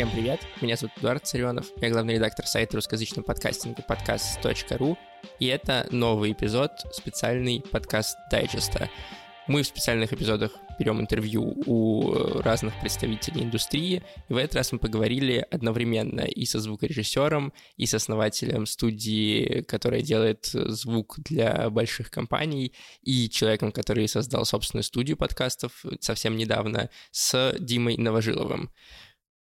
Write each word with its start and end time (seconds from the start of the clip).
Всем 0.00 0.12
привет, 0.12 0.40
меня 0.62 0.76
зовут 0.76 0.96
Эдуард 0.96 1.26
Царенов, 1.26 1.66
я 1.76 1.90
главный 1.90 2.14
редактор 2.14 2.46
сайта 2.46 2.74
русскоязычного 2.76 3.22
подкастинга 3.22 3.82
подкаст.ру, 3.82 4.96
и 5.38 5.44
это 5.44 5.86
новый 5.90 6.32
эпизод, 6.32 6.70
специальный 6.90 7.62
подкаст 7.70 8.16
дайджеста. 8.30 8.88
Мы 9.46 9.62
в 9.62 9.66
специальных 9.66 10.14
эпизодах 10.14 10.52
берем 10.78 11.02
интервью 11.02 11.54
у 11.66 12.14
э, 12.14 12.40
разных 12.40 12.80
представителей 12.80 13.42
индустрии, 13.42 14.02
и 14.30 14.32
в 14.32 14.38
этот 14.38 14.54
раз 14.54 14.72
мы 14.72 14.78
поговорили 14.78 15.46
одновременно 15.50 16.22
и 16.22 16.46
со 16.46 16.60
звукорежиссером, 16.60 17.52
и 17.76 17.84
с 17.84 17.92
основателем 17.92 18.64
студии, 18.64 19.60
которая 19.68 20.00
делает 20.00 20.46
звук 20.46 21.18
для 21.18 21.68
больших 21.68 22.10
компаний, 22.10 22.72
и 23.02 23.28
человеком, 23.28 23.70
который 23.70 24.08
создал 24.08 24.46
собственную 24.46 24.84
студию 24.84 25.18
подкастов 25.18 25.84
совсем 26.00 26.38
недавно, 26.38 26.88
с 27.10 27.54
Димой 27.58 27.98
Новожиловым. 27.98 28.70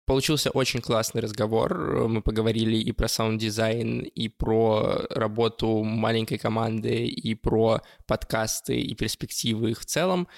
Получился 0.08 0.52
очень 0.52 0.80
классный 0.80 1.22
разговор. 1.22 2.08
Мы 2.08 2.22
поговорили 2.22 2.78
и 2.78 2.94
про 2.94 3.10
саунд-дизайн, 3.10 4.04
и 4.04 4.30
про 4.30 5.06
работу 5.10 5.84
маленькой 5.84 6.38
команды, 6.38 7.06
и 7.08 7.36
про 7.36 7.82
подкасты, 8.06 8.80
и 8.80 8.96
перспективы 8.96 9.72
их 9.72 9.82
в 9.82 9.86
целом. 9.86 10.30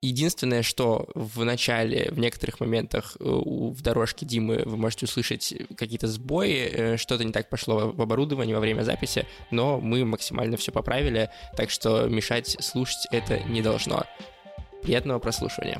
Единственное, 0.00 0.62
что 0.62 1.06
в 1.14 1.44
начале, 1.44 2.10
в 2.12 2.18
некоторых 2.18 2.60
моментах 2.60 3.16
э, 3.20 3.24
в 3.24 3.80
дорожке 3.82 4.24
Димы 4.24 4.62
вы 4.64 4.76
можете 4.78 5.04
услышать 5.04 5.54
какие-то 5.76 6.08
сбои, 6.08 6.70
э, 6.72 6.96
что-то 6.96 7.24
не 7.24 7.32
так 7.32 7.50
пошло 7.50 7.92
в 7.92 8.00
оборудовании 8.00 8.54
во 8.54 8.60
время 8.60 8.82
записи, 8.82 9.26
но 9.50 9.80
мы 9.80 10.04
максимально 10.06 10.56
все 10.56 10.72
поправили, 10.72 11.30
так 11.56 11.70
что 11.70 12.06
мешать 12.06 12.56
слушать 12.60 13.06
это 13.10 13.42
не 13.44 13.60
должно. 13.60 14.04
Приятного 14.82 15.18
прослушивания. 15.18 15.78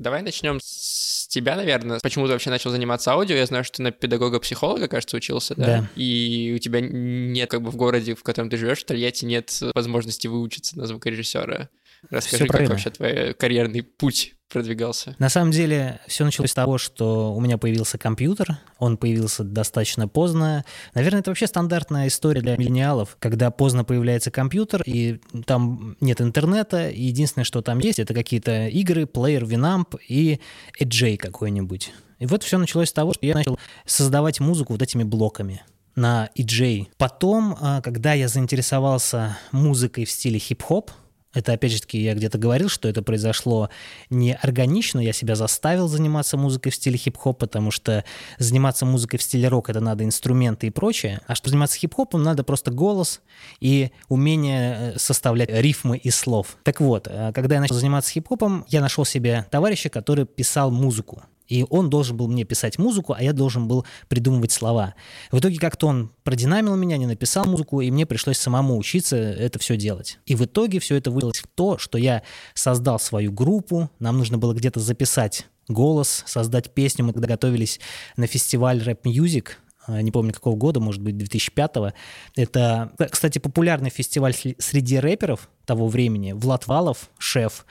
Давай 0.00 0.22
начнем 0.22 0.58
с 0.62 1.28
тебя, 1.28 1.56
наверное. 1.56 2.00
Почему 2.02 2.26
ты 2.26 2.32
вообще 2.32 2.48
начал 2.48 2.70
заниматься 2.70 3.12
аудио? 3.12 3.36
Я 3.36 3.44
знаю, 3.44 3.64
что 3.64 3.76
ты 3.76 3.82
на 3.82 3.90
педагога-психолога, 3.90 4.88
кажется, 4.88 5.18
учился, 5.18 5.54
да? 5.54 5.64
Да. 5.66 5.88
И 5.94 6.54
у 6.56 6.58
тебя 6.58 6.80
нет, 6.80 7.50
как 7.50 7.60
бы 7.60 7.70
в 7.70 7.76
городе, 7.76 8.14
в 8.14 8.22
котором 8.22 8.48
ты 8.48 8.56
живешь, 8.56 8.78
в 8.78 8.84
Тольятти, 8.84 9.26
нет 9.26 9.60
возможности 9.74 10.26
выучиться 10.26 10.78
на 10.78 10.86
звукорежиссера. 10.86 11.68
Расскажи, 12.08 12.46
как 12.46 12.68
вообще 12.68 12.90
твой 12.90 13.34
карьерный 13.34 13.82
путь 13.82 14.34
продвигался? 14.48 15.14
На 15.18 15.28
самом 15.28 15.50
деле, 15.50 16.00
все 16.06 16.24
началось 16.24 16.50
с 16.50 16.54
того, 16.54 16.78
что 16.78 17.34
у 17.34 17.40
меня 17.40 17.58
появился 17.58 17.98
компьютер, 17.98 18.58
он 18.78 18.96
появился 18.96 19.44
достаточно 19.44 20.08
поздно. 20.08 20.64
Наверное, 20.94 21.20
это 21.20 21.30
вообще 21.30 21.46
стандартная 21.46 22.08
история 22.08 22.40
для 22.40 22.56
миллениалов, 22.56 23.16
когда 23.18 23.50
поздно 23.50 23.84
появляется 23.84 24.30
компьютер, 24.30 24.82
и 24.86 25.20
там 25.46 25.96
нет 26.00 26.20
интернета, 26.20 26.88
и 26.88 27.02
единственное, 27.02 27.44
что 27.44 27.60
там 27.60 27.78
есть, 27.78 27.98
это 27.98 28.14
какие-то 28.14 28.68
игры, 28.68 29.06
плеер, 29.06 29.44
Winamp 29.44 29.98
и 30.08 30.40
EJ 30.80 31.18
какой-нибудь. 31.18 31.92
И 32.18 32.26
вот 32.26 32.42
все 32.42 32.58
началось 32.58 32.90
с 32.90 32.92
того, 32.92 33.14
что 33.14 33.26
я 33.26 33.34
начал 33.34 33.58
создавать 33.86 34.40
музыку 34.40 34.74
вот 34.74 34.82
этими 34.82 35.04
блоками 35.04 35.62
на 35.96 36.30
EJ. 36.36 36.88
Потом, 36.98 37.56
а, 37.60 37.80
когда 37.80 38.12
я 38.12 38.28
заинтересовался 38.28 39.38
музыкой 39.52 40.04
в 40.04 40.10
стиле 40.10 40.38
хип-хоп, 40.38 40.90
это, 41.32 41.52
опять 41.52 41.72
же 41.72 41.80
таки, 41.80 42.02
я 42.02 42.14
где-то 42.14 42.38
говорил, 42.38 42.68
что 42.68 42.88
это 42.88 43.02
произошло 43.02 43.70
не 44.08 44.34
органично, 44.34 44.98
я 44.98 45.12
себя 45.12 45.36
заставил 45.36 45.86
заниматься 45.86 46.36
музыкой 46.36 46.72
в 46.72 46.74
стиле 46.74 46.96
хип-хоп, 46.96 47.38
потому 47.38 47.70
что 47.70 48.04
заниматься 48.38 48.84
музыкой 48.84 49.18
в 49.18 49.22
стиле 49.22 49.48
рок— 49.48 49.68
это 49.70 49.80
надо 49.80 50.04
инструменты 50.04 50.66
и 50.66 50.70
прочее, 50.70 51.20
а 51.26 51.34
чтобы 51.34 51.50
заниматься 51.50 51.78
хип-хопом, 51.78 52.22
надо 52.22 52.42
просто 52.42 52.72
голос 52.72 53.20
и 53.60 53.90
умение 54.08 54.94
э, 54.94 54.98
составлять 54.98 55.50
рифмы 55.50 55.98
из 55.98 56.16
слов. 56.16 56.56
Так 56.64 56.80
вот, 56.80 57.06
э, 57.08 57.32
когда 57.32 57.56
я 57.56 57.60
начал 57.60 57.76
заниматься 57.76 58.10
хип-хопом, 58.10 58.64
я 58.68 58.80
нашел 58.80 59.04
себе 59.04 59.46
товарища, 59.50 59.88
который 59.88 60.26
писал 60.26 60.70
музыку. 60.70 61.22
И 61.50 61.66
он 61.68 61.90
должен 61.90 62.16
был 62.16 62.28
мне 62.28 62.44
писать 62.44 62.78
музыку, 62.78 63.12
а 63.12 63.22
я 63.22 63.32
должен 63.32 63.68
был 63.68 63.84
придумывать 64.08 64.52
слова. 64.52 64.94
В 65.32 65.38
итоге 65.40 65.58
как-то 65.58 65.88
он 65.88 66.12
продинамил 66.22 66.76
меня, 66.76 66.96
не 66.96 67.06
написал 67.06 67.44
музыку, 67.44 67.80
и 67.80 67.90
мне 67.90 68.06
пришлось 68.06 68.38
самому 68.38 68.78
учиться 68.78 69.16
это 69.16 69.58
все 69.58 69.76
делать. 69.76 70.18
И 70.26 70.36
в 70.36 70.44
итоге 70.44 70.78
все 70.78 70.94
это 70.94 71.10
вылилось 71.10 71.40
в 71.40 71.48
то, 71.48 71.76
что 71.76 71.98
я 71.98 72.22
создал 72.54 73.00
свою 73.00 73.32
группу, 73.32 73.90
нам 73.98 74.16
нужно 74.16 74.38
было 74.38 74.54
где-то 74.54 74.78
записать 74.80 75.46
голос, 75.68 76.22
создать 76.26 76.72
песню. 76.72 77.04
Мы 77.04 77.12
тогда 77.12 77.28
готовились 77.28 77.80
на 78.16 78.26
фестиваль 78.26 78.80
Rap 78.80 79.02
Music, 79.02 79.50
не 79.88 80.10
помню 80.10 80.32
какого 80.32 80.56
года, 80.56 80.80
может 80.80 81.02
быть, 81.02 81.16
2005-го. 81.16 81.92
Это, 82.36 82.92
кстати, 83.10 83.38
популярный 83.38 83.90
фестиваль 83.90 84.34
среди 84.34 84.98
рэперов 84.98 85.48
того 85.64 85.88
времени. 85.88 86.32
Влад 86.32 86.66
Валов, 86.66 87.10
шеф. 87.18 87.64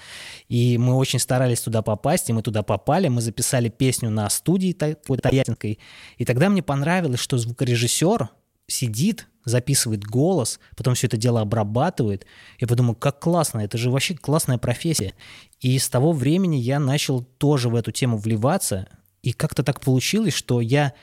И 0.48 0.78
мы 0.78 0.96
очень 0.96 1.20
старались 1.20 1.62
туда 1.62 1.82
попасть, 1.82 2.30
и 2.30 2.34
мы 2.34 2.42
туда 2.42 2.64
попали. 2.64 3.08
Мы 3.08 3.22
записали 3.22 3.70
песню 3.70 4.10
на 4.10 4.30
студии 4.30 4.74
такой 4.74 5.18
тольяттинской. 5.18 5.80
И 6.18 6.26
тогда 6.26 6.50
мне 6.50 6.64
понравилось, 6.64 7.20
что 7.20 7.38
звукорежиссер 7.38 8.30
сидит, 8.68 9.28
записывает 9.46 10.04
голос, 10.04 10.60
потом 10.78 10.94
все 10.94 11.08
это 11.08 11.18
дело 11.18 11.42
обрабатывает. 11.42 12.26
Я 12.60 12.68
подумал, 12.68 12.96
как 12.96 13.20
классно, 13.20 13.62
это 13.62 13.78
же 13.78 13.90
вообще 13.90 14.16
классная 14.16 14.58
профессия. 14.58 15.14
И 15.60 15.78
с 15.78 15.90
того 15.90 16.12
времени 16.12 16.56
я 16.58 16.80
начал 16.80 17.22
тоже 17.22 17.70
в 17.70 17.76
эту 17.76 17.92
тему 17.92 18.18
вливаться. 18.18 18.88
И 19.22 19.34
как-то 19.34 19.64
так 19.64 19.82
получилось, 19.82 20.34
что 20.34 20.62
я 20.62 20.94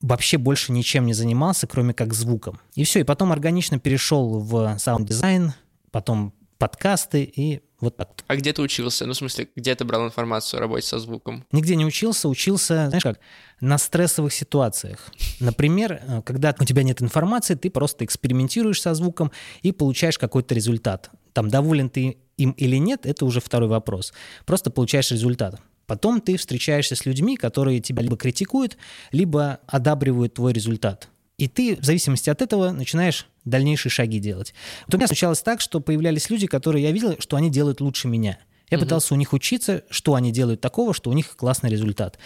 вообще 0.00 0.38
больше 0.38 0.72
ничем 0.72 1.06
не 1.06 1.12
занимался, 1.12 1.66
кроме 1.66 1.94
как 1.94 2.14
звуком. 2.14 2.60
И 2.74 2.84
все, 2.84 3.00
и 3.00 3.04
потом 3.04 3.32
органично 3.32 3.78
перешел 3.78 4.38
в 4.38 4.78
саунд-дизайн, 4.78 5.52
потом 5.90 6.32
подкасты 6.58 7.24
и 7.24 7.62
вот 7.80 7.96
так. 7.96 8.10
А 8.26 8.36
где 8.36 8.52
ты 8.52 8.60
учился? 8.60 9.06
Ну, 9.06 9.14
в 9.14 9.16
смысле, 9.16 9.48
где 9.56 9.74
ты 9.74 9.84
брал 9.84 10.04
информацию 10.04 10.58
о 10.58 10.60
работе 10.60 10.86
со 10.86 10.98
звуком? 10.98 11.46
Нигде 11.50 11.76
не 11.76 11.86
учился, 11.86 12.28
учился, 12.28 12.88
знаешь 12.88 13.02
как, 13.02 13.18
на 13.60 13.78
стрессовых 13.78 14.34
ситуациях. 14.34 14.98
Например, 15.40 16.00
э, 16.06 16.22
когда 16.22 16.54
у 16.58 16.64
тебя 16.64 16.82
нет 16.82 17.00
информации, 17.00 17.54
ты 17.54 17.70
просто 17.70 18.04
экспериментируешь 18.04 18.82
со 18.82 18.92
звуком 18.94 19.32
и 19.62 19.72
получаешь 19.72 20.18
какой-то 20.18 20.54
результат. 20.54 21.10
Там, 21.32 21.48
доволен 21.48 21.88
ты 21.88 22.18
им 22.36 22.50
или 22.52 22.76
нет, 22.76 23.06
это 23.06 23.24
уже 23.24 23.40
второй 23.40 23.68
вопрос. 23.68 24.12
Просто 24.44 24.70
получаешь 24.70 25.10
результат. 25.10 25.60
Потом 25.90 26.20
ты 26.20 26.36
встречаешься 26.36 26.94
с 26.94 27.04
людьми, 27.04 27.36
которые 27.36 27.80
тебя 27.80 28.00
либо 28.00 28.16
критикуют, 28.16 28.76
либо 29.10 29.58
одабривают 29.66 30.34
твой 30.34 30.52
результат. 30.52 31.08
И 31.36 31.48
ты 31.48 31.74
в 31.74 31.84
зависимости 31.84 32.30
от 32.30 32.42
этого 32.42 32.70
начинаешь 32.70 33.26
дальнейшие 33.44 33.90
шаги 33.90 34.20
делать. 34.20 34.54
Вот 34.86 34.94
у 34.94 34.98
меня 34.98 35.08
случалось 35.08 35.42
так, 35.42 35.60
что 35.60 35.80
появлялись 35.80 36.30
люди, 36.30 36.46
которые 36.46 36.84
я 36.84 36.92
видел, 36.92 37.16
что 37.18 37.36
они 37.36 37.50
делают 37.50 37.80
лучше 37.80 38.06
меня. 38.06 38.38
Я 38.70 38.76
Мгм. 38.78 38.86
пытался 38.86 39.14
у 39.14 39.16
них 39.16 39.32
учиться, 39.32 39.82
что 39.90 40.14
они 40.14 40.30
делают 40.30 40.60
такого, 40.60 40.94
что 40.94 41.10
у 41.10 41.12
них 41.12 41.34
классный 41.34 41.70
результат. 41.70 42.20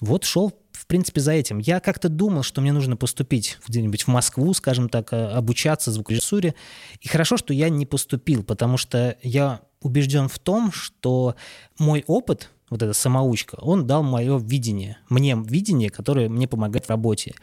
Вот 0.00 0.24
шел, 0.24 0.52
принципе, 0.90 1.20
за 1.20 1.30
этим. 1.32 1.58
Я 1.58 1.78
как-то 1.78 2.08
думал, 2.08 2.42
что 2.42 2.60
мне 2.60 2.72
нужно 2.72 2.96
поступить 2.96 3.58
где-нибудь 3.68 4.02
в 4.02 4.08
Москву, 4.08 4.52
скажем 4.54 4.88
так, 4.88 5.12
э, 5.12 5.24
обучаться 5.28 5.92
звукорежиссуре. 5.92 6.56
И 7.00 7.06
хорошо, 7.06 7.36
что 7.36 7.54
я 7.54 7.68
не 7.68 7.86
поступил, 7.86 8.42
потому 8.42 8.76
что 8.76 9.16
я 9.22 9.60
убежден 9.80 10.28
в 10.28 10.40
том, 10.40 10.72
что 10.72 11.36
мой 11.78 12.02
опыт, 12.08 12.50
вот 12.70 12.82
эта 12.82 12.92
самоучка, 12.92 13.54
он 13.60 13.86
дал 13.86 14.02
мое 14.02 14.36
видение, 14.38 14.98
мне 15.08 15.40
видение, 15.40 15.90
которое 15.90 16.28
мне 16.28 16.48
помогает 16.48 16.86
в 16.86 16.90
работе. 16.90 17.34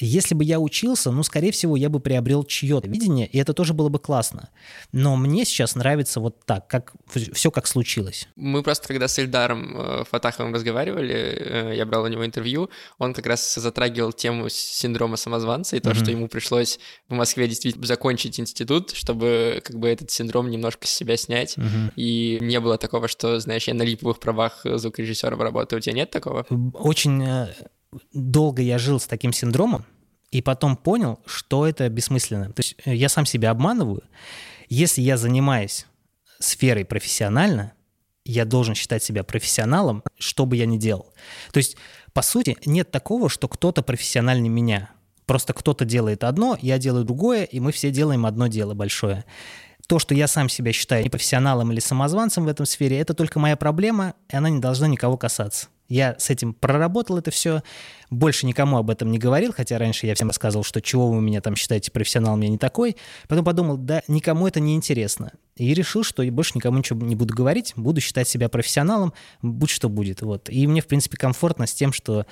Если 0.00 0.34
бы 0.34 0.42
я 0.42 0.58
учился, 0.58 1.12
ну, 1.12 1.22
скорее 1.22 1.52
всего, 1.52 1.76
я 1.76 1.88
бы 1.88 2.00
приобрел 2.00 2.42
чье-то 2.44 2.88
видение, 2.88 3.26
и 3.28 3.38
это 3.38 3.52
тоже 3.54 3.74
было 3.74 3.88
бы 3.88 4.00
классно. 4.00 4.50
Но 4.90 5.14
мне 5.16 5.44
сейчас 5.44 5.76
нравится 5.76 6.18
вот 6.18 6.44
так, 6.44 6.66
как 6.66 6.92
все 7.32 7.50
как 7.52 7.66
случилось. 7.68 8.26
Мы 8.34 8.62
просто, 8.64 8.88
когда 8.88 9.06
с 9.06 9.18
Эльдаром 9.20 9.76
э, 9.76 10.04
Фатаховым 10.10 10.52
разговаривали, 10.52 11.14
э, 11.14 11.74
я 11.76 11.86
брал 11.86 12.04
у 12.04 12.08
него 12.08 12.26
интервью, 12.26 12.70
он 12.98 13.14
как 13.14 13.26
раз 13.26 13.54
затрагивал 13.54 14.12
тему 14.12 14.48
синдрома 14.48 15.16
самозванца 15.16 15.76
и 15.76 15.80
то, 15.80 15.90
Мгм. 15.90 15.98
что 15.98 16.10
ему 16.10 16.28
пришлось 16.28 16.80
в 17.08 17.14
Москве 17.14 17.46
действительно 17.46 17.86
закончить 17.86 18.40
институт, 18.40 18.90
чтобы 18.90 19.60
как 19.64 19.78
бы 19.78 19.88
этот 19.88 20.10
синдром 20.10 20.50
немножко 20.50 20.86
с 20.88 20.90
себя 20.90 21.16
снять. 21.16 21.56
И 21.94 22.38
не 22.40 22.58
было 22.58 22.78
такого, 22.78 23.06
что, 23.06 23.38
знаешь, 23.38 23.68
я 23.68 23.74
на 23.74 23.82
липовых 23.82 24.18
правах 24.18 24.62
звукорежиссера 24.64 25.36
работаю. 25.36 25.78
У 25.78 25.80
тебя 25.80 25.94
нет 25.94 26.10
такого? 26.10 26.44
Очень 26.74 27.22
э, 27.22 27.54
долго 28.12 28.62
я 28.62 28.78
жил 28.78 29.00
с 29.00 29.06
таким 29.06 29.32
синдромом, 29.32 29.84
и 30.30 30.42
потом 30.42 30.76
понял, 30.76 31.20
что 31.26 31.66
это 31.66 31.88
бессмысленно. 31.88 32.52
То 32.52 32.60
есть 32.60 32.76
э, 32.84 32.94
я 32.94 33.08
сам 33.08 33.24
себя 33.24 33.50
обманываю. 33.50 34.02
Если 34.68 35.00
я 35.00 35.16
занимаюсь 35.16 35.86
сферой 36.40 36.84
профессионально, 36.84 37.72
я 38.24 38.44
должен 38.44 38.74
считать 38.74 39.02
себя 39.02 39.22
профессионалом, 39.22 40.02
что 40.18 40.46
бы 40.46 40.56
я 40.56 40.66
ни 40.66 40.78
делал. 40.78 41.12
То 41.52 41.58
есть, 41.58 41.76
по 42.12 42.22
сути, 42.22 42.56
нет 42.64 42.90
такого, 42.90 43.28
что 43.28 43.48
кто-то 43.48 43.82
профессиональнее 43.82 44.50
меня. 44.50 44.90
Просто 45.26 45.52
кто-то 45.52 45.84
делает 45.84 46.24
одно, 46.24 46.58
я 46.60 46.78
делаю 46.78 47.04
другое, 47.04 47.44
и 47.44 47.60
мы 47.60 47.72
все 47.72 47.90
делаем 47.90 48.26
одно 48.26 48.46
дело 48.46 48.74
большое. 48.74 49.24
То, 49.86 49.98
что 49.98 50.14
я 50.14 50.26
сам 50.26 50.48
себя 50.48 50.72
считаю 50.72 51.08
профессионалом 51.10 51.70
или 51.72 51.80
самозванцем 51.80 52.44
в 52.44 52.48
этом 52.48 52.66
сфере, 52.66 52.98
это 52.98 53.14
только 53.14 53.38
моя 53.38 53.56
проблема, 53.56 54.14
и 54.30 54.36
она 54.36 54.48
не 54.48 54.58
должна 54.58 54.88
никого 54.88 55.16
касаться. 55.16 55.68
Я 55.88 56.16
с 56.18 56.30
этим 56.30 56.54
проработал 56.54 57.18
это 57.18 57.30
все, 57.30 57.62
больше 58.10 58.46
никому 58.46 58.78
об 58.78 58.90
этом 58.90 59.10
не 59.10 59.18
говорил, 59.18 59.52
хотя 59.52 59.78
раньше 59.78 60.06
я 60.06 60.14
всем 60.14 60.28
рассказывал, 60.28 60.64
что 60.64 60.80
чего 60.80 61.10
вы 61.10 61.20
меня 61.20 61.40
там 61.40 61.56
считаете 61.56 61.90
профессионалом, 61.90 62.40
я 62.40 62.48
не 62.48 62.58
такой. 62.58 62.96
Потом 63.28 63.44
подумал, 63.44 63.76
да, 63.76 64.02
никому 64.08 64.46
это 64.46 64.60
не 64.60 64.74
интересно. 64.74 65.32
И 65.56 65.72
решил, 65.74 66.02
что 66.02 66.22
я 66.22 66.32
больше 66.32 66.52
никому 66.54 66.78
ничего 66.78 67.04
не 67.04 67.16
буду 67.16 67.34
говорить, 67.34 67.74
буду 67.76 68.00
считать 68.00 68.28
себя 68.28 68.48
профессионалом, 68.48 69.12
будь 69.42 69.70
что 69.70 69.88
будет. 69.88 70.22
Вот. 70.22 70.48
И 70.48 70.66
мне, 70.66 70.80
в 70.80 70.86
принципе, 70.86 71.16
комфортно 71.16 71.66
с 71.66 71.74
тем, 71.74 71.92
что 71.92 72.26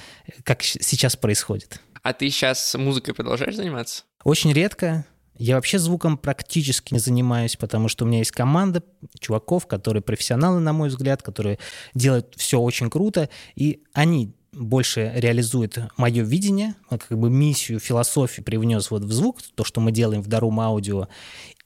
как 0.45 0.63
сейчас 0.63 1.17
происходит. 1.17 1.81
А 2.03 2.13
ты 2.15 2.29
сейчас 2.31 2.75
музыкой 2.75 3.15
продолжаешь 3.15 3.55
заниматься? 3.55 4.05
Очень 4.25 4.53
редко. 4.53 5.05
Я 5.39 5.57
вообще 5.57 5.79
звуком 5.79 6.19
практически 6.19 6.93
не 6.93 7.01
занимаюсь, 7.01 7.57
потому 7.57 7.89
что 7.89 8.05
у 8.05 8.09
меня 8.09 8.19
есть 8.19 8.33
команда 8.33 8.83
чуваков, 9.19 9.67
которые 9.67 10.03
профессионалы, 10.03 10.61
на 10.61 10.73
мой 10.73 10.89
взгляд, 10.89 11.23
которые 11.23 11.59
делают 11.95 12.35
все 12.37 12.61
очень 12.61 12.91
круто, 12.91 13.29
и 13.55 13.83
они 13.93 14.35
больше 14.53 15.13
реализует 15.15 15.79
мое 15.97 16.23
видение, 16.23 16.75
как 16.89 17.19
бы 17.19 17.31
миссию, 17.31 17.81
философию 17.81 18.45
привнес 18.45 18.91
вот 18.91 19.03
в 19.03 19.13
звук, 19.13 19.41
то, 19.55 19.65
что 19.65 19.81
мы 19.81 19.93
делаем 19.93 20.23
в 20.23 20.27
Дарум 20.27 20.61
Аудио. 20.61 21.09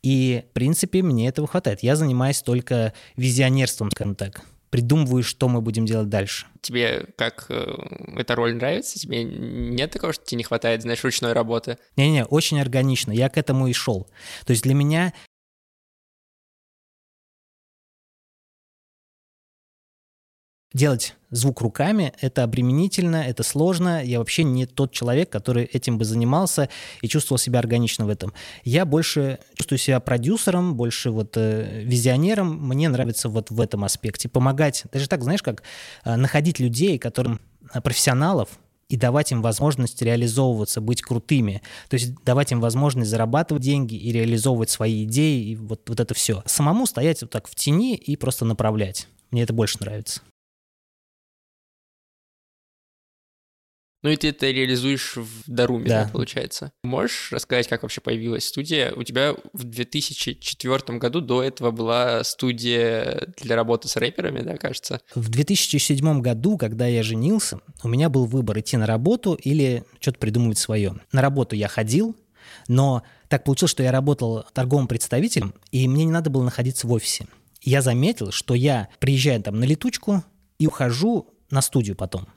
И, 0.02 0.44
в 0.50 0.52
принципе, 0.52 1.02
мне 1.02 1.26
этого 1.26 1.48
хватает. 1.48 1.82
Я 1.82 1.96
занимаюсь 1.96 2.42
только 2.42 2.92
визионерством, 3.16 3.90
скажем 3.90 4.14
так 4.14 4.44
придумываю, 4.76 5.22
что 5.22 5.48
мы 5.48 5.62
будем 5.62 5.86
делать 5.86 6.10
дальше. 6.10 6.44
Тебе 6.60 7.06
как 7.16 7.46
э, 7.48 7.66
эта 8.14 8.34
роль 8.34 8.54
нравится? 8.54 8.98
Тебе 8.98 9.24
нет 9.24 9.90
такого, 9.90 10.12
что 10.12 10.22
тебе 10.22 10.36
не 10.36 10.44
хватает, 10.44 10.82
знаешь, 10.82 11.02
ручной 11.02 11.32
работы? 11.32 11.78
Не-не, 11.96 12.26
очень 12.26 12.60
органично. 12.60 13.10
Я 13.10 13.30
к 13.30 13.38
этому 13.38 13.68
и 13.68 13.72
шел. 13.72 14.06
То 14.44 14.50
есть 14.50 14.64
для 14.64 14.74
меня 14.74 15.14
делать 20.76 21.16
звук 21.30 21.62
руками— 21.62 22.12
это 22.20 22.44
обременительно, 22.44 23.16
это 23.16 23.42
сложно. 23.42 24.04
Я 24.04 24.18
вообще 24.18 24.44
не 24.44 24.66
тот 24.66 24.92
человек, 24.92 25.30
который 25.30 25.64
этим 25.64 25.98
бы 25.98 26.04
занимался 26.04 26.68
и 27.02 27.08
чувствовал 27.08 27.38
себя 27.38 27.58
органично 27.58 28.06
в 28.06 28.08
этом. 28.10 28.32
Я 28.62 28.84
больше 28.84 29.38
чувствую 29.54 29.78
себя 29.78 29.98
продюсером, 30.00 30.74
больше 30.76 31.10
вот 31.10 31.36
э, 31.36 31.82
визионером. 31.82 32.68
Мне 32.68 32.88
нравится 32.88 33.28
вот 33.28 33.50
в 33.50 33.60
этом 33.60 33.84
аспекте 33.84 34.28
помогать. 34.28 34.84
Даже 34.92 35.08
так, 35.08 35.24
знаешь, 35.24 35.42
как 35.42 35.62
э, 36.04 36.14
находить 36.14 36.60
людей, 36.60 36.98
которым 36.98 37.40
э, 37.74 37.80
профессионалов, 37.80 38.50
и 38.88 38.96
давать 38.96 39.32
им 39.32 39.42
возможность 39.42 40.00
реализовываться, 40.00 40.80
быть 40.80 41.02
крутыми. 41.02 41.60
То 41.88 41.94
есть 41.94 42.14
давать 42.22 42.52
им 42.52 42.60
возможность 42.60 43.10
зарабатывать 43.10 43.64
деньги 43.64 43.96
и 43.96 44.12
реализовывать 44.12 44.70
свои 44.70 45.02
идеи, 45.02 45.42
и 45.44 45.56
вот, 45.56 45.88
вот 45.88 45.98
это 45.98 46.14
все. 46.14 46.44
Самому 46.46 46.86
стоять 46.86 47.20
вот 47.22 47.32
так 47.32 47.48
в 47.48 47.56
тени 47.56 47.96
и 47.96 48.14
просто 48.14 48.44
направлять. 48.44 49.08
Мне 49.32 49.42
это 49.42 49.52
больше 49.52 49.78
нравится. 49.80 50.20
Ну 54.06 54.12
и 54.12 54.16
ты 54.16 54.28
это 54.28 54.48
реализуешь 54.48 55.16
в 55.16 55.42
Даруме, 55.48 55.88
да. 55.88 56.04
да, 56.04 56.10
получается. 56.12 56.70
Можешь 56.84 57.32
рассказать, 57.32 57.66
как 57.66 57.82
вообще 57.82 58.00
появилась 58.00 58.46
студия? 58.46 58.92
У 58.94 59.02
тебя 59.02 59.34
в 59.52 59.64
2004 59.64 60.98
году 61.00 61.20
до 61.20 61.42
этого 61.42 61.72
была 61.72 62.22
студия 62.22 63.26
для 63.42 63.56
работы 63.56 63.88
с 63.88 63.96
рэперами, 63.96 64.42
да, 64.42 64.58
кажется? 64.58 65.00
В 65.16 65.28
2007 65.28 66.20
году, 66.20 66.56
когда 66.56 66.86
я 66.86 67.02
женился, 67.02 67.58
у 67.82 67.88
меня 67.88 68.08
был 68.08 68.26
выбор 68.26 68.60
идти 68.60 68.76
на 68.76 68.86
работу 68.86 69.34
или 69.34 69.82
что-то 69.98 70.20
придумывать 70.20 70.58
свое. 70.58 70.94
На 71.10 71.20
работу 71.20 71.56
я 71.56 71.66
ходил, 71.66 72.14
но 72.68 73.02
так 73.26 73.42
получилось, 73.42 73.72
что 73.72 73.82
я 73.82 73.90
работал 73.90 74.44
торговым 74.52 74.86
представителем, 74.86 75.52
и 75.72 75.88
мне 75.88 76.04
не 76.04 76.12
надо 76.12 76.30
было 76.30 76.44
находиться 76.44 76.86
в 76.86 76.92
офисе. 76.92 77.26
Я 77.60 77.82
заметил, 77.82 78.30
что 78.30 78.54
я 78.54 78.86
приезжаю 79.00 79.42
там 79.42 79.58
на 79.58 79.64
летучку 79.64 80.22
и 80.60 80.68
ухожу 80.68 81.34
на 81.50 81.60
студию 81.60 81.96
потом. 81.96 82.28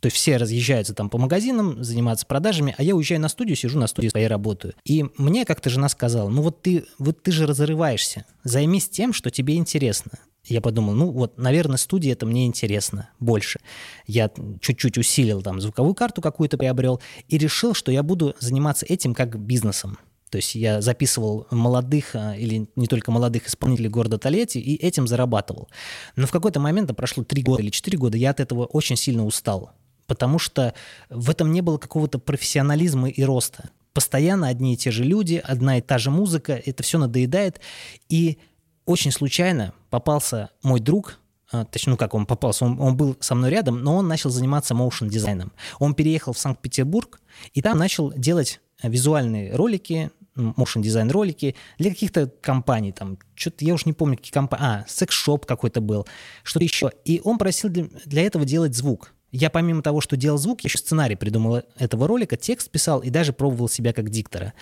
То 0.00 0.06
есть 0.06 0.16
все 0.16 0.36
разъезжаются 0.36 0.94
там 0.94 1.08
по 1.08 1.18
магазинам, 1.18 1.82
заниматься 1.82 2.26
продажами, 2.26 2.74
а 2.76 2.82
я 2.82 2.94
уезжаю 2.94 3.20
на 3.20 3.28
студию, 3.28 3.56
сижу 3.56 3.78
на 3.78 3.86
студии 3.86 4.08
своей 4.08 4.26
работаю. 4.26 4.74
И 4.84 5.06
мне 5.16 5.44
как-то 5.44 5.70
жена 5.70 5.88
сказала, 5.88 6.28
ну 6.28 6.42
вот 6.42 6.62
ты, 6.62 6.84
вот 6.98 7.22
ты 7.22 7.32
же 7.32 7.46
разрываешься, 7.46 8.26
займись 8.44 8.88
тем, 8.88 9.12
что 9.12 9.30
тебе 9.30 9.56
интересно. 9.56 10.12
Я 10.44 10.60
подумал, 10.60 10.94
ну 10.94 11.10
вот, 11.10 11.38
наверное, 11.38 11.76
студия 11.76 12.12
это 12.12 12.24
мне 12.24 12.46
интересно 12.46 13.10
больше. 13.18 13.58
Я 14.06 14.30
чуть-чуть 14.60 14.96
усилил 14.96 15.42
там 15.42 15.60
звуковую 15.60 15.94
карту 15.94 16.22
какую-то 16.22 16.56
приобрел 16.56 17.00
и 17.26 17.36
решил, 17.36 17.74
что 17.74 17.90
я 17.90 18.02
буду 18.02 18.36
заниматься 18.38 18.86
этим 18.86 19.12
как 19.12 19.40
бизнесом. 19.40 19.98
То 20.30 20.36
есть 20.36 20.54
я 20.54 20.80
записывал 20.82 21.46
молодых 21.50 22.14
а, 22.14 22.36
или 22.36 22.68
не 22.76 22.86
только 22.86 23.10
молодых 23.10 23.48
исполнителей 23.48 23.88
города 23.88 24.18
Толетти 24.18 24.60
и 24.60 24.76
этим 24.76 25.06
зарабатывал. 25.06 25.68
Но 26.16 26.26
в 26.26 26.30
какой-то 26.30 26.60
момент, 26.60 26.94
прошло 26.96 27.24
три 27.24 27.42
года 27.42 27.62
или 27.62 27.70
четыре 27.70 27.96
года, 27.98 28.16
я 28.18 28.30
от 28.30 28.40
этого 28.40 28.66
очень 28.66 28.96
сильно 28.96 29.24
устал 29.24 29.72
потому 30.06 30.38
что 30.38 30.74
в 31.10 31.30
этом 31.30 31.52
не 31.52 31.60
было 31.60 31.78
какого-то 31.78 32.18
профессионализма 32.18 33.08
и 33.08 33.22
роста. 33.22 33.70
Постоянно 33.92 34.48
одни 34.48 34.74
и 34.74 34.76
те 34.76 34.90
же 34.90 35.04
люди, 35.04 35.42
одна 35.42 35.78
и 35.78 35.80
та 35.80 35.98
же 35.98 36.10
музыка, 36.10 36.60
это 36.64 36.82
все 36.82 36.98
надоедает. 36.98 37.60
И 38.08 38.38
очень 38.84 39.10
случайно 39.10 39.72
попался 39.90 40.50
мой 40.62 40.80
друг, 40.80 41.18
а, 41.50 41.64
точнее, 41.64 41.92
ну 41.92 41.96
как 41.96 42.14
он 42.14 42.26
попался, 42.26 42.64
он, 42.64 42.80
он 42.80 42.96
был 42.96 43.16
со 43.20 43.34
мной 43.34 43.50
рядом, 43.50 43.82
но 43.82 43.96
он 43.96 44.08
начал 44.08 44.30
заниматься 44.30 44.74
моушен 44.74 45.08
дизайном. 45.08 45.52
Он 45.78 45.94
переехал 45.94 46.32
в 46.32 46.38
Санкт-Петербург 46.38 47.20
и 47.54 47.62
там 47.62 47.78
начал 47.78 48.12
делать 48.12 48.60
визуальные 48.82 49.54
ролики, 49.54 50.10
motion 50.36 50.82
дизайн 50.82 51.10
ролики 51.10 51.56
для 51.78 51.90
каких-то 51.90 52.26
компаний, 52.26 52.92
там, 52.92 53.18
что-то 53.34 53.64
я 53.64 53.74
уж 53.74 53.86
не 53.86 53.92
помню, 53.92 54.16
какие 54.16 54.32
компании, 54.32 54.66
а, 54.66 54.84
секс-шоп 54.86 55.46
какой-то 55.46 55.80
был, 55.80 56.06
что-то 56.42 56.64
еще. 56.64 56.92
И 57.04 57.20
он 57.24 57.38
просил 57.38 57.70
для, 57.70 57.86
для 58.04 58.22
этого 58.22 58.44
делать 58.44 58.74
звук. 58.74 59.12
Я 59.32 59.50
помимо 59.50 59.82
того, 59.82 60.00
что 60.00 60.16
делал 60.16 60.38
звук, 60.38 60.62
я 60.62 60.68
еще 60.68 60.78
сценарий 60.78 61.16
придумал 61.16 61.62
этого 61.78 62.06
ролика, 62.06 62.36
текст 62.36 62.70
писал 62.70 63.00
и 63.00 63.10
даже 63.10 63.32
пробовал 63.32 63.68
себя 63.68 63.92
как 63.92 64.10
диктора. 64.10 64.54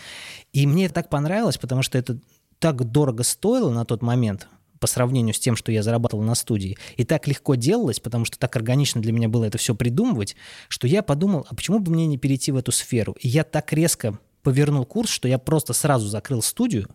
И 0.52 0.66
мне 0.66 0.86
это 0.86 0.94
так 0.94 1.10
понравилось, 1.10 1.58
потому 1.58 1.82
что 1.82 1.98
это 1.98 2.18
так 2.58 2.82
дорого 2.84 3.22
стоило 3.24 3.70
на 3.70 3.84
тот 3.84 4.02
момент 4.02 4.48
по 4.80 4.86
сравнению 4.86 5.34
с 5.34 5.38
тем, 5.38 5.56
что 5.56 5.72
я 5.72 5.82
зарабатывал 5.82 6.22
на 6.24 6.34
студии. 6.34 6.76
И 6.96 7.04
так 7.04 7.26
легко 7.26 7.54
делалось, 7.54 8.00
потому 8.00 8.24
что 8.24 8.38
так 8.38 8.54
органично 8.56 9.00
для 9.00 9.12
меня 9.12 9.28
было 9.28 9.44
это 9.44 9.58
все 9.58 9.74
придумывать, 9.74 10.36
что 10.68 10.86
я 10.86 11.02
подумал, 11.02 11.46
а 11.48 11.54
почему 11.54 11.78
бы 11.78 11.92
мне 11.92 12.06
не 12.06 12.18
перейти 12.18 12.52
в 12.52 12.56
эту 12.56 12.72
сферу? 12.72 13.16
И 13.20 13.28
я 13.28 13.44
так 13.44 13.72
резко 13.72 14.18
повернул 14.42 14.84
курс, 14.84 15.10
что 15.10 15.26
я 15.26 15.38
просто 15.38 15.72
сразу 15.72 16.06
закрыл 16.06 16.42
студию 16.42 16.88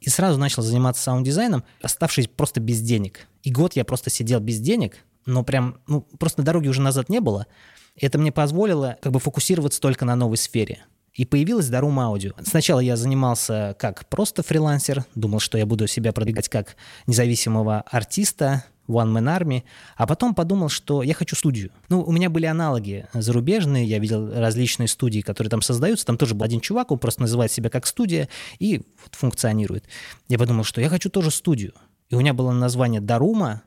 и 0.00 0.10
сразу 0.10 0.38
начал 0.38 0.62
заниматься 0.62 1.02
саунд-дизайном, 1.02 1.64
оставшись 1.80 2.28
просто 2.28 2.60
без 2.60 2.80
денег. 2.82 3.26
И 3.42 3.50
год 3.50 3.74
я 3.74 3.84
просто 3.84 4.10
сидел 4.10 4.38
без 4.40 4.60
денег, 4.60 4.98
но 5.26 5.42
прям, 5.42 5.76
ну, 5.86 6.02
просто 6.18 6.40
на 6.40 6.44
дороге 6.44 6.68
уже 6.68 6.80
назад 6.80 7.08
не 7.08 7.20
было. 7.20 7.46
Это 7.96 8.18
мне 8.18 8.32
позволило 8.32 8.96
как 9.00 9.12
бы 9.12 9.20
фокусироваться 9.20 9.80
только 9.80 10.04
на 10.04 10.16
новой 10.16 10.36
сфере. 10.36 10.84
И 11.12 11.24
появилась 11.24 11.68
Дарум 11.68 11.98
Аудио. 11.98 12.32
Сначала 12.44 12.80
я 12.80 12.96
занимался 12.96 13.76
как 13.78 14.08
просто 14.08 14.42
фрилансер, 14.42 15.04
думал, 15.14 15.40
что 15.40 15.58
я 15.58 15.66
буду 15.66 15.86
себя 15.86 16.12
продвигать 16.12 16.48
как 16.48 16.76
независимого 17.06 17.80
артиста, 17.90 18.64
One 18.90 19.12
Man 19.12 19.38
Army, 19.38 19.62
а 19.96 20.06
потом 20.06 20.34
подумал, 20.34 20.68
что 20.68 21.02
я 21.02 21.14
хочу 21.14 21.36
студию. 21.36 21.70
Ну, 21.88 22.02
у 22.02 22.12
меня 22.12 22.28
были 22.28 22.46
аналоги 22.46 23.06
зарубежные, 23.12 23.84
я 23.84 23.98
видел 23.98 24.32
различные 24.32 24.88
студии, 24.88 25.20
которые 25.20 25.50
там 25.50 25.62
создаются, 25.62 26.06
там 26.06 26.18
тоже 26.18 26.34
был 26.34 26.44
один 26.44 26.60
чувак, 26.60 26.90
он 26.90 26.98
просто 26.98 27.22
называет 27.22 27.52
себя 27.52 27.70
как 27.70 27.86
студия 27.86 28.28
и 28.58 28.78
вот 29.02 29.14
функционирует. 29.14 29.84
Я 30.28 30.38
подумал, 30.38 30.64
что 30.64 30.80
я 30.80 30.88
хочу 30.88 31.10
тоже 31.10 31.30
студию. 31.30 31.72
И 32.08 32.16
у 32.16 32.20
меня 32.20 32.34
было 32.34 32.50
название 32.50 33.00
Дарума, 33.00 33.62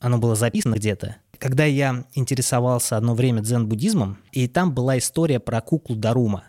оно 0.00 0.18
было 0.18 0.34
записано 0.34 0.74
где-то. 0.74 1.16
Когда 1.38 1.64
я 1.64 2.04
интересовался 2.14 2.96
одно 2.96 3.14
время 3.14 3.42
дзен-буддизмом, 3.42 4.18
и 4.32 4.48
там 4.48 4.74
была 4.74 4.98
история 4.98 5.40
про 5.40 5.60
куклу 5.60 5.96
Дарума. 5.96 6.44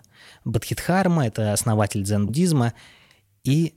Бадхидхарма— 0.46 1.28
это 1.28 1.54
основатель 1.54 2.04
дзен-буддизма, 2.04 2.74
и 3.44 3.76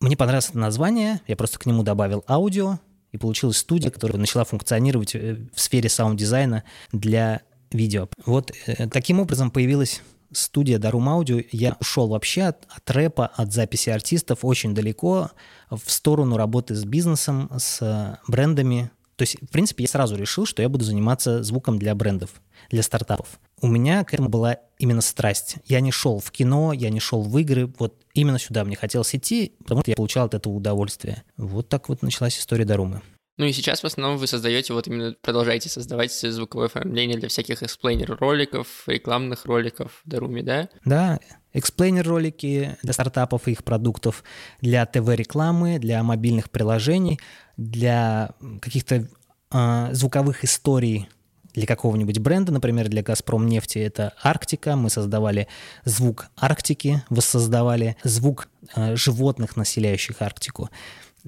мне 0.00 0.16
понравилось 0.16 0.50
это 0.50 0.58
название, 0.58 1.20
я 1.26 1.36
просто 1.36 1.58
к 1.58 1.66
нему 1.66 1.82
добавил 1.82 2.24
аудио, 2.28 2.78
и 3.12 3.18
получилась 3.18 3.56
студия, 3.56 3.90
которая 3.90 4.18
начала 4.18 4.44
функционировать 4.44 5.14
э, 5.14 5.38
в 5.54 5.60
сфере 5.60 5.88
саунд-дизайна 5.88 6.64
для 6.92 7.40
видео. 7.70 8.08
Вот 8.26 8.52
э, 8.66 8.86
таким 8.88 9.20
образом 9.20 9.50
появилась 9.50 10.02
студия 10.32 10.78
Daruma 10.78 11.06
Audio. 11.06 11.44
Я 11.52 11.76
ушел 11.80 12.08
вообще 12.08 12.42
от, 12.42 12.66
от 12.68 12.90
рэпа, 12.90 13.26
от 13.26 13.52
записи 13.52 13.90
артистов 13.90 14.40
очень 14.42 14.74
далеко 14.74 15.30
в 15.70 15.90
сторону 15.90 16.36
работы 16.36 16.74
с 16.74 16.84
бизнесом, 16.84 17.50
с 17.56 17.78
э, 17.80 18.16
брендами, 18.30 18.90
то 19.18 19.22
есть, 19.22 19.36
в 19.42 19.48
принципе, 19.48 19.82
я 19.82 19.88
сразу 19.88 20.14
решил, 20.14 20.46
что 20.46 20.62
я 20.62 20.68
буду 20.68 20.84
заниматься 20.84 21.42
звуком 21.42 21.76
для 21.76 21.92
брендов, 21.96 22.40
для 22.70 22.84
стартапов. 22.84 23.40
У 23.60 23.66
меня 23.66 24.04
к 24.04 24.14
этому 24.14 24.28
была 24.28 24.58
именно 24.78 25.00
страсть. 25.00 25.56
Я 25.66 25.80
не 25.80 25.90
шел 25.90 26.20
в 26.20 26.30
кино, 26.30 26.72
я 26.72 26.88
не 26.88 27.00
шел 27.00 27.22
в 27.22 27.36
игры. 27.36 27.66
Вот 27.80 27.96
именно 28.14 28.38
сюда 28.38 28.62
мне 28.64 28.76
хотелось 28.76 29.12
идти, 29.16 29.54
потому 29.58 29.80
что 29.80 29.90
я 29.90 29.96
получал 29.96 30.26
от 30.26 30.34
этого 30.34 30.52
удовольствие. 30.52 31.24
Вот 31.36 31.68
так 31.68 31.88
вот 31.88 32.02
началась 32.02 32.38
история 32.38 32.64
Дарумы. 32.64 33.02
Ну 33.38 33.46
и 33.46 33.52
сейчас 33.52 33.82
в 33.82 33.86
основном 33.86 34.18
вы 34.18 34.28
создаете, 34.28 34.72
вот 34.72 34.86
именно 34.86 35.16
продолжаете 35.20 35.68
создавать 35.68 36.12
звуковое 36.12 36.66
оформление 36.66 37.18
для 37.18 37.28
всяких 37.28 37.64
эксплейнер-роликов, 37.64 38.84
рекламных 38.86 39.46
роликов 39.46 40.00
в 40.04 40.08
Даруме, 40.08 40.44
да? 40.44 40.68
Да, 40.84 41.18
эксплейнер-ролики 41.52 42.76
для 42.82 42.92
стартапов 42.92 43.48
и 43.48 43.52
их 43.52 43.64
продуктов, 43.64 44.22
для 44.60 44.84
ТВ-рекламы, 44.86 45.78
для 45.78 46.02
мобильных 46.02 46.50
приложений, 46.50 47.20
для 47.56 48.30
каких-то 48.60 49.08
э, 49.50 49.88
звуковых 49.92 50.44
историй 50.44 51.08
для 51.54 51.66
какого-нибудь 51.66 52.18
бренда, 52.18 52.52
например, 52.52 52.88
для 52.88 53.02
«Газпром» 53.02 53.46
нефти 53.46 53.78
это 53.78 54.12
Арктика. 54.22 54.76
Мы 54.76 54.90
создавали 54.90 55.48
звук 55.84 56.28
Арктики, 56.36 57.02
воссоздавали 57.10 57.96
звук 58.04 58.48
э, 58.76 58.94
животных, 58.94 59.56
населяющих 59.56 60.22
Арктику. 60.22 60.70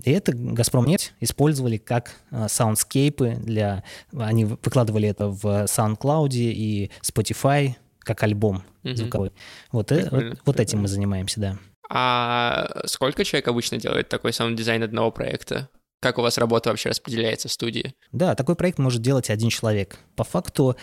И 0.05 0.11
это 0.11 0.33
«Газпром» 0.33 0.87
нефть 0.87 1.15
использовали 1.21 1.79
как 1.79 2.15
саундскейпы 2.49 3.39
для... 3.43 3.83
Они 4.17 4.45
выкладывали 4.45 5.09
это 5.09 5.29
в 5.29 5.65
SoundCloud 5.65 6.31
и 6.33 6.91
Spotify 7.03 7.75
как 8.11 8.25
альбом 8.25 8.65
mm-hmm. 8.83 8.97
звуковой. 8.97 9.33
Вот, 9.71 9.93
э, 9.93 10.09
вот, 10.11 10.39
вот 10.45 10.61
этим 10.61 10.81
мы 10.81 10.89
занимаемся, 10.89 11.41
да. 11.41 11.59
А 11.89 12.83
сколько 12.87 13.25
человек 13.25 13.47
обычно 13.47 13.79
делает 13.79 14.09
такой 14.09 14.33
саунд-дизайн 14.33 14.83
одного 14.83 15.13
проекта? 15.13 15.69
Как 16.01 16.19
у 16.19 16.23
вас 16.23 16.39
работа 16.39 16.71
вообще 16.71 16.89
распределяется 16.89 17.49
в 17.49 17.53
студии? 17.53 17.95
Да, 18.11 18.35
такой 18.35 18.57
проект 18.57 18.79
может 18.79 19.01
делать 19.01 19.31
один 19.31 19.51
человек. 19.51 19.99
По 20.17 20.25
факту 20.25 20.77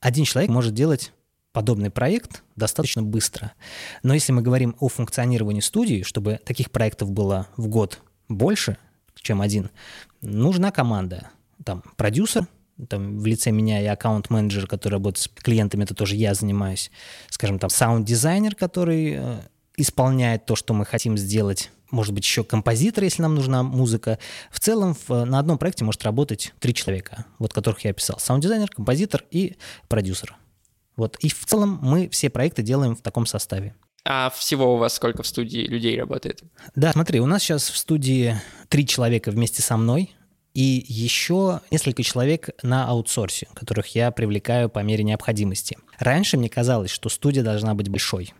один 0.00 0.24
человек 0.24 0.50
может 0.50 0.74
делать 0.74 1.12
подобный 1.52 1.90
проект 1.90 2.44
достаточно 2.54 3.02
быстро. 3.02 3.52
Но 4.04 4.14
если 4.14 4.32
мы 4.32 4.42
говорим 4.42 4.76
о 4.78 4.88
функционировании 4.88 5.60
студии, 5.60 6.02
чтобы 6.02 6.38
таких 6.44 6.70
проектов 6.70 7.10
было 7.10 7.48
в 7.56 7.66
год 7.66 8.00
больше, 8.28 8.76
чем 9.16 9.40
один, 9.40 9.70
нужна 10.20 10.70
команда. 10.70 11.30
Там 11.64 11.82
продюсер, 11.96 12.46
там 12.88 13.18
в 13.18 13.26
лице 13.26 13.50
меня 13.50 13.82
и 13.82 13.86
аккаунт-менеджер, 13.86 14.66
который 14.66 14.94
работает 14.94 15.24
с 15.24 15.28
клиентами, 15.28 15.84
это 15.84 15.94
тоже 15.94 16.16
я 16.16 16.34
занимаюсь. 16.34 16.90
Скажем, 17.28 17.58
там 17.58 17.70
саунд-дизайнер, 17.70 18.54
который 18.54 19.14
э, 19.18 19.40
исполняет 19.76 20.46
то, 20.46 20.56
что 20.56 20.74
мы 20.74 20.84
хотим 20.84 21.16
сделать. 21.18 21.70
Может 21.90 22.14
быть, 22.14 22.24
еще 22.24 22.44
композитор, 22.44 23.04
если 23.04 23.22
нам 23.22 23.34
нужна 23.34 23.62
музыка. 23.62 24.18
В 24.50 24.60
целом 24.60 24.94
в, 24.94 25.24
на 25.24 25.38
одном 25.38 25.58
проекте 25.58 25.84
может 25.84 26.04
работать 26.04 26.52
три 26.60 26.74
человека, 26.74 27.24
вот 27.38 27.52
которых 27.52 27.84
я 27.84 27.90
описал. 27.90 28.18
Саунд-дизайнер, 28.18 28.68
композитор 28.68 29.24
и 29.30 29.56
продюсер. 29.88 30.36
Вот. 30.96 31.16
И 31.20 31.30
в 31.30 31.46
целом 31.46 31.78
мы 31.80 32.08
все 32.08 32.28
проекты 32.28 32.62
делаем 32.62 32.94
в 32.94 33.00
таком 33.00 33.24
составе. 33.24 33.74
А 34.04 34.30
всего 34.30 34.74
у 34.74 34.78
вас 34.78 34.94
сколько 34.94 35.22
в 35.22 35.26
студии 35.26 35.60
людей 35.66 35.98
работает? 35.98 36.42
Да, 36.74 36.92
смотри, 36.92 37.20
у 37.20 37.26
нас 37.26 37.42
сейчас 37.42 37.68
в 37.68 37.76
студии 37.76 38.36
три 38.68 38.86
человека 38.86 39.30
вместе 39.30 39.62
со 39.62 39.76
мной 39.76 40.14
и 40.54 40.84
еще 40.88 41.60
несколько 41.70 42.02
человек 42.02 42.50
на 42.62 42.86
аутсорсе, 42.88 43.48
которых 43.54 43.94
я 43.94 44.10
привлекаю 44.10 44.68
по 44.68 44.80
мере 44.80 45.04
необходимости. 45.04 45.78
Раньше 45.98 46.36
мне 46.36 46.48
казалось, 46.48 46.90
что 46.90 47.08
студия 47.08 47.42
должна 47.42 47.74
быть 47.74 47.88
большой. 47.88 48.32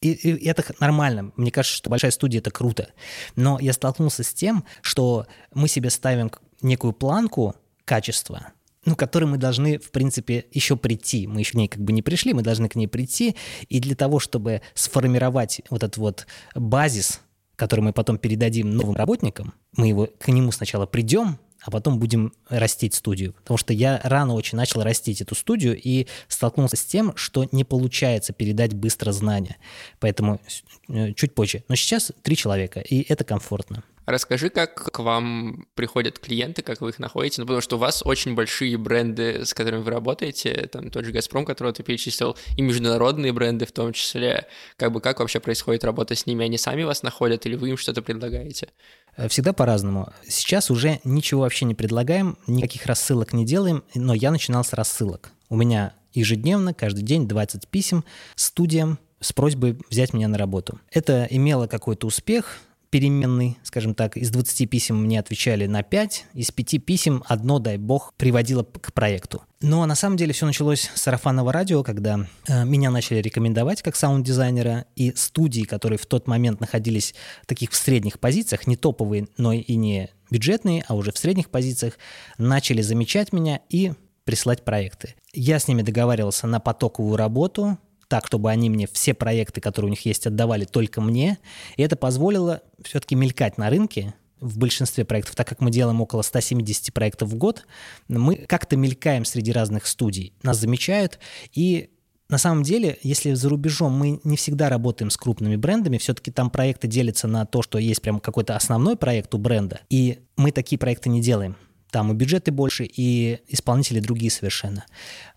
И, 0.00 0.12
и 0.12 0.46
это 0.46 0.64
нормально. 0.80 1.32
Мне 1.36 1.50
кажется, 1.50 1.76
что 1.76 1.90
большая 1.90 2.10
студия— 2.10 2.38
это 2.40 2.50
круто. 2.50 2.88
Но 3.36 3.58
я 3.58 3.72
столкнулся 3.72 4.22
с 4.22 4.34
тем, 4.34 4.64
что 4.82 5.26
мы 5.54 5.66
себе 5.66 5.90
ставим 5.90 6.30
некую 6.60 6.92
планку 6.92 7.56
качества, 7.84 8.52
ну, 8.84 8.96
которой 8.96 9.24
мы 9.24 9.38
должны, 9.38 9.78
в 9.78 9.90
принципе, 9.90 10.46
еще 10.52 10.76
прийти. 10.76 11.26
Мы 11.26 11.40
еще 11.40 11.52
к 11.52 11.54
ней 11.54 11.68
как 11.68 11.82
бы 11.82 11.92
не 11.92 12.02
пришли, 12.02 12.34
мы 12.34 12.42
должны 12.42 12.68
к 12.68 12.74
ней 12.74 12.86
прийти. 12.86 13.34
И 13.68 13.80
для 13.80 13.96
того, 13.96 14.18
чтобы 14.18 14.60
сформировать 14.74 15.62
вот 15.70 15.82
этот 15.82 15.96
вот 15.96 16.26
базис, 16.54 17.20
который 17.56 17.80
мы 17.80 17.92
потом 17.92 18.18
передадим 18.18 18.70
новым 18.70 18.96
работникам, 18.96 19.54
мы 19.76 19.88
его 19.88 20.08
к 20.18 20.28
нему 20.28 20.52
сначала 20.52 20.86
придем, 20.86 21.38
а 21.64 21.70
потом 21.70 21.98
будем 21.98 22.32
растить 22.48 22.94
студию. 22.94 23.32
Потому 23.32 23.58
что 23.58 23.72
я 23.72 24.00
рано 24.04 24.34
очень 24.34 24.56
начал 24.56 24.82
растить 24.82 25.20
эту 25.20 25.34
студию 25.34 25.80
и 25.80 26.06
столкнулся 26.28 26.76
с 26.76 26.84
тем, 26.84 27.16
что 27.16 27.48
не 27.52 27.64
получается 27.64 28.32
передать 28.32 28.74
быстро 28.74 29.12
знания. 29.12 29.56
Поэтому 29.98 30.40
э, 30.88 31.12
чуть 31.14 31.34
позже. 31.34 31.64
Но 31.68 31.74
сейчас 31.74 32.12
три 32.22 32.36
человека, 32.36 32.80
и 32.80 33.04
это 33.10 33.24
комфортно. 33.24 33.82
Расскажи, 34.06 34.50
как 34.50 34.92
к 34.92 34.98
вам 34.98 35.66
приходят 35.74 36.18
клиенты, 36.18 36.62
как 36.62 36.80
вы 36.80 36.90
их 36.90 36.98
находите, 36.98 37.40
ну, 37.40 37.46
потому 37.46 37.62
что 37.62 37.76
у 37.76 37.78
вас 37.78 38.02
очень 38.04 38.34
большие 38.34 38.76
бренды, 38.76 39.44
с 39.44 39.54
которыми 39.54 39.82
вы 39.82 39.90
работаете, 39.90 40.68
там 40.70 40.90
тот 40.90 41.04
же 41.04 41.12
«Газпром», 41.12 41.44
которого 41.44 41.72
ты 41.72 41.82
перечислил, 41.82 42.36
и 42.56 42.62
международные 42.62 43.32
бренды 43.32 43.66
в 43.66 43.72
том 43.72 43.92
числе. 43.92 44.46
Как 44.76 44.92
бы 44.92 45.00
как 45.00 45.20
вообще 45.20 45.40
происходит 45.40 45.84
работа 45.84 46.14
с 46.14 46.26
ними? 46.26 46.44
Они 46.44 46.58
сами 46.58 46.82
вас 46.82 47.02
находят 47.02 47.46
или 47.46 47.56
вы 47.56 47.70
им 47.70 47.76
что-то 47.76 48.02
предлагаете? 48.02 48.68
Э, 49.16 49.28
всегда 49.28 49.52
по-разному. 49.52 50.12
Сейчас 50.28 50.70
уже 50.70 51.00
ничего 51.04 51.42
вообще 51.42 51.64
не 51.64 51.74
предлагаем, 51.74 52.36
никаких 52.46 52.86
рассылок 52.86 53.32
не 53.32 53.46
делаем, 53.46 53.84
но 53.94 54.14
я 54.14 54.30
начинал 54.30 54.64
с 54.64 54.72
рассылок. 54.72 55.30
У 55.48 55.56
меня 55.56 55.94
ежедневно, 56.12 56.74
каждый 56.74 57.02
день 57.02 57.26
20 57.26 57.68
писем 57.68 58.04
студиям 58.34 58.98
с 59.20 59.32
просьбой 59.32 59.78
взять 59.90 60.12
меня 60.12 60.28
на 60.28 60.38
работу. 60.38 60.78
Это 60.90 61.26
имело 61.30 61.66
какой-то 61.66 62.06
успех, 62.06 62.58
переменный, 62.94 63.58
скажем 63.64 63.92
так, 63.92 64.16
из 64.16 64.30
20 64.30 64.70
писем 64.70 65.02
мне 65.02 65.18
отвечали 65.18 65.66
на 65.66 65.82
5, 65.82 66.26
из 66.34 66.52
5 66.52 66.84
писем 66.84 67.24
одно, 67.26 67.58
дай 67.58 67.76
бог, 67.76 68.14
приводило 68.16 68.62
к 68.62 68.92
проекту. 68.92 69.42
Но 69.60 69.84
на 69.84 69.96
самом 69.96 70.16
деле 70.16 70.32
все 70.32 70.46
началось 70.46 70.88
с 70.94 71.00
сарафанного 71.00 71.52
радио, 71.52 71.82
когда 71.82 72.28
э, 72.46 72.64
меня 72.64 72.92
начали 72.92 73.18
рекомендовать 73.18 73.82
как 73.82 73.96
саунд-дизайнера, 73.96 74.84
и 74.94 75.12
студии, 75.16 75.62
которые 75.62 75.98
в 75.98 76.06
тот 76.06 76.28
момент 76.28 76.60
находились 76.60 77.16
таких 77.46 77.72
в 77.72 77.74
средних 77.74 78.20
позициях, 78.20 78.68
не 78.68 78.76
топовые, 78.76 79.26
но 79.38 79.52
и 79.52 79.74
не 79.74 80.10
бюджетные, 80.30 80.84
а 80.86 80.94
уже 80.94 81.10
в 81.10 81.18
средних 81.18 81.50
позициях, 81.50 81.98
начали 82.38 82.80
замечать 82.80 83.32
меня 83.32 83.58
и 83.70 83.94
прислать 84.22 84.64
проекты. 84.64 85.16
Я 85.32 85.58
с 85.58 85.66
ними 85.66 85.82
договаривался 85.82 86.46
на 86.46 86.60
потоковую 86.60 87.16
работу, 87.16 87.76
так, 88.08 88.26
чтобы 88.26 88.50
они 88.50 88.70
мне 88.70 88.86
все 88.86 89.14
проекты, 89.14 89.60
которые 89.60 89.88
у 89.88 89.90
них 89.90 90.04
есть, 90.06 90.26
отдавали 90.26 90.64
только 90.64 91.00
мне. 91.00 91.38
И 91.76 91.82
это 91.82 91.96
позволило 91.96 92.62
все-таки 92.82 93.14
мелькать 93.14 93.58
на 93.58 93.70
рынке, 93.70 94.14
в 94.40 94.58
большинстве 94.58 95.04
проектов, 95.04 95.36
так 95.36 95.48
как 95.48 95.60
мы 95.60 95.70
делаем 95.70 96.00
около 96.00 96.20
170 96.22 96.92
проектов 96.92 97.30
в 97.30 97.36
год, 97.36 97.66
мы 98.08 98.36
как-то 98.36 98.76
мелькаем 98.76 99.24
среди 99.24 99.52
разных 99.52 99.86
студий. 99.86 100.34
Нас 100.42 100.58
замечают, 100.58 101.18
и 101.54 101.90
на 102.28 102.38
самом 102.38 102.62
деле, 102.62 102.98
если 103.02 103.32
за 103.34 103.48
рубежом 103.48 103.92
мы 103.92 104.20
не 104.24 104.36
всегда 104.36 104.68
работаем 104.68 105.10
с 105.10 105.16
крупными 105.16 105.56
брендами, 105.56 105.98
все-таки 105.98 106.30
там 106.30 106.50
проекты 106.50 106.88
делятся 106.88 107.28
на 107.28 107.46
то, 107.46 107.62
что 107.62 107.78
есть 107.78 108.02
прям 108.02 108.20
какой-то 108.20 108.56
основной 108.56 108.96
проект 108.96 109.34
у 109.34 109.38
бренда, 109.38 109.80
и 109.88 110.20
мы 110.36 110.50
такие 110.50 110.78
проекты 110.78 111.08
не 111.08 111.20
делаем. 111.20 111.56
Там 111.90 112.10
и 112.10 112.14
бюджеты 112.14 112.50
больше, 112.50 112.84
и 112.84 113.38
исполнители 113.46 114.00
другие 114.00 114.30
совершенно 114.30 114.84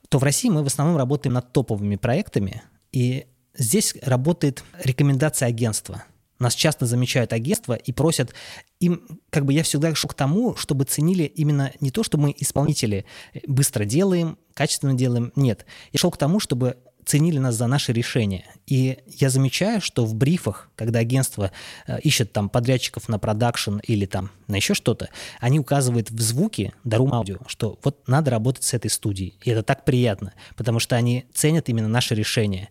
то 0.10 0.20
в 0.20 0.24
России 0.24 0.50
мы 0.50 0.64
в 0.64 0.68
основном 0.68 0.98
работаем 0.98 1.34
над 1.34 1.52
топовыми 1.52 1.96
проектами, 1.96 2.64
и 2.92 3.28
здесь 3.56 3.96
работает 4.02 4.64
рекомендация 4.84 5.48
агентства. 5.48 6.04
Нас 6.40 6.54
часто 6.54 6.86
замечают 6.86 7.34
агентства 7.34 7.74
и 7.74 7.92
просят 7.92 8.34
им, 8.80 9.22
как 9.32 9.46
бы 9.46 9.54
я 9.54 9.64
всегда 9.64 9.94
шел 9.96 10.10
к 10.10 10.14
тому, 10.14 10.56
чтобы 10.56 10.86
ценили 10.86 11.24
именно 11.24 11.72
не 11.80 11.90
то, 11.90 12.04
что 12.04 12.20
мы 12.20 12.34
исполнители 12.38 13.06
быстро 13.48 13.86
делаем, 13.86 14.38
качественно 14.54 14.94
делаем, 14.94 15.32
нет. 15.36 15.66
Я 15.92 16.00
шел 16.00 16.12
к 16.12 16.18
тому, 16.18 16.40
чтобы 16.40 16.78
ценили 17.08 17.40
нас 17.40 17.56
за 17.56 17.68
наши 17.68 17.94
решения. 17.94 18.46
И 18.68 19.00
я 19.08 19.30
замечаю, 19.30 19.80
что 19.82 20.06
в 20.06 20.14
брифах, 20.14 20.70
когда 20.76 21.00
агентство 21.00 21.52
э, 21.88 22.00
ищет 22.02 22.34
там 22.34 22.50
подрядчиков 22.50 23.08
на 23.08 23.18
продакшн 23.18 23.78
или 23.78 24.06
там 24.06 24.30
на 24.48 24.58
еще 24.58 24.74
что-то, 24.74 25.10
они 25.40 25.58
указывают 25.58 26.12
в 26.12 26.22
звуке, 26.22 26.74
дарум 26.84 27.14
аудио, 27.14 27.38
что 27.48 27.80
вот 27.82 28.06
надо 28.08 28.30
работать 28.30 28.66
с 28.66 28.74
этой 28.74 28.92
студией. 28.92 29.36
И 29.42 29.50
это 29.50 29.64
так 29.64 29.86
приятно, 29.86 30.34
потому 30.58 30.80
что 30.80 30.98
они 30.98 31.26
ценят 31.34 31.70
именно 31.70 31.88
наши 31.88 32.14
решения. 32.14 32.70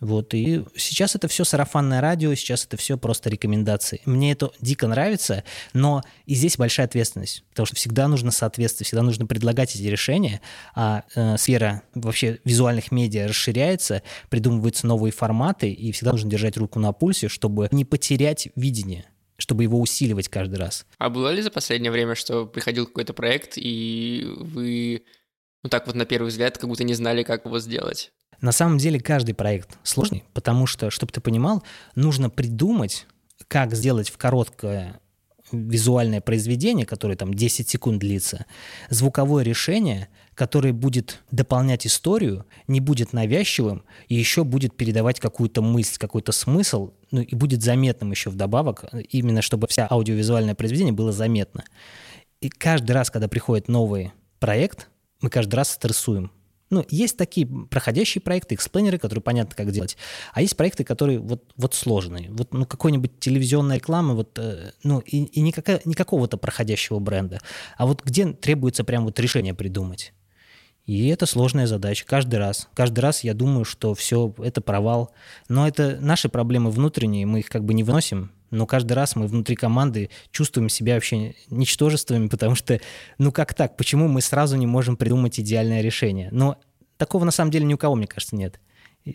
Вот, 0.00 0.32
и 0.32 0.64
сейчас 0.76 1.14
это 1.14 1.28
все 1.28 1.44
сарафанное 1.44 2.00
радио, 2.00 2.34
сейчас 2.34 2.64
это 2.64 2.78
все 2.78 2.96
просто 2.96 3.28
рекомендации. 3.28 4.00
Мне 4.06 4.32
это 4.32 4.50
дико 4.58 4.88
нравится, 4.88 5.44
но 5.74 6.02
и 6.24 6.34
здесь 6.34 6.56
большая 6.56 6.86
ответственность, 6.86 7.44
потому 7.50 7.66
что 7.66 7.76
всегда 7.76 8.08
нужно 8.08 8.30
соответствовать, 8.30 8.86
всегда 8.86 9.02
нужно 9.02 9.26
предлагать 9.26 9.76
эти 9.76 9.82
решения, 9.82 10.40
а 10.74 11.04
э, 11.14 11.36
сфера 11.36 11.82
вообще 11.94 12.38
визуальных 12.44 12.92
медиа 12.92 13.28
расширяется, 13.28 14.02
придумываются 14.30 14.86
новые 14.86 15.12
форматы, 15.12 15.70
и 15.70 15.92
всегда 15.92 16.12
нужно 16.12 16.30
держать 16.30 16.56
руку 16.56 16.78
на 16.78 16.92
пульсе, 16.92 17.28
чтобы 17.28 17.68
не 17.70 17.84
потерять 17.84 18.48
видение 18.56 19.04
чтобы 19.36 19.62
его 19.62 19.80
усиливать 19.80 20.28
каждый 20.28 20.56
раз. 20.56 20.84
А 20.98 21.08
было 21.08 21.30
ли 21.30 21.40
за 21.40 21.50
последнее 21.50 21.90
время, 21.90 22.14
что 22.14 22.44
приходил 22.44 22.86
какой-то 22.86 23.14
проект, 23.14 23.54
и 23.56 24.26
вы, 24.36 25.02
ну 25.62 25.70
так 25.70 25.86
вот 25.86 25.96
на 25.96 26.04
первый 26.04 26.28
взгляд, 26.28 26.58
как 26.58 26.68
будто 26.68 26.84
не 26.84 26.92
знали, 26.92 27.22
как 27.22 27.46
его 27.46 27.58
сделать? 27.58 28.12
На 28.40 28.52
самом 28.52 28.78
деле 28.78 28.98
каждый 29.00 29.34
проект 29.34 29.78
сложный, 29.82 30.24
потому 30.32 30.66
что, 30.66 30.90
чтобы 30.90 31.12
ты 31.12 31.20
понимал, 31.20 31.62
нужно 31.94 32.30
придумать, 32.30 33.06
как 33.48 33.74
сделать 33.74 34.08
в 34.08 34.16
короткое 34.16 35.00
визуальное 35.52 36.20
произведение, 36.20 36.86
которое 36.86 37.16
там 37.16 37.34
10 37.34 37.68
секунд 37.68 37.98
длится, 37.98 38.46
звуковое 38.88 39.44
решение, 39.44 40.08
которое 40.34 40.72
будет 40.72 41.22
дополнять 41.30 41.86
историю, 41.86 42.46
не 42.66 42.80
будет 42.80 43.12
навязчивым 43.12 43.84
и 44.08 44.14
еще 44.14 44.44
будет 44.44 44.76
передавать 44.76 45.20
какую-то 45.20 45.60
мысль, 45.60 45.98
какой-то 45.98 46.32
смысл, 46.32 46.92
ну 47.10 47.20
и 47.20 47.34
будет 47.34 47.62
заметным 47.62 48.10
еще 48.10 48.30
вдобавок, 48.30 48.84
именно 49.10 49.42
чтобы 49.42 49.66
вся 49.66 49.86
аудиовизуальное 49.90 50.54
произведение 50.54 50.92
было 50.92 51.12
заметно. 51.12 51.64
И 52.40 52.48
каждый 52.48 52.92
раз, 52.92 53.10
когда 53.10 53.28
приходит 53.28 53.68
новый 53.68 54.12
проект, 54.38 54.88
мы 55.20 55.28
каждый 55.28 55.56
раз 55.56 55.70
стрессуем, 55.70 56.30
ну, 56.70 56.86
есть 56.88 57.16
такие 57.16 57.46
проходящие 57.46 58.22
проекты, 58.22 58.54
эксплейнеры, 58.54 58.98
которые 58.98 59.22
понятно, 59.22 59.56
как 59.56 59.72
делать. 59.72 59.96
А 60.32 60.40
есть 60.40 60.56
проекты, 60.56 60.84
которые 60.84 61.18
вот, 61.18 61.52
вот 61.56 61.74
сложные. 61.74 62.30
Вот 62.30 62.54
ну, 62.54 62.64
какой-нибудь 62.64 63.18
телевизионная 63.18 63.76
реклама, 63.76 64.14
вот, 64.14 64.38
э, 64.38 64.72
ну, 64.84 65.00
и, 65.00 65.24
и 65.24 65.40
никакая, 65.40 65.80
не 65.84 65.94
какого-то 65.94 66.36
проходящего 66.36 67.00
бренда, 67.00 67.40
а 67.76 67.86
вот 67.86 68.04
где 68.04 68.32
требуется 68.32 68.84
прям 68.84 69.04
вот 69.04 69.18
решение 69.18 69.52
придумать. 69.52 70.12
И 70.86 71.08
это 71.08 71.26
сложная 71.26 71.66
задача 71.66 72.04
каждый 72.06 72.36
раз. 72.36 72.68
Каждый 72.74 73.00
раз 73.00 73.22
я 73.22 73.34
думаю, 73.34 73.64
что 73.64 73.94
все, 73.94 74.34
это 74.38 74.60
провал. 74.60 75.12
Но 75.48 75.68
это 75.68 75.98
наши 76.00 76.28
проблемы 76.28 76.70
внутренние, 76.70 77.26
мы 77.26 77.40
их 77.40 77.48
как 77.48 77.64
бы 77.64 77.74
не 77.74 77.84
выносим. 77.84 78.32
Но 78.50 78.66
каждый 78.66 78.92
раз 78.92 79.16
мы 79.16 79.26
внутри 79.26 79.56
команды 79.56 80.10
чувствуем 80.30 80.68
себя 80.68 80.94
вообще 80.94 81.34
ничтожествами, 81.48 82.28
потому 82.28 82.54
что, 82.54 82.80
ну 83.18 83.32
как 83.32 83.54
так? 83.54 83.76
Почему 83.76 84.08
мы 84.08 84.20
сразу 84.20 84.56
не 84.56 84.66
можем 84.66 84.96
придумать 84.96 85.38
идеальное 85.38 85.82
решение? 85.82 86.28
Но 86.32 86.58
такого 86.96 87.24
на 87.24 87.30
самом 87.30 87.50
деле 87.50 87.64
ни 87.64 87.74
у 87.74 87.78
кого, 87.78 87.94
мне 87.94 88.06
кажется, 88.06 88.36
нет. 88.36 88.60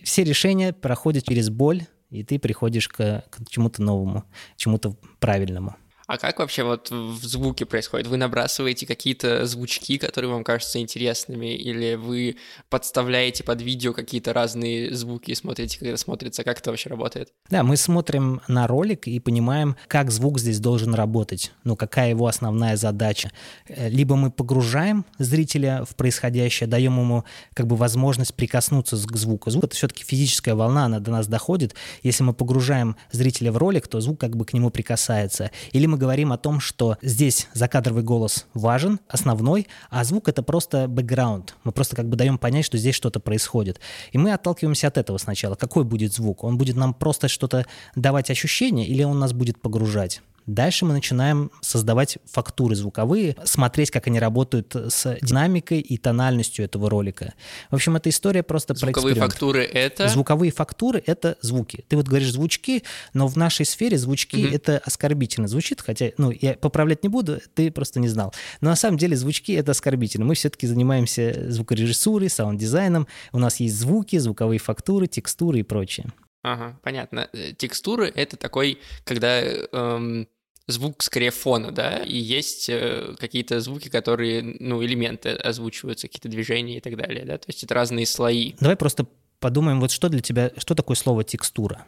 Все 0.03 0.23
решения 0.23 0.73
проходят 0.73 1.25
через 1.25 1.49
боль, 1.49 1.83
и 2.09 2.23
ты 2.23 2.39
приходишь 2.39 2.87
к, 2.87 3.25
к 3.29 3.49
чему-то 3.49 3.81
новому, 3.81 4.23
чему-то 4.55 4.95
правильному. 5.19 5.75
А 6.07 6.17
как 6.17 6.39
вообще 6.39 6.63
вот 6.63 6.91
в 6.91 7.25
звуке 7.25 7.65
происходит? 7.65 8.07
Вы 8.07 8.17
набрасываете 8.17 8.85
какие-то 8.85 9.45
звучки, 9.47 9.97
которые 9.97 10.31
вам 10.31 10.43
кажутся 10.43 10.79
интересными, 10.79 11.55
или 11.55 11.95
вы 11.95 12.37
подставляете 12.69 13.43
под 13.43 13.61
видео 13.61 13.93
какие-то 13.93 14.31
разные 14.31 14.93
звуки 14.93 15.31
и 15.31 15.35
смотрите, 15.35 15.79
как 15.79 15.87
это 15.87 15.97
смотрится? 15.97 16.43
Как 16.43 16.59
это 16.59 16.69
вообще 16.69 16.89
работает? 16.89 17.29
Да, 17.49 17.63
мы 17.63 17.75
смотрим 17.75 18.41
на 18.47 18.67
ролик 18.67 19.07
и 19.07 19.19
понимаем, 19.19 19.75
как 19.87 20.11
звук 20.11 20.39
здесь 20.39 20.59
должен 20.59 20.93
работать, 20.93 21.51
ну, 21.63 21.75
какая 21.75 22.09
его 22.09 22.27
основная 22.27 22.77
задача. 22.77 23.31
Э, 23.67 23.89
либо 23.89 24.15
мы 24.15 24.29
погружаем 24.29 25.05
зрителя 25.17 25.85
в 25.85 25.95
происходящее, 25.95 26.67
даем 26.67 26.99
ему 26.99 27.23
как 27.53 27.65
бы 27.65 27.75
возможность 27.75 28.35
прикоснуться 28.35 28.95
к 28.95 29.15
звуку. 29.15 29.49
Звук— 29.49 29.63
это 29.65 29.75
все-таки 29.75 30.03
физическая 30.03 30.53
волна, 30.53 30.85
она 30.85 30.99
до 30.99 31.11
нас 31.11 31.27
доходит. 31.27 31.73
Если 32.03 32.23
мы 32.23 32.33
погружаем 32.33 32.95
зрителя 33.11 33.51
в 33.51 33.57
ролик, 33.57 33.87
то 33.87 33.99
звук 34.01 34.19
как 34.19 34.35
бы 34.35 34.45
к 34.45 34.53
нему 34.53 34.69
прикасается. 34.69 35.49
Или 35.71 35.87
мы 35.87 35.94
мы 35.95 35.99
говорим 35.99 36.33
о 36.33 36.37
том, 36.37 36.59
что 36.59 36.97
здесь 37.01 37.47
закадровый 37.53 38.03
голос 38.03 38.47
важен, 38.53 38.99
основной, 39.07 39.67
а 39.89 40.03
звук— 40.03 40.27
это 40.29 40.43
просто 40.43 40.89
бэкграунд. 40.89 41.55
Мы 41.63 41.71
просто 41.71 41.95
как 41.95 42.09
бы 42.09 42.17
даем 42.17 42.37
понять, 42.37 42.65
что 42.65 42.77
здесь 42.77 42.95
что-то 42.95 43.21
происходит. 43.21 43.79
И 44.11 44.17
мы 44.17 44.33
отталкиваемся 44.33 44.87
от 44.87 44.97
этого 44.97 45.17
сначала. 45.17 45.55
Какой 45.55 45.85
будет 45.85 46.13
звук? 46.13 46.43
Он 46.43 46.57
будет 46.57 46.75
нам 46.75 46.93
просто 46.93 47.29
что-то 47.29 47.65
давать 47.95 48.29
ощущение 48.29 48.85
или 48.85 49.03
он 49.03 49.19
нас 49.19 49.31
будет 49.31 49.61
погружать? 49.61 50.21
Дальше 50.45 50.85
мы 50.85 50.93
начинаем 50.93 51.51
создавать 51.61 52.17
фактуры 52.31 52.75
звуковые, 52.75 53.35
смотреть, 53.45 53.91
как 53.91 54.07
они 54.07 54.19
работают 54.19 54.75
с 54.75 55.17
динамикой 55.21 55.79
и 55.79 55.97
тональностью 55.97 56.65
этого 56.65 56.89
ролика. 56.89 57.33
В 57.71 57.75
общем, 57.75 57.95
эта 57.95 58.09
история 58.09 58.43
просто 58.43 58.75
Звуковые 58.75 59.15
про 59.15 59.25
фактуры— 59.25 59.63
это? 59.73 60.07
Звуковые 60.07 60.51
фактуры— 60.51 61.01
это 61.05 61.37
звуки. 61.41 61.83
Ты 61.87 61.95
вот 61.97 62.07
говоришь 62.07 62.31
звучки, 62.31 62.83
но 63.13 63.27
в 63.27 63.35
нашей 63.37 63.65
сфере 63.65 63.97
звучки 63.97 64.35
mm-hmm.— 64.35 64.51
это 64.55 64.81
оскорбительно 64.85 65.47
звучит, 65.47 65.81
хотя, 65.81 66.11
ну, 66.17 66.31
я 66.31 66.53
поправлять 66.53 67.03
не 67.03 67.09
буду, 67.09 67.39
ты 67.53 67.71
просто 67.71 67.99
не 67.99 68.07
знал. 68.07 68.33
Но 68.61 68.69
на 68.69 68.75
самом 68.75 68.97
деле 68.97 69.15
звучки— 69.15 69.53
это 69.53 69.71
оскорбительно. 69.71 70.25
Мы 70.25 70.35
все-таки 70.35 70.67
занимаемся 70.67 71.51
звукорежиссурой, 71.51 72.29
саунд-дизайном. 72.29 73.07
У 73.31 73.39
нас 73.39 73.59
есть 73.59 73.77
звуки, 73.77 74.17
звуковые 74.17 74.59
фактуры, 74.59 75.07
текстуры 75.07 75.59
и 75.59 75.63
прочее. 75.63 76.07
Ага, 76.43 76.77
понятно. 76.83 77.27
Э, 77.33 77.53
текстуры— 77.53 78.11
это 78.15 78.37
такой, 78.37 78.77
когда 79.03 79.41
эм, 79.41 80.27
звук 80.67 81.03
скорее 81.03 81.31
фона, 81.31 81.71
да, 81.71 81.97
и 81.97 82.17
есть 82.17 82.69
э, 82.69 83.15
какие-то 83.19 83.59
звуки, 83.61 83.89
которые, 83.89 84.41
ну, 84.41 84.83
элементы 84.83 85.29
озвучиваются, 85.29 86.07
какие-то 86.07 86.29
движения 86.29 86.77
и 86.77 86.81
так 86.81 86.97
далее, 86.97 87.25
да, 87.25 87.37
то 87.37 87.45
есть 87.47 87.63
это 87.63 87.73
разные 87.73 88.05
слои. 88.05 88.53
Давай 88.59 88.75
просто 88.75 89.05
подумаем, 89.39 89.79
вот 89.79 89.91
что 89.91 90.09
для 90.09 90.21
тебя, 90.21 90.51
что 90.57 90.75
такое 90.75 90.95
слово 90.95 91.23
текстура? 91.23 91.85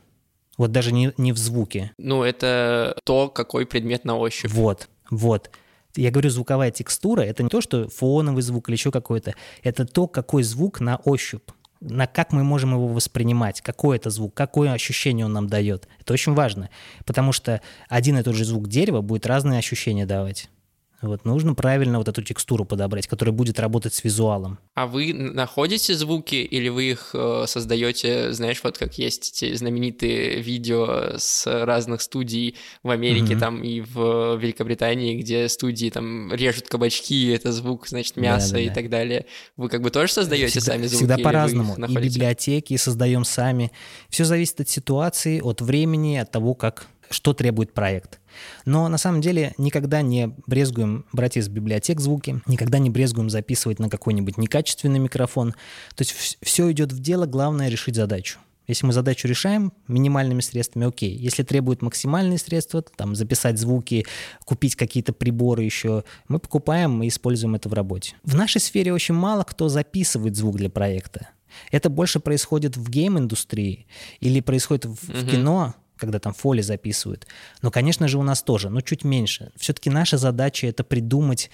Вот 0.57 0.71
даже 0.71 0.91
не, 0.91 1.13
не 1.17 1.33
в 1.33 1.37
звуке. 1.37 1.91
Ну, 1.97 2.23
это 2.23 2.97
то, 3.03 3.29
какой 3.29 3.65
предмет 3.65 4.05
на 4.05 4.17
ощупь. 4.17 4.51
Вот, 4.51 4.89
вот. 5.11 5.51
Я 5.95 6.11
говорю, 6.11 6.29
звуковая 6.29 6.71
текстура— 6.71 7.21
это 7.23 7.41
не 7.43 7.49
то, 7.49 7.61
что 7.61 7.89
фоновый 7.89 8.43
звук 8.43 8.69
или 8.69 8.75
еще 8.75 8.91
какой-то. 8.91 9.33
Это 9.63 9.85
то, 9.85 10.07
какой 10.07 10.43
звук 10.43 10.79
на 10.79 10.97
ощупь 10.97 11.49
на 11.79 12.07
как 12.07 12.31
мы 12.31 12.43
можем 12.43 12.73
его 12.73 12.87
воспринимать, 12.87 13.61
какой 13.61 13.97
это 13.97 14.09
звук, 14.09 14.33
какое 14.33 14.71
ощущение 14.71 15.25
он 15.25 15.33
нам 15.33 15.47
дает. 15.47 15.87
Это 15.99 16.13
очень 16.13 16.33
важно, 16.33 16.69
потому 17.05 17.31
что 17.31 17.61
один 17.89 18.17
и 18.17 18.23
тот 18.23 18.35
же 18.35 18.45
звук 18.45 18.67
дерева 18.67 19.01
будет 19.01 19.25
разные 19.25 19.59
ощущения 19.59 20.05
давать. 20.05 20.49
Вот 21.01 21.25
нужно 21.25 21.53
правильно 21.53 21.99
вот 21.99 22.07
эту 22.07 22.23
текстуру 22.23 22.65
подобрать, 22.65 23.05
которая 23.05 23.33
будет 23.33 23.59
работать 23.59 23.93
с 23.93 24.03
визуалом. 24.03 24.57
А 24.73 24.87
вы 24.87 25.13
находите 25.13 25.93
звуки 25.95 26.35
или 26.35 26.69
вы 26.69 26.91
их 26.91 27.11
э, 27.13 27.43
создаете, 27.45 28.33
знаешь, 28.33 28.61
вот 28.63 28.79
как 28.79 28.97
есть 28.97 29.29
эти 29.29 29.53
знаменитые 29.53 30.41
видео 30.41 31.17
с 31.17 31.45
разных 31.45 32.01
студий 32.01 32.55
в 32.81 32.89
Америке 32.89 33.33
mm-hmm. 33.33 33.39
там 33.39 33.63
и 33.63 33.81
в 33.81 34.37
Великобритании, 34.37 35.21
где 35.21 35.47
студии 35.49 35.91
там 35.91 36.33
режут 36.33 36.67
кабачки, 36.67 37.29
это 37.29 37.51
звук, 37.51 37.87
значит, 37.87 38.15
мясо 38.15 38.53
да, 38.53 38.53
да, 38.55 38.61
и 38.61 38.67
да. 38.69 38.73
так 38.73 38.89
далее. 38.89 39.25
Вы 39.55 39.69
как 39.69 39.81
бы 39.81 39.91
тоже 39.91 40.11
создаете 40.13 40.47
всегда, 40.47 40.73
сами 40.73 40.87
звуки? 40.87 41.03
Всегда 41.03 41.17
по-разному. 41.17 41.75
И 41.75 41.95
библиотеки 41.95 42.75
создаем 42.77 43.23
сами. 43.23 43.71
Все 44.09 44.25
зависит 44.25 44.61
от 44.61 44.69
ситуации, 44.69 45.41
от 45.41 45.61
времени, 45.61 46.17
от 46.17 46.31
того, 46.31 46.55
как 46.55 46.87
что 47.09 47.33
требует 47.33 47.73
проект. 47.73 48.19
Но 48.65 48.87
на 48.87 48.97
самом 48.97 49.21
деле 49.21 49.53
никогда 49.57 50.01
не 50.01 50.33
брезгуем 50.45 51.05
брать 51.11 51.37
из 51.37 51.47
библиотек 51.47 51.99
звуки, 51.99 52.41
никогда 52.45 52.79
не 52.79 52.89
брезгуем 52.89 53.29
записывать 53.29 53.79
на 53.79 53.89
какой-нибудь 53.89 54.37
некачественный 54.37 54.99
микрофон. 54.99 55.53
То 55.95 56.03
есть 56.03 56.37
все 56.41 56.71
идет 56.71 56.91
в 56.91 56.99
дело, 56.99 57.25
главное 57.25 57.69
решить 57.69 57.95
задачу. 57.95 58.39
Если 58.67 58.85
мы 58.85 58.91
задачу 58.91 59.27
решаем 59.29 59.71
минимальными 59.87 60.41
средствами, 60.41 60.87
окей. 60.87 61.15
Если 61.15 61.43
требуют 61.43 61.81
максимальные 61.81 62.37
средства, 62.37 62.81
там 62.81 63.15
записать 63.15 63.57
звуки, 63.57 64.05
купить 64.43 64.75
какие-то 64.75 65.13
приборы 65.13 65.63
еще, 65.63 66.03
мы 66.27 66.39
покупаем 66.39 67.01
и 67.01 67.07
используем 67.07 67.55
это 67.55 67.69
в 67.69 67.73
работе. 67.73 68.15
В 68.23 68.35
нашей 68.35 68.59
сфере 68.59 68.93
очень 68.93 69.15
мало 69.15 69.43
кто 69.43 69.69
записывает 69.69 70.35
звук 70.35 70.57
для 70.57 70.69
проекта. 70.69 71.29
Это 71.71 71.89
больше 71.89 72.19
происходит 72.19 72.75
в 72.75 72.89
гейм-индустрии 72.89 73.87
или 74.19 74.41
происходит 74.41 74.85
в, 74.85 74.91
угу. 74.91 75.17
в 75.17 75.29
кино, 75.29 75.75
когда 75.97 76.19
там 76.19 76.33
фоли 76.33 76.61
записывают. 76.61 77.27
Но, 77.61 77.71
конечно 77.71 78.07
же, 78.07 78.17
у 78.17 78.23
нас 78.23 78.43
тоже, 78.43 78.69
но 78.69 78.81
чуть 78.81 79.03
меньше. 79.03 79.51
Все-таки 79.57 79.89
наша 79.89 80.17
задача— 80.17 80.67
это 80.67 80.83
придумать 80.83 81.49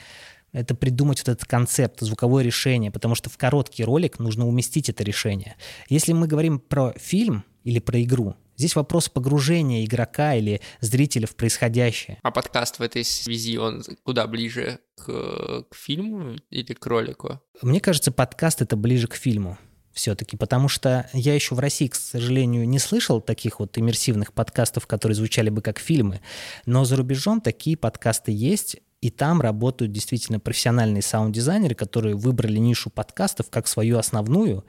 это 0.54 0.76
придумать 0.76 1.20
вот 1.20 1.30
этот 1.30 1.46
концепт, 1.46 2.00
звуковое 2.02 2.44
решение, 2.44 2.92
потому 2.92 3.16
что 3.16 3.30
в 3.30 3.38
короткий 3.38 3.84
ролик 3.84 4.20
нужно 4.20 4.48
уместить 4.48 4.88
это 4.88 5.04
решение. 5.04 5.56
Если 5.90 6.14
мы 6.14 6.28
говорим 6.28 6.60
про 6.60 6.94
фильм 6.94 7.44
или 7.64 7.80
про 7.80 8.02
игру, 8.04 8.36
Здесь 8.56 8.76
вопрос 8.76 9.10
погружения 9.10 9.84
игрока 9.84 10.36
или 10.36 10.62
зрителя 10.80 11.26
в 11.26 11.36
происходящее. 11.36 12.20
А 12.22 12.30
подкаст 12.30 12.78
в 12.78 12.82
этой 12.84 13.04
связи, 13.04 13.58
он 13.58 13.84
куда 14.04 14.28
ближе 14.28 14.80
к, 14.96 15.64
к 15.64 15.76
фильму 15.76 16.36
или 16.52 16.74
к 16.74 16.86
ролику? 16.86 17.42
Мне 17.64 17.80
кажется, 17.80 18.12
подкаст 18.12 18.62
это 18.62 18.76
ближе 18.76 19.08
к 19.08 19.16
фильму 19.16 19.58
все-таки, 19.94 20.36
потому 20.36 20.68
что 20.68 21.10
я 21.14 21.36
еще 21.36 21.56
в 21.56 21.60
России, 21.60 21.88
к 21.88 21.96
сожалению, 21.96 22.68
не 22.68 22.80
слышал 22.80 23.22
таких 23.22 23.60
вот 23.60 23.78
иммерсивных 23.78 24.34
подкастов, 24.34 24.88
которые 24.88 25.16
звучали 25.16 25.50
бы 25.50 25.62
как 25.62 25.80
фильмы, 25.80 26.22
но 26.66 26.84
за 26.84 26.96
рубежом 26.96 27.42
такие 27.42 27.78
подкасты 27.78 28.32
есть, 28.32 28.78
и 29.02 29.10
там 29.10 29.42
работают 29.42 29.92
действительно 29.92 30.40
профессиональные 30.40 31.02
саунд-дизайнеры, 31.02 31.76
которые 31.76 32.16
выбрали 32.16 32.58
нишу 32.58 32.90
подкастов 32.90 33.50
как 33.50 33.68
свою 33.68 33.98
основную 33.98 34.66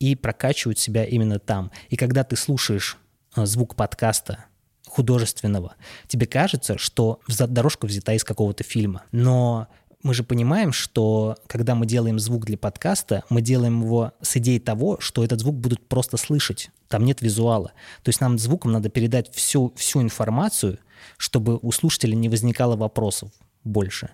и 0.00 0.16
прокачивают 0.16 0.78
себя 0.78 1.04
именно 1.04 1.38
там. 1.38 1.70
И 1.88 1.96
когда 1.96 2.24
ты 2.24 2.34
слушаешь 2.34 2.98
э, 3.36 3.46
звук 3.46 3.76
подкаста 3.76 4.46
художественного, 4.88 5.76
тебе 6.08 6.26
кажется, 6.26 6.78
что 6.78 7.20
дорожка 7.28 7.86
взята 7.86 8.12
из 8.12 8.24
какого-то 8.24 8.64
фильма. 8.64 9.04
Но 9.12 9.68
мы 10.06 10.14
же 10.14 10.22
понимаем, 10.22 10.72
что 10.72 11.36
когда 11.48 11.74
мы 11.74 11.84
делаем 11.84 12.20
звук 12.20 12.46
для 12.46 12.56
подкаста, 12.56 13.24
мы 13.28 13.42
делаем 13.42 13.82
его 13.82 14.12
с 14.22 14.36
идеей 14.36 14.60
того, 14.60 14.98
что 15.00 15.24
этот 15.24 15.40
звук 15.40 15.56
будут 15.56 15.86
просто 15.88 16.16
слышать. 16.16 16.70
Там 16.86 17.04
нет 17.04 17.22
визуала. 17.22 17.72
То 18.04 18.10
есть 18.10 18.20
нам 18.20 18.38
звуком 18.38 18.70
надо 18.70 18.88
передать 18.88 19.34
всю, 19.34 19.72
всю 19.74 20.00
информацию, 20.00 20.78
чтобы 21.16 21.58
у 21.60 21.72
слушателя 21.72 22.14
не 22.14 22.28
возникало 22.28 22.76
вопросов 22.76 23.30
больше. 23.64 24.10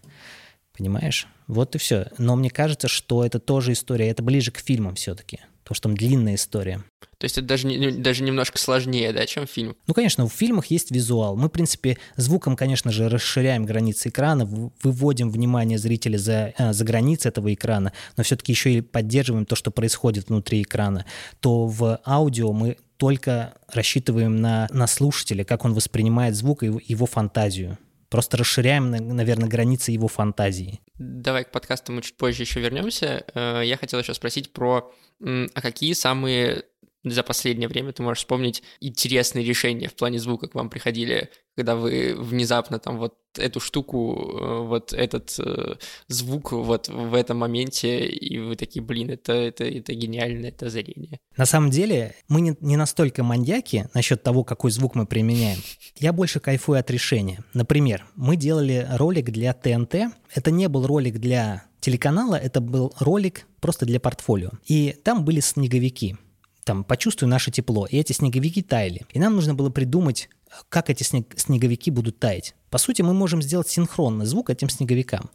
Понимаешь? 0.74 1.28
Вот 1.46 1.74
и 1.74 1.78
все. 1.78 2.10
Но 2.16 2.36
мне 2.36 2.48
кажется, 2.48 2.88
что 2.88 3.22
это 3.22 3.38
тоже 3.38 3.72
история, 3.72 4.08
это 4.08 4.22
ближе 4.22 4.50
к 4.50 4.60
фильмам 4.60 4.94
все-таки 4.94 5.40
потому 5.62 5.74
что 5.76 5.88
там 5.88 5.96
длинная 5.96 6.34
история. 6.34 6.82
То 7.18 7.24
есть 7.24 7.38
это 7.38 7.46
даже, 7.46 7.68
не, 7.68 7.92
даже 7.92 8.24
немножко 8.24 8.58
сложнее, 8.58 9.12
да, 9.12 9.26
чем 9.26 9.46
фильм? 9.46 9.76
Ну, 9.86 9.94
конечно, 9.94 10.26
в 10.28 10.32
фильмах 10.32 10.66
есть 10.66 10.90
визуал. 10.90 11.36
Мы, 11.36 11.48
в 11.48 11.52
принципе, 11.52 11.98
звуком, 12.16 12.56
конечно 12.56 12.90
же, 12.90 13.08
расширяем 13.08 13.64
границы 13.64 14.08
экрана, 14.08 14.44
выводим 14.82 15.30
внимание 15.30 15.78
зрителя 15.78 16.18
за, 16.18 16.52
э, 16.58 16.72
за 16.72 16.84
границы 16.84 17.28
этого 17.28 17.54
экрана, 17.54 17.92
но 18.16 18.24
все-таки 18.24 18.50
еще 18.50 18.74
и 18.74 18.80
поддерживаем 18.80 19.46
то, 19.46 19.54
что 19.54 19.70
происходит 19.70 20.28
внутри 20.30 20.62
экрана. 20.62 21.04
То 21.38 21.66
в 21.66 22.00
аудио 22.04 22.52
мы 22.52 22.76
только 22.96 23.54
рассчитываем 23.68 24.40
на, 24.40 24.68
на 24.72 24.86
слушателя, 24.86 25.44
как 25.44 25.64
он 25.64 25.74
воспринимает 25.74 26.34
звук 26.34 26.62
и 26.62 26.72
его 26.86 27.06
фантазию. 27.06 27.78
Просто 28.12 28.36
расширяем, 28.36 28.90
наверное, 28.90 29.48
границы 29.48 29.90
его 29.90 30.06
фантазии. 30.06 30.82
Давай 30.98 31.44
к 31.44 31.50
подкасту 31.50 31.92
мы 31.92 32.02
чуть 32.02 32.18
позже 32.18 32.42
еще 32.42 32.60
вернемся. 32.60 33.24
Э, 33.34 33.62
я 33.64 33.78
хотел 33.78 34.00
еще 34.00 34.12
спросить 34.12 34.52
про, 34.52 34.92
а 35.18 35.60
какие 35.62 35.94
самые 35.94 36.64
за 37.04 37.22
последнее 37.22 37.68
время 37.68 37.92
ты 37.92 38.02
можешь 38.02 38.20
вспомнить 38.20 38.62
интересные 38.80 39.44
решения 39.44 39.88
в 39.88 39.94
плане 39.94 40.18
звука 40.18 40.48
к 40.48 40.54
вам 40.54 40.70
приходили, 40.70 41.30
когда 41.56 41.74
вы 41.76 42.14
внезапно 42.16 42.78
там 42.78 42.98
вот 42.98 43.14
эту 43.36 43.60
штуку, 43.60 44.38
э, 44.40 44.66
вот 44.66 44.92
этот 44.92 45.34
э, 45.38 45.76
звук 46.08 46.52
вот 46.52 46.88
в 46.88 47.14
этом 47.14 47.38
моменте, 47.38 48.06
и 48.06 48.38
вы 48.38 48.56
такие, 48.56 48.82
блин, 48.82 49.10
это, 49.10 49.32
это, 49.32 49.64
это 49.64 49.94
гениально, 49.94 50.46
это 50.46 50.66
озарение. 50.66 51.18
На 51.36 51.46
самом 51.46 51.70
деле 51.70 52.14
мы 52.28 52.40
не, 52.40 52.56
не 52.60 52.76
настолько 52.76 53.22
маньяки 53.22 53.88
насчет 53.94 54.22
того, 54.22 54.44
какой 54.44 54.70
звук 54.70 54.94
мы 54.94 55.06
применяем. 55.06 55.58
Я 55.98 56.12
больше 56.12 56.40
кайфую 56.40 56.78
от 56.78 56.90
решения. 56.90 57.42
Например, 57.54 58.06
мы 58.14 58.36
делали 58.36 58.86
ролик 58.92 59.30
для 59.30 59.52
ТНТ. 59.52 59.94
Это 60.34 60.50
не 60.50 60.68
был 60.68 60.86
ролик 60.86 61.18
для 61.18 61.64
телеканала, 61.80 62.36
это 62.36 62.60
был 62.60 62.94
ролик 63.00 63.46
просто 63.60 63.86
для 63.86 63.98
портфолио. 63.98 64.50
И 64.66 64.96
там 65.04 65.24
были 65.24 65.40
снеговики 65.40 66.16
там, 66.64 66.84
почувствуй 66.84 67.28
наше 67.28 67.50
тепло. 67.50 67.86
И 67.86 67.96
эти 67.96 68.12
снеговики 68.12 68.62
таяли. 68.62 69.06
И 69.12 69.18
нам 69.18 69.34
нужно 69.34 69.54
было 69.54 69.70
придумать, 69.70 70.28
как 70.68 70.90
эти 70.90 71.02
снег, 71.02 71.32
снеговики 71.36 71.90
будут 71.90 72.18
таять. 72.18 72.54
По 72.70 72.78
сути, 72.78 73.02
мы 73.02 73.14
можем 73.14 73.42
сделать 73.42 73.68
синхронный 73.68 74.26
звук 74.26 74.50
этим 74.50 74.68
снеговикам. 74.68 75.30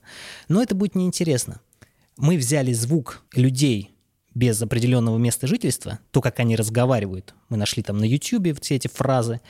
Но 0.48 0.62
это 0.62 0.76
будет 0.76 0.96
неинтересно. 0.96 1.60
Мы 2.18 2.38
взяли 2.38 2.74
звук 2.74 3.24
людей 3.34 3.92
без 4.34 4.62
определенного 4.62 5.18
места 5.18 5.48
жительства, 5.48 6.00
то, 6.12 6.22
как 6.22 6.40
они 6.40 6.56
разговаривают. 6.56 7.34
Мы 7.50 7.58
нашли 7.58 7.82
там 7.82 7.98
на 7.98 8.04
YouTube 8.04 8.60
все 8.62 8.76
эти 8.76 8.88
фразы 8.88 9.42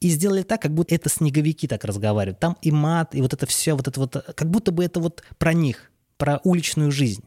и 0.00 0.08
сделали 0.08 0.42
так, 0.42 0.62
как 0.62 0.72
будто 0.72 0.94
это 0.94 1.08
снеговики 1.08 1.66
так 1.66 1.84
разговаривают. 1.84 2.38
Там 2.38 2.56
и 2.62 2.70
мат, 2.70 3.16
и 3.16 3.20
вот 3.20 3.32
это 3.32 3.46
все, 3.46 3.74
вот 3.74 3.88
это 3.88 3.98
вот, 3.98 4.12
как 4.12 4.48
будто 4.48 4.70
бы 4.70 4.84
это 4.84 5.00
вот 5.00 5.24
про 5.38 5.52
них 5.52 5.90
про 6.18 6.40
уличную 6.44 6.90
жизнь. 6.90 7.22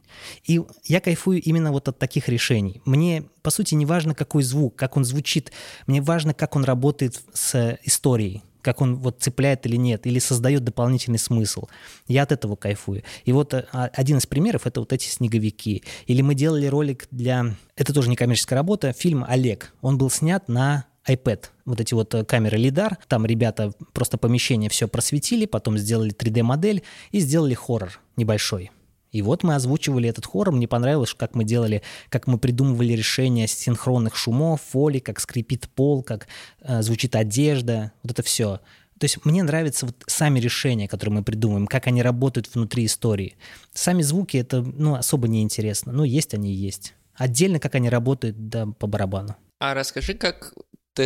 И 0.46 0.62
я 0.84 1.00
кайфую 1.00 1.42
именно 1.42 1.72
вот 1.72 1.88
от 1.88 1.98
таких 1.98 2.30
решений. 2.30 2.82
Мне, 2.86 3.24
по 3.42 3.50
сути, 3.50 3.74
не 3.74 3.86
важно, 3.86 4.14
какой 4.14 4.44
звук, 4.44 4.76
как 4.76 4.98
он 4.98 5.06
звучит. 5.06 5.52
Мне 5.88 6.02
важно, 6.02 6.34
как 6.34 6.56
он 6.56 6.66
работает 6.66 7.20
с 7.34 7.80
историей, 7.84 8.44
как 8.62 8.82
он 8.82 8.98
вот 8.98 9.22
цепляет 9.22 9.66
или 9.66 9.78
нет, 9.78 10.06
или 10.06 10.20
создает 10.20 10.66
дополнительный 10.66 11.20
смысл. 11.20 11.68
Я 12.08 12.24
от 12.24 12.34
этого 12.34 12.58
кайфую. 12.58 13.04
И 13.24 13.32
вот 13.32 13.54
а, 13.54 13.66
один 13.94 14.18
из 14.18 14.28
примеров— 14.28 14.62
это 14.68 14.82
вот 14.82 14.92
эти 14.92 15.08
снеговики. 15.08 15.84
Или 16.06 16.22
мы 16.22 16.36
делали 16.36 16.68
ролик 16.68 17.08
для... 17.12 17.56
Это 17.78 17.94
тоже 17.94 18.10
не 18.10 18.18
коммерческая 18.18 18.58
работа. 18.58 18.92
Фильм 18.92 19.26
«Олег». 19.28 19.74
Он 19.82 19.98
был 19.98 20.10
снят 20.10 20.48
на 20.50 20.86
iPad, 21.08 21.46
вот 21.66 21.80
эти 21.80 21.94
вот 21.94 22.14
э, 22.14 22.24
камеры 22.24 22.58
лидар, 22.58 22.98
там 23.08 23.26
ребята 23.26 23.74
просто 23.92 24.20
помещение 24.20 24.70
все 24.70 24.88
просветили, 24.88 25.48
потом 25.48 25.78
сделали 25.80 26.14
3D-модель 26.14 26.84
и 27.12 27.20
сделали 27.20 27.56
хоррор 27.56 28.00
небольшой. 28.18 28.70
И 29.12 29.22
вот 29.22 29.44
мы 29.44 29.56
озвучивали 29.56 30.08
этот 30.10 30.26
хор, 30.26 30.52
мне 30.52 30.68
понравилось, 30.68 31.14
как 31.14 31.36
мы 31.36 31.44
делали, 31.44 31.82
как 32.10 32.28
мы 32.28 32.38
придумывали 32.38 32.94
решения 32.94 33.48
синхронных 33.48 34.16
шумов, 34.16 34.62
фоли, 34.62 35.00
как 35.00 35.20
скрипит 35.20 35.68
пол, 35.70 36.02
как 36.02 36.28
э, 36.62 36.82
звучит 36.82 37.16
одежда, 37.16 37.92
вот 38.04 38.12
это 38.14 38.24
все. 38.24 38.60
То 39.02 39.06
есть 39.06 39.26
мне 39.26 39.42
нравятся 39.42 39.88
вот 39.88 39.96
сами 40.06 40.40
решения, 40.40 40.88
которые 40.88 41.16
мы 41.16 41.24
придумываем, 41.24 41.66
как 41.68 41.88
они 41.88 42.04
работают 42.04 42.54
внутри 42.54 42.86
истории. 42.86 43.36
Сами 43.74 44.04
звуки 44.04 44.38
это 44.38 44.62
ну, 44.62 44.94
особо 44.94 45.28
не 45.28 45.42
интересно. 45.42 45.92
Ну, 45.92 46.04
есть 46.04 46.34
они 46.36 46.52
и 46.52 46.56
есть. 46.56 46.94
Отдельно, 47.16 47.60
как 47.60 47.76
они 47.76 47.90
работают, 47.90 48.50
да, 48.50 48.68
по 48.68 48.88
барабану. 48.88 49.36
А 49.60 49.74
расскажи, 49.74 50.14
как 50.14 50.54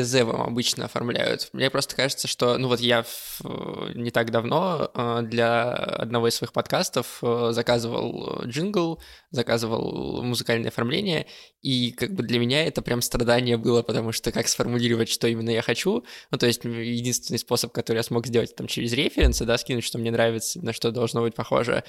ТЗ 0.03 0.21
вам 0.23 0.41
обычно 0.41 0.85
оформляют. 0.85 1.49
Мне 1.53 1.69
просто 1.69 1.95
кажется, 1.95 2.27
что, 2.27 2.57
ну 2.57 2.67
вот 2.67 2.79
я 2.79 3.03
в, 3.03 3.41
не 3.95 4.11
так 4.11 4.31
давно 4.31 4.91
э, 4.93 5.21
для 5.23 5.71
одного 5.71 6.27
из 6.27 6.35
своих 6.35 6.53
подкастов 6.53 7.19
э, 7.21 7.49
заказывал 7.51 8.43
джингл, 8.45 9.01
заказывал 9.31 10.21
музыкальное 10.23 10.69
оформление, 10.69 11.27
и 11.61 11.91
как 11.91 12.13
бы 12.13 12.23
для 12.23 12.39
меня 12.39 12.65
это 12.65 12.81
прям 12.81 13.01
страдание 13.01 13.57
было, 13.57 13.81
потому 13.81 14.11
что 14.11 14.31
как 14.31 14.47
сформулировать, 14.47 15.09
что 15.09 15.27
именно 15.27 15.49
я 15.49 15.61
хочу, 15.61 16.03
ну 16.31 16.37
то 16.37 16.45
есть 16.45 16.63
единственный 16.63 17.37
способ, 17.37 17.71
который 17.71 17.97
я 17.97 18.03
смог 18.03 18.27
сделать 18.27 18.55
там 18.55 18.67
через 18.67 18.93
референсы, 18.93 19.45
да, 19.45 19.57
скинуть, 19.57 19.83
что 19.83 19.97
мне 19.97 20.11
нравится, 20.11 20.63
на 20.63 20.73
что 20.73 20.91
должно 20.91 21.21
быть 21.21 21.35
похоже, 21.35 21.83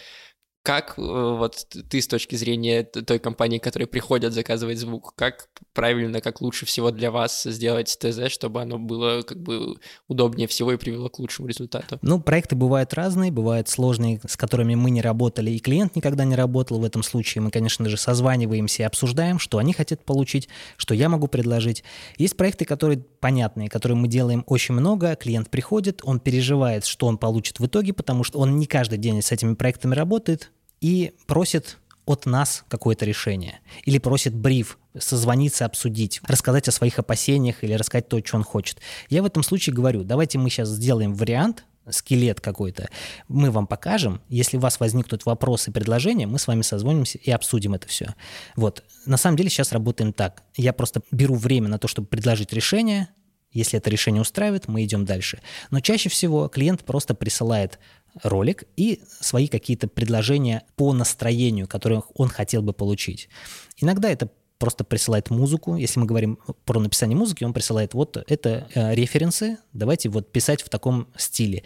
как 0.66 0.94
э, 0.98 1.00
вот 1.00 1.64
ты 1.88 2.02
с 2.02 2.08
точки 2.08 2.34
зрения 2.34 2.82
той 2.82 3.20
компании, 3.20 3.58
которая 3.58 3.86
приходят 3.86 4.32
заказывать 4.32 4.78
звук, 4.78 5.14
как 5.14 5.48
правильно, 5.72 6.20
как 6.20 6.40
лучше 6.40 6.66
всего 6.66 6.90
для 6.90 7.12
вас 7.12 7.44
сделать 7.44 7.96
ТЗ, 8.00 8.32
чтобы 8.32 8.62
оно 8.62 8.76
было 8.76 9.22
как 9.22 9.40
бы 9.40 9.76
удобнее 10.08 10.48
всего 10.48 10.72
и 10.72 10.76
привело 10.76 11.08
к 11.08 11.20
лучшему 11.20 11.46
результату? 11.46 12.00
Ну, 12.02 12.20
проекты 12.20 12.56
бывают 12.56 12.94
разные, 12.94 13.30
бывают 13.30 13.68
сложные, 13.68 14.20
с 14.26 14.36
которыми 14.36 14.74
мы 14.74 14.90
не 14.90 15.00
работали, 15.00 15.52
и 15.52 15.60
клиент 15.60 15.94
никогда 15.94 16.24
не 16.24 16.34
работал. 16.34 16.80
В 16.80 16.84
этом 16.84 17.04
случае 17.04 17.42
мы, 17.42 17.52
конечно 17.52 17.88
же, 17.88 17.96
созваниваемся 17.96 18.82
и 18.82 18.86
обсуждаем, 18.86 19.38
что 19.38 19.58
они 19.58 19.72
хотят 19.72 20.04
получить, 20.04 20.48
что 20.78 20.94
я 20.94 21.08
могу 21.08 21.28
предложить. 21.28 21.84
Есть 22.18 22.36
проекты, 22.36 22.64
которые 22.64 22.98
понятные, 23.20 23.68
которые 23.68 23.96
мы 23.96 24.08
делаем 24.08 24.42
очень 24.48 24.74
много, 24.74 25.14
клиент 25.14 25.48
приходит, 25.48 26.00
он 26.02 26.18
переживает, 26.18 26.84
что 26.86 27.06
он 27.06 27.18
получит 27.18 27.60
в 27.60 27.66
итоге, 27.66 27.92
потому 27.92 28.24
что 28.24 28.40
он 28.40 28.58
не 28.58 28.66
каждый 28.66 28.98
день 28.98 29.22
с 29.22 29.30
этими 29.30 29.54
проектами 29.54 29.94
работает, 29.94 30.50
и 30.86 31.14
просит 31.26 31.78
от 32.04 32.26
нас 32.26 32.64
какое-то 32.68 33.04
решение. 33.04 33.58
Или 33.86 33.98
просит 33.98 34.32
бриф, 34.32 34.78
созвониться, 34.96 35.64
обсудить, 35.64 36.20
рассказать 36.22 36.68
о 36.68 36.70
своих 36.70 37.00
опасениях 37.00 37.64
или 37.64 37.72
рассказать 37.72 38.08
то, 38.08 38.20
что 38.24 38.36
он 38.36 38.44
хочет. 38.44 38.78
Я 39.08 39.24
в 39.24 39.26
этом 39.26 39.42
случае 39.42 39.74
говорю, 39.74 40.04
давайте 40.04 40.38
мы 40.38 40.48
сейчас 40.48 40.68
сделаем 40.68 41.14
вариант, 41.14 41.64
скелет 41.90 42.40
какой-то, 42.40 42.88
мы 43.26 43.50
вам 43.50 43.66
покажем. 43.66 44.20
Если 44.28 44.58
у 44.58 44.60
вас 44.60 44.78
возникнут 44.78 45.26
вопросы, 45.26 45.72
предложения, 45.72 46.28
мы 46.28 46.38
с 46.38 46.46
вами 46.46 46.62
созвонимся 46.62 47.18
и 47.18 47.32
обсудим 47.32 47.74
это 47.74 47.88
все. 47.88 48.14
Вот. 48.54 48.84
На 49.06 49.16
самом 49.16 49.36
деле 49.36 49.50
сейчас 49.50 49.72
работаем 49.72 50.12
так. 50.12 50.44
Я 50.56 50.72
просто 50.72 51.02
беру 51.10 51.34
время 51.34 51.66
на 51.66 51.80
то, 51.80 51.88
чтобы 51.88 52.06
предложить 52.06 52.52
решение, 52.52 53.08
если 53.56 53.78
это 53.78 53.90
решение 53.90 54.22
устраивает, 54.22 54.68
мы 54.68 54.84
идем 54.84 55.04
дальше. 55.04 55.40
Но 55.70 55.80
чаще 55.80 56.08
всего 56.08 56.48
клиент 56.48 56.84
просто 56.84 57.14
присылает 57.14 57.78
ролик 58.22 58.64
и 58.76 59.00
свои 59.20 59.46
какие-то 59.48 59.88
предложения 59.88 60.64
по 60.76 60.92
настроению, 60.92 61.66
которые 61.66 62.02
он 62.14 62.28
хотел 62.28 62.62
бы 62.62 62.72
получить. 62.72 63.28
Иногда 63.76 64.10
это 64.10 64.30
просто 64.58 64.84
присылает 64.84 65.30
музыку. 65.30 65.76
Если 65.76 66.00
мы 66.00 66.06
говорим 66.06 66.38
про 66.64 66.80
написание 66.80 67.16
музыки, 67.16 67.44
он 67.44 67.52
присылает 67.52 67.94
вот 67.94 68.16
это 68.26 68.68
э, 68.74 68.94
референсы, 68.94 69.58
давайте 69.72 70.08
вот 70.08 70.32
писать 70.32 70.62
в 70.62 70.68
таком 70.68 71.08
стиле 71.16 71.64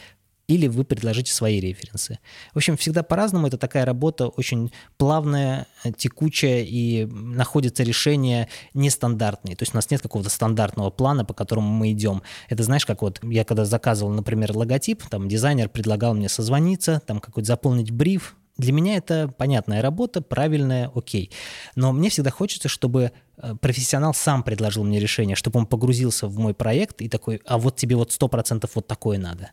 или 0.50 0.66
вы 0.66 0.84
предложите 0.84 1.32
свои 1.32 1.60
референсы. 1.60 2.18
В 2.52 2.56
общем, 2.56 2.76
всегда 2.76 3.02
по-разному. 3.02 3.46
Это 3.46 3.56
такая 3.56 3.84
работа 3.84 4.28
очень 4.28 4.72
плавная, 4.98 5.66
текучая, 5.96 6.62
и 6.62 7.06
находятся 7.06 7.82
решения 7.82 8.48
нестандартные. 8.74 9.56
То 9.56 9.62
есть 9.62 9.74
у 9.74 9.76
нас 9.76 9.90
нет 9.90 10.02
какого-то 10.02 10.30
стандартного 10.30 10.90
плана, 10.90 11.24
по 11.24 11.34
которому 11.34 11.68
мы 11.68 11.92
идем. 11.92 12.22
Это 12.48 12.62
знаешь, 12.62 12.84
как 12.84 13.02
вот 13.02 13.20
я 13.22 13.44
когда 13.44 13.64
заказывал, 13.64 14.12
например, 14.12 14.56
логотип, 14.56 15.04
там 15.08 15.28
дизайнер 15.28 15.68
предлагал 15.68 16.14
мне 16.14 16.28
созвониться, 16.28 17.00
там 17.06 17.20
какой-то 17.20 17.46
заполнить 17.46 17.90
бриф, 17.90 18.36
для 18.60 18.72
меня 18.72 18.96
это 18.96 19.32
понятная 19.38 19.80
работа, 19.80 20.20
правильная, 20.20 20.90
окей. 20.94 21.30
Но 21.76 21.92
мне 21.92 22.10
всегда 22.10 22.30
хочется, 22.30 22.68
чтобы 22.68 23.02
э, 23.02 23.10
профессионал 23.60 24.14
сам 24.14 24.42
предложил 24.42 24.84
мне 24.84 25.00
решение, 25.00 25.36
чтобы 25.36 25.58
он 25.60 25.66
погрузился 25.66 26.26
в 26.26 26.38
мой 26.38 26.54
проект 26.54 27.02
и 27.02 27.08
такой, 27.08 27.40
а 27.44 27.58
вот 27.58 27.76
тебе 27.76 27.96
вот 27.96 28.10
100% 28.10 28.70
вот 28.74 28.86
такое 28.86 29.18
надо. 29.18 29.50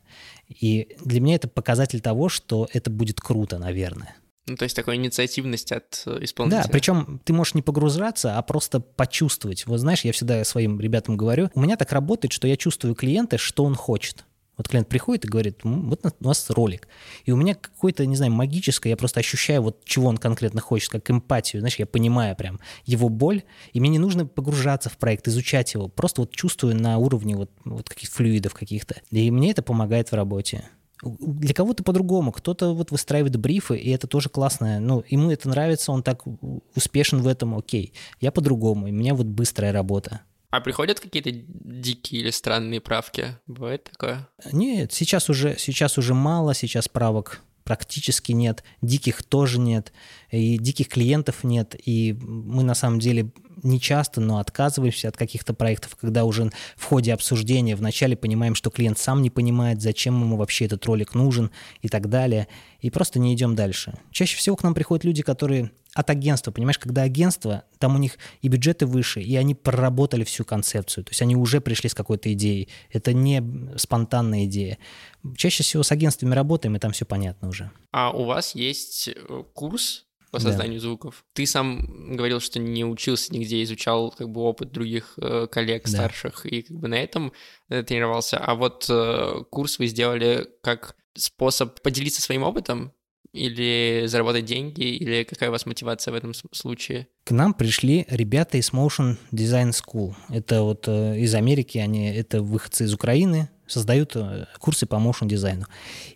И 0.47 0.95
для 1.03 1.21
меня 1.21 1.35
это 1.35 1.47
показатель 1.47 2.01
того, 2.01 2.29
что 2.29 2.67
это 2.73 2.89
будет 2.89 3.19
круто, 3.19 3.57
наверное. 3.57 4.15
Ну, 4.47 4.55
то 4.55 4.63
есть 4.63 4.75
такая 4.75 4.95
инициативность 4.95 5.73
от 5.73 6.03
э, 6.05 6.19
исполнителя. 6.21 6.63
Да, 6.63 6.69
причем 6.69 7.19
ты 7.25 7.33
можешь 7.33 7.53
не 7.53 7.61
погружаться, 7.61 8.37
а 8.37 8.41
просто 8.41 8.79
почувствовать. 8.79 9.67
Вот 9.67 9.79
знаешь, 9.79 10.05
я 10.05 10.13
всегда 10.13 10.43
своим 10.45 10.79
ребятам 10.79 11.17
говорю, 11.17 11.49
у 11.53 11.59
меня 11.59 11.75
так 11.75 11.91
работает, 11.91 12.31
что 12.31 12.47
я 12.47 12.55
чувствую 12.55 12.95
клиента, 12.95 13.37
что 13.37 13.65
он 13.65 13.75
хочет. 13.75 14.25
Вот 14.57 14.67
клиент 14.67 14.89
приходит 14.89 15.25
и 15.25 15.27
говорит, 15.27 15.59
вот 15.63 16.01
у 16.19 16.27
нас 16.27 16.49
ролик. 16.49 16.87
И 17.25 17.31
у 17.31 17.35
меня 17.35 17.53
какое-то, 17.53 18.05
не 18.05 18.15
знаю, 18.15 18.31
магическое, 18.31 18.89
я 18.89 18.97
просто 18.97 19.19
ощущаю, 19.19 19.61
вот 19.61 19.85
чего 19.85 20.07
он 20.07 20.17
конкретно 20.17 20.61
хочет, 20.61 20.89
как 20.89 21.09
эмпатию. 21.11 21.61
Знаешь, 21.61 21.77
я 21.77 21.85
понимаю 21.85 22.35
прям 22.35 22.59
его 22.85 23.09
боль, 23.09 23.43
и 23.73 23.79
мне 23.79 23.89
не 23.89 23.99
нужно 23.99 24.25
погружаться 24.25 24.89
в 24.89 24.97
проект, 24.97 25.27
изучать 25.27 25.73
его. 25.75 25.87
Просто 25.87 26.21
вот 26.21 26.31
чувствую 26.31 26.75
на 26.75 26.97
уровне 26.97 27.35
вот, 27.35 27.51
вот 27.65 27.87
каких-то 27.87 28.15
флюидов 28.15 28.53
каких-то. 28.55 28.95
И 29.11 29.29
мне 29.29 29.51
это 29.51 29.61
помогает 29.61 30.09
в 30.09 30.15
работе. 30.15 30.67
Для 31.03 31.53
кого-то 31.53 31.83
по-другому, 31.83 32.31
кто-то 32.31 32.73
вот 32.73 32.89
выстраивает 32.89 33.35
брифы, 33.37 33.77
и 33.77 33.91
это 33.91 34.07
тоже 34.07 34.29
классно. 34.29 34.79
Ну, 34.79 35.03
ему 35.07 35.29
это 35.29 35.47
нравится, 35.47 35.91
он 35.91 36.01
так 36.01 36.23
успешен 36.75 37.21
в 37.21 37.27
этом, 37.27 37.55
окей. 37.55 37.93
Я 38.19 38.31
по-другому, 38.31 38.87
у 38.87 38.91
меня 38.91 39.13
вот 39.13 39.27
быстрая 39.27 39.71
работа. 39.71 40.21
А 40.49 40.61
приходят 40.61 40.99
какие-то 40.99 41.29
дикие 41.31 42.21
или 42.21 42.29
странные 42.29 42.79
правки? 42.79 43.37
Бывает 43.47 43.83
такое? 43.91 44.27
Нет, 44.51 44.93
сейчас 44.93 45.29
уже, 45.29 45.57
сейчас 45.57 45.97
уже 45.97 46.13
мало, 46.13 46.53
сейчас 46.53 46.87
правок 46.87 47.41
практически 47.67 48.31
нет, 48.31 48.63
диких 48.81 49.23
тоже 49.23 49.59
нет, 49.59 49.91
и 50.31 50.57
диких 50.57 50.87
клиентов 50.87 51.43
нет, 51.43 51.75
и 51.85 52.17
мы 52.17 52.63
на 52.63 52.73
самом 52.73 52.99
деле 52.99 53.29
не 53.61 53.81
часто, 53.81 54.21
но 54.21 54.39
отказываемся 54.39 55.09
от 55.09 55.17
каких-то 55.17 55.53
проектов, 55.53 55.97
когда 55.97 56.23
уже 56.23 56.49
в 56.77 56.85
ходе 56.85 57.13
обсуждения 57.13 57.75
вначале 57.75 58.15
понимаем, 58.15 58.55
что 58.55 58.69
клиент 58.69 58.99
сам 58.99 59.21
не 59.21 59.29
понимает, 59.29 59.81
зачем 59.81 60.17
ему 60.21 60.37
вообще 60.37 60.63
этот 60.63 60.85
ролик 60.85 61.13
нужен 61.13 61.51
и 61.81 61.89
так 61.89 62.07
далее, 62.07 62.47
и 62.79 62.89
просто 62.89 63.19
не 63.19 63.33
идем 63.33 63.53
дальше. 63.53 63.99
Чаще 64.11 64.37
всего 64.37 64.55
к 64.55 64.63
нам 64.63 64.73
приходят 64.73 65.03
люди, 65.03 65.21
которые 65.21 65.71
от 65.97 66.11
агентства, 66.11 66.51
понимаешь, 66.51 66.77
когда 66.77 67.01
агентство, 67.01 67.63
там 67.79 67.95
у 67.95 67.97
них 67.97 68.19
и 68.43 68.49
бюджеты 68.49 68.85
выше, 68.85 69.19
и 69.19 69.35
они 69.35 69.55
проработали 69.55 70.23
всю 70.23 70.45
концепцию, 70.45 71.03
то 71.03 71.09
есть 71.09 71.23
они 71.23 71.35
уже 71.35 71.59
пришли 71.59 71.89
с 71.89 71.95
какой-то 71.95 72.31
идеей. 72.33 72.69
Это 72.91 73.13
не 73.13 73.43
спонтанная 73.77 74.45
идея. 74.45 74.77
Чаще 75.35 75.63
всего 75.63 75.81
с 75.81 75.91
агентствами 75.91 76.35
работаем, 76.35 76.75
и 76.75 76.79
там 76.79 76.91
все 76.91 77.05
понятно 77.05 77.49
уже. 77.49 77.71
А 77.91 78.11
у 78.11 78.25
вас 78.25 78.53
есть 78.53 79.07
э, 79.09 79.43
курс 79.55 80.05
по 80.29 80.39
созданию 80.39 80.79
да. 80.79 80.85
звуков. 80.87 81.25
Ты 81.33 81.47
сам 81.47 82.15
говорил, 82.15 82.39
что 82.41 82.59
не 82.59 82.85
учился 82.85 83.33
нигде, 83.33 83.63
изучал 83.63 84.11
как 84.11 84.29
бы 84.29 84.41
опыт 84.41 84.71
других 84.71 85.17
э, 85.17 85.47
коллег 85.49 85.85
да. 85.85 85.89
старших 85.89 86.45
и 86.45 86.61
как 86.61 86.77
бы 86.77 86.87
на 86.87 86.95
этом 86.95 87.33
э, 87.69 87.81
тренировался. 87.81 88.37
А 88.37 88.53
вот 88.53 88.85
э, 88.87 89.43
курс 89.49 89.79
вы 89.79 89.87
сделали 89.87 90.47
как 90.61 90.95
способ 91.15 91.81
поделиться 91.81 92.21
своим 92.21 92.43
опытом 92.43 92.93
или 93.37 94.07
заработать 94.07 94.45
деньги, 94.45 94.81
или 94.81 95.23
какая 95.23 95.49
у 95.49 95.51
вас 95.51 95.65
мотивация 95.65 96.11
в 96.11 96.15
этом 96.15 96.33
случае? 96.33 97.07
К 97.23 97.31
нам 97.31 97.53
пришли 97.53 98.05
ребята 98.09 98.57
из 98.57 98.71
Motion 98.71 99.17
Design 99.31 99.71
School. 99.71 100.15
Это 100.29 100.63
вот 100.63 100.87
э, 100.87 101.19
из 101.19 101.35
Америки, 101.35 101.77
они 101.77 102.09
это 102.09 102.41
выходцы 102.41 102.85
из 102.85 102.93
Украины, 102.93 103.49
создают 103.67 104.15
э, 104.15 104.45
курсы 104.59 104.85
по 104.85 104.95
motion 104.95 105.27
дизайну. 105.27 105.65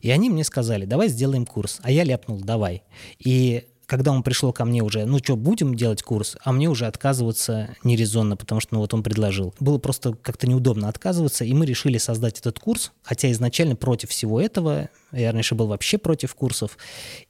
И 0.02 0.10
они 0.10 0.30
мне 0.30 0.44
сказали, 0.44 0.86
давай 0.86 1.10
сделаем 1.10 1.46
курс. 1.46 1.80
А 1.84 1.92
я 1.92 2.04
ляпнул, 2.04 2.40
давай. 2.40 2.84
И 3.20 3.66
когда 3.92 4.14
он 4.14 4.24
пришел 4.24 4.54
ко 4.54 4.64
мне 4.64 4.82
уже, 4.82 5.04
ну 5.04 5.18
что, 5.18 5.36
будем 5.36 5.76
делать 5.76 6.02
курс, 6.02 6.38
а 6.46 6.54
мне 6.54 6.70
уже 6.70 6.86
отказываться 6.86 7.76
нерезонно, 7.84 8.38
потому 8.38 8.62
что 8.62 8.76
ну, 8.76 8.80
вот 8.80 8.94
он 8.94 9.04
предложил. 9.04 9.54
Было 9.60 9.80
просто 9.80 10.14
как-то 10.14 10.48
неудобно 10.48 10.88
отказываться, 10.88 11.44
и 11.44 11.54
мы 11.54 11.66
решили 11.66 11.98
создать 11.98 12.40
этот 12.40 12.58
курс, 12.58 12.94
хотя 13.04 13.30
изначально 13.34 13.76
против 13.76 14.12
всего 14.12 14.40
этого, 14.40 14.88
я 15.12 15.34
раньше 15.34 15.56
был 15.56 15.68
вообще 15.68 15.98
против 15.98 16.36
курсов, 16.36 16.78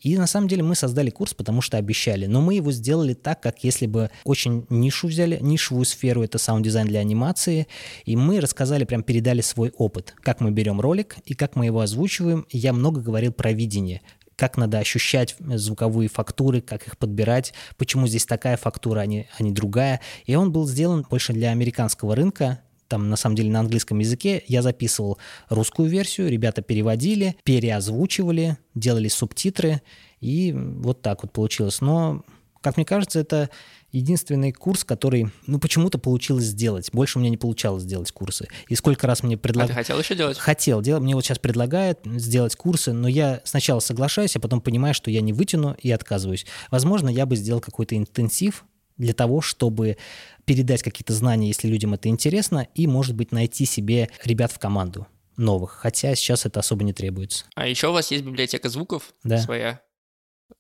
и 0.01 0.15
на 0.19 0.27
самом 0.27 0.47
деле 0.47 0.61
мы 0.61 0.75
создали 0.75 1.09
курс, 1.09 1.33
потому 1.33 1.61
что 1.61 1.77
обещали, 1.77 2.27
но 2.27 2.41
мы 2.41 2.53
его 2.53 2.71
сделали 2.71 3.15
так, 3.15 3.41
как 3.41 3.63
если 3.63 3.87
бы 3.87 4.11
очень 4.23 4.67
нишу 4.69 5.07
взяли, 5.07 5.39
нишевую 5.41 5.85
сферу, 5.85 6.21
это 6.21 6.37
саунд-дизайн 6.37 6.87
для 6.87 6.99
анимации, 6.99 7.65
и 8.05 8.15
мы 8.15 8.39
рассказали, 8.39 8.83
прям 8.83 9.01
передали 9.01 9.41
свой 9.41 9.73
опыт, 9.77 10.13
как 10.21 10.41
мы 10.41 10.51
берем 10.51 10.79
ролик 10.79 11.15
и 11.25 11.33
как 11.33 11.55
мы 11.55 11.65
его 11.65 11.79
озвучиваем. 11.79 12.45
Я 12.51 12.71
много 12.71 13.01
говорил 13.01 13.33
про 13.33 13.51
видение, 13.51 14.01
как 14.41 14.57
надо 14.57 14.79
ощущать 14.79 15.35
звуковые 15.39 16.09
фактуры, 16.09 16.61
как 16.61 16.87
их 16.87 16.97
подбирать, 16.97 17.53
почему 17.77 18.07
здесь 18.07 18.25
такая 18.25 18.57
фактура, 18.57 19.01
а 19.01 19.05
не, 19.05 19.27
а 19.37 19.43
не 19.43 19.51
другая. 19.51 20.01
И 20.25 20.33
он 20.33 20.51
был 20.51 20.67
сделан 20.67 21.05
больше 21.07 21.31
для 21.31 21.51
американского 21.51 22.15
рынка, 22.15 22.59
там 22.87 23.07
на 23.11 23.17
самом 23.17 23.35
деле 23.35 23.51
на 23.51 23.59
английском 23.59 23.99
языке. 23.99 24.43
Я 24.47 24.63
записывал 24.63 25.19
русскую 25.49 25.87
версию, 25.87 26.31
ребята 26.31 26.63
переводили, 26.63 27.35
переозвучивали, 27.43 28.57
делали 28.73 29.09
субтитры, 29.09 29.83
и 30.21 30.51
вот 30.55 31.03
так 31.03 31.21
вот 31.21 31.31
получилось. 31.31 31.79
Но, 31.79 32.25
как 32.61 32.77
мне 32.77 32.85
кажется, 32.85 33.19
это 33.19 33.51
единственный 33.91 34.51
курс, 34.51 34.83
который, 34.83 35.31
ну, 35.47 35.59
почему-то 35.59 35.97
получилось 35.97 36.45
сделать. 36.45 36.89
Больше 36.93 37.17
у 37.17 37.21
меня 37.21 37.29
не 37.29 37.37
получалось 37.37 37.83
сделать 37.83 38.11
курсы. 38.11 38.47
И 38.67 38.75
сколько 38.75 39.07
раз 39.07 39.23
мне 39.23 39.37
предлагали... 39.37 39.71
А 39.71 39.75
ты 39.75 39.79
хотел 39.79 39.99
еще 39.99 40.15
делать? 40.15 40.37
Хотел. 40.37 40.81
Делать. 40.81 41.03
Мне 41.03 41.15
вот 41.15 41.25
сейчас 41.25 41.39
предлагают 41.39 41.99
сделать 42.05 42.55
курсы, 42.55 42.93
но 42.93 43.07
я 43.07 43.41
сначала 43.43 43.79
соглашаюсь, 43.79 44.35
а 44.35 44.39
потом 44.39 44.61
понимаю, 44.61 44.93
что 44.93 45.11
я 45.11 45.21
не 45.21 45.33
вытяну 45.33 45.75
и 45.81 45.91
отказываюсь. 45.91 46.45
Возможно, 46.69 47.09
я 47.09 47.25
бы 47.25 47.35
сделал 47.35 47.61
какой-то 47.61 47.97
интенсив 47.97 48.65
для 48.97 49.13
того, 49.13 49.41
чтобы 49.41 49.97
передать 50.45 50.83
какие-то 50.83 51.13
знания, 51.13 51.47
если 51.47 51.67
людям 51.67 51.93
это 51.93 52.09
интересно, 52.09 52.67
и, 52.75 52.87
может 52.87 53.15
быть, 53.15 53.31
найти 53.31 53.65
себе 53.65 54.09
ребят 54.23 54.51
в 54.51 54.59
команду 54.59 55.07
новых, 55.37 55.71
хотя 55.71 56.13
сейчас 56.15 56.45
это 56.45 56.59
особо 56.59 56.83
не 56.83 56.93
требуется. 56.93 57.45
А 57.55 57.67
еще 57.67 57.89
у 57.89 57.93
вас 57.93 58.11
есть 58.11 58.23
библиотека 58.23 58.69
звуков 58.69 59.13
да. 59.23 59.39
своя 59.39 59.81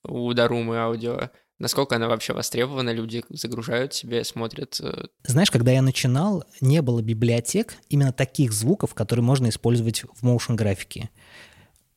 у 0.03 0.33
Дарумы 0.33 0.77
аудио. 0.77 1.29
Насколько 1.61 1.97
она 1.97 2.07
вообще 2.07 2.33
востребована, 2.33 2.89
люди 2.89 3.23
загружают 3.29 3.93
себе, 3.93 4.23
смотрят. 4.23 4.79
Э, 4.81 5.09
Знаешь, 5.23 5.51
когда 5.51 5.71
я 5.71 5.83
начинал, 5.83 6.43
не 6.59 6.81
было 6.81 7.03
библиотек 7.03 7.75
именно 7.87 8.11
таких 8.11 8.51
звуков, 8.51 8.95
которые 8.95 9.23
можно 9.23 9.47
использовать 9.47 10.03
в 10.03 10.23
моушен 10.23 10.55
графике. 10.55 11.11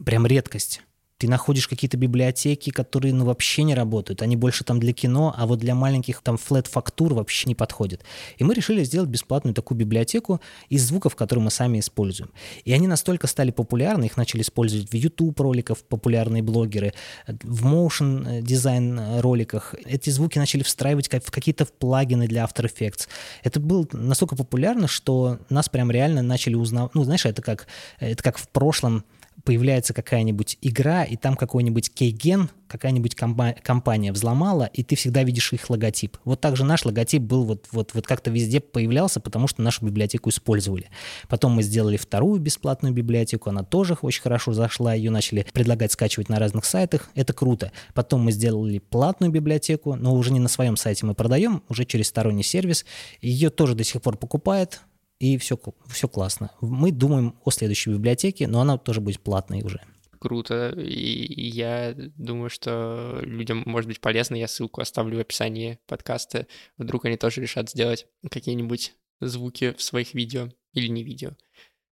Прям 0.04 0.26
редкость 0.26 0.82
ты 1.18 1.28
находишь 1.28 1.68
какие-то 1.68 1.96
библиотеки, 1.96 2.70
которые 2.70 3.14
ну, 3.14 3.24
вообще 3.24 3.62
не 3.62 3.74
работают. 3.74 4.22
Они 4.22 4.36
больше 4.36 4.64
там 4.64 4.80
для 4.80 4.92
кино, 4.92 5.34
а 5.36 5.46
вот 5.46 5.60
для 5.60 5.74
маленьких 5.74 6.20
там 6.22 6.36
флет-фактур 6.36 7.14
вообще 7.14 7.48
не 7.48 7.54
подходят. 7.54 8.02
И 8.36 8.44
мы 8.44 8.54
решили 8.54 8.82
сделать 8.84 9.08
бесплатную 9.08 9.54
такую 9.54 9.78
библиотеку 9.78 10.40
из 10.68 10.84
звуков, 10.86 11.14
которые 11.14 11.44
мы 11.44 11.50
сами 11.50 11.78
используем. 11.78 12.30
И 12.64 12.72
они 12.72 12.88
настолько 12.88 13.28
стали 13.28 13.52
популярны, 13.52 14.06
их 14.06 14.16
начали 14.16 14.42
использовать 14.42 14.90
в 14.90 14.94
YouTube 14.94 15.38
роликах 15.38 15.78
популярные 15.78 16.42
блогеры, 16.42 16.94
в 17.26 17.64
motion 17.64 18.38
э, 18.38 18.42
дизайн 18.42 19.20
роликах. 19.20 19.74
Эти 19.84 20.10
звуки 20.10 20.38
начали 20.38 20.62
встраивать 20.62 21.08
в 21.08 21.30
какие-то 21.30 21.66
плагины 21.66 22.26
для 22.26 22.44
After 22.44 22.68
Effects. 22.68 23.06
Это 23.44 23.60
было 23.60 23.86
настолько 23.92 24.34
популярно, 24.34 24.88
что 24.88 25.38
нас 25.48 25.68
прям 25.68 25.90
реально 25.90 26.22
начали 26.22 26.54
узнавать. 26.54 26.94
Ну, 26.94 27.04
знаешь, 27.04 27.24
это 27.24 27.40
как, 27.40 27.68
это 28.00 28.22
как 28.22 28.38
в 28.38 28.48
прошлом 28.48 29.04
появляется 29.42 29.92
какая-нибудь 29.92 30.58
игра, 30.62 31.04
и 31.04 31.16
там 31.16 31.36
какой-нибудь 31.36 31.92
кейген, 31.92 32.50
какая-нибудь 32.68 33.14
компа- 33.14 33.56
компания 33.62 34.12
взломала, 34.12 34.64
и 34.64 34.82
ты 34.82 34.96
всегда 34.96 35.22
видишь 35.22 35.52
их 35.52 35.68
логотип. 35.68 36.16
Вот 36.24 36.40
так 36.40 36.56
же 36.56 36.64
наш 36.64 36.84
логотип 36.84 37.22
был 37.22 37.44
вот, 37.44 37.66
вот, 37.72 37.92
вот 37.94 38.06
как-то 38.06 38.30
везде 38.30 38.60
появлялся, 38.60 39.20
потому 39.20 39.46
что 39.46 39.62
нашу 39.62 39.84
библиотеку 39.84 40.30
использовали. 40.30 40.88
Потом 41.28 41.52
мы 41.52 41.62
сделали 41.62 41.96
вторую 41.96 42.40
бесплатную 42.40 42.94
библиотеку, 42.94 43.50
она 43.50 43.62
тоже 43.62 43.96
очень 44.00 44.22
хорошо 44.22 44.52
зашла, 44.52 44.94
ее 44.94 45.10
начали 45.10 45.46
предлагать 45.52 45.92
скачивать 45.92 46.28
на 46.28 46.38
разных 46.38 46.64
сайтах, 46.64 47.10
это 47.14 47.32
круто. 47.32 47.72
Потом 47.92 48.22
мы 48.22 48.32
сделали 48.32 48.78
платную 48.78 49.30
библиотеку, 49.30 49.94
но 49.94 50.14
уже 50.14 50.32
не 50.32 50.40
на 50.40 50.48
своем 50.48 50.76
сайте 50.76 51.06
мы 51.06 51.14
продаем, 51.14 51.62
уже 51.68 51.84
через 51.84 52.08
сторонний 52.08 52.42
сервис, 52.44 52.84
ее 53.20 53.50
тоже 53.50 53.74
до 53.74 53.84
сих 53.84 54.00
пор 54.02 54.16
покупает, 54.16 54.80
и 55.18 55.38
все, 55.38 55.58
все 55.88 56.08
классно. 56.08 56.50
Мы 56.60 56.92
думаем 56.92 57.36
о 57.44 57.50
следующей 57.50 57.90
библиотеке, 57.90 58.46
но 58.46 58.60
она 58.60 58.78
тоже 58.78 59.00
будет 59.00 59.20
платной 59.20 59.62
уже. 59.62 59.80
Круто. 60.18 60.70
И 60.70 61.50
я 61.50 61.94
думаю, 62.16 62.48
что 62.48 63.20
людям 63.22 63.62
может 63.66 63.88
быть 63.88 64.00
полезно. 64.00 64.36
Я 64.36 64.48
ссылку 64.48 64.80
оставлю 64.80 65.18
в 65.18 65.20
описании 65.20 65.78
подкаста. 65.86 66.46
Вдруг 66.78 67.04
они 67.04 67.16
тоже 67.16 67.42
решат 67.42 67.70
сделать 67.70 68.06
какие-нибудь 68.30 68.94
звуки 69.20 69.74
в 69.76 69.82
своих 69.82 70.14
видео 70.14 70.48
или 70.72 70.88
не 70.88 71.04
видео. 71.04 71.32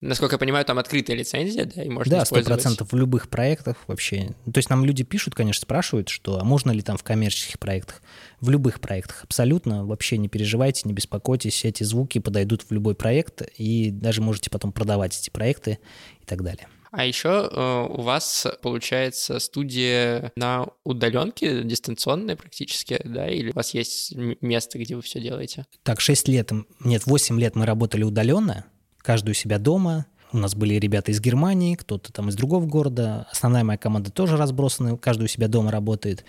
Насколько 0.01 0.37
я 0.37 0.39
понимаю, 0.39 0.65
там 0.65 0.79
открытая 0.79 1.17
лицензия, 1.17 1.67
да, 1.67 1.83
и 1.83 1.89
можно 1.91 2.19
Да, 2.19 2.25
сто 2.25 2.43
процентов 2.43 2.93
в 2.93 2.97
любых 2.97 3.29
проектах 3.29 3.77
вообще. 3.87 4.31
То 4.47 4.59
есть 4.59 4.71
нам 4.71 4.85
люди 4.85 5.05
пишут, 5.05 5.35
конечно, 5.35 5.63
спрашивают, 5.63 6.09
что 6.09 6.41
а 6.41 6.45
можно 6.45 6.71
ли 6.71 6.81
там 6.81 6.97
в 6.97 7.03
коммерческих 7.03 7.59
проектах, 7.59 8.03
в 8.41 8.49
любых 8.49 8.81
проектах 8.81 9.25
абсолютно, 9.25 9.85
вообще 9.85 10.17
не 10.17 10.29
переживайте, 10.29 10.83
не 10.85 10.95
беспокойтесь, 10.95 11.65
эти 11.67 11.85
звуки 11.85 12.19
подойдут 12.19 12.63
в 12.63 12.73
любой 12.73 12.95
проект, 12.95 13.43
и 13.59 13.91
даже 13.91 14.23
можете 14.23 14.49
потом 14.49 14.73
продавать 14.73 15.19
эти 15.19 15.29
проекты 15.29 15.79
и 16.23 16.25
так 16.25 16.43
далее. 16.43 16.67
А 16.93 17.05
еще 17.05 17.49
э, 17.51 17.87
у 17.89 18.01
вас 18.03 18.47
получается 18.63 19.39
студия 19.39 20.33
на 20.35 20.67
удаленке, 20.83 21.63
дистанционная 21.63 22.35
практически, 22.35 23.01
да, 23.05 23.29
или 23.29 23.51
у 23.51 23.55
вас 23.55 23.75
есть 23.75 24.13
место, 24.17 24.79
где 24.79 24.97
вы 24.97 25.03
все 25.03 25.21
делаете? 25.21 25.67
Так, 25.85 26.01
6 26.01 26.27
лет, 26.29 26.51
нет, 26.81 27.07
8 27.07 27.39
лет 27.39 27.55
мы 27.55 27.65
работали 27.65 28.03
удаленно, 28.03 28.67
каждый 29.03 29.31
у 29.31 29.35
себя 29.35 29.59
дома. 29.59 30.07
У 30.33 30.39
нас 30.39 30.55
были 30.55 30.75
ребята 30.75 31.11
из 31.11 31.21
Германии, 31.21 31.75
кто-то 31.75 32.13
там 32.13 32.29
из 32.29 32.37
другого 32.37 32.65
города. 32.65 33.27
Основная 33.33 33.65
моя 33.65 33.79
команда 33.79 34.11
тоже 34.11 34.37
разбросана, 34.37 34.97
каждый 34.97 35.25
у 35.25 35.29
себя 35.29 35.49
дома 35.49 35.71
работает. 35.73 36.25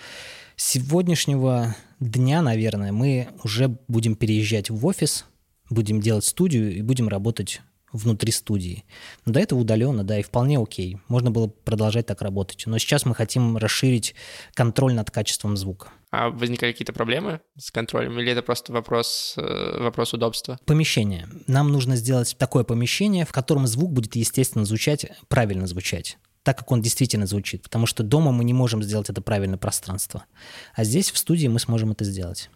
С 0.56 0.72
сегодняшнего 0.72 1.76
дня, 2.00 2.42
наверное, 2.42 2.92
мы 2.92 3.30
уже 3.44 3.76
будем 3.88 4.16
переезжать 4.16 4.70
в 4.70 4.86
офис, 4.86 5.26
будем 5.70 6.02
делать 6.02 6.26
студию 6.26 6.76
и 6.76 6.82
будем 6.82 7.08
работать 7.08 7.62
внутри 7.94 8.32
студии. 8.32 8.86
Но 9.26 9.34
до 9.34 9.40
этого 9.40 9.60
удаленно, 9.60 10.04
да, 10.04 10.20
и 10.20 10.24
вполне 10.24 10.60
окей. 10.60 10.98
Можно 11.08 11.32
было 11.32 11.48
продолжать 11.48 12.06
так 12.06 12.22
работать. 12.22 12.64
Но 12.66 12.78
сейчас 12.78 13.06
мы 13.06 13.14
хотим 13.14 13.58
расширить 13.58 14.16
контроль 14.54 14.94
над 14.94 15.12
качеством 15.12 15.58
звука. 15.58 15.90
А 16.12 16.30
возникали 16.30 16.74
какие-то 16.74 16.92
проблемы 16.92 17.40
с 17.58 17.72
контролем, 17.72 18.20
или 18.20 18.32
это 18.32 18.42
просто 18.42 18.74
вопрос, 18.74 19.36
э, 19.38 19.82
вопрос 19.82 20.14
удобства? 20.14 20.60
Помещение. 20.66 21.28
Нам 21.48 21.72
нужно 21.72 21.96
сделать 21.96 22.36
такое 22.38 22.66
помещение, 22.66 23.26
в 23.26 23.32
котором 23.32 23.66
звук 23.66 23.94
будет 23.94 24.16
естественно 24.16 24.66
звучать, 24.66 25.08
правильно 25.30 25.68
звучать 25.68 26.18
так, 26.44 26.58
как 26.58 26.72
он 26.72 26.82
действительно 26.82 27.28
звучит, 27.28 27.62
потому 27.62 27.86
что 27.86 28.04
дома 28.04 28.32
мы 28.32 28.44
не 28.44 28.54
можем 28.54 28.82
сделать 28.82 29.10
это 29.10 29.22
правильное 29.22 29.58
пространство. 29.58 30.26
А 30.74 30.84
здесь, 30.84 31.12
в 31.12 31.18
студии, 31.18 31.48
мы 31.48 31.60
сможем 31.60 31.92
это 31.92 32.04
сделать. 32.04 32.50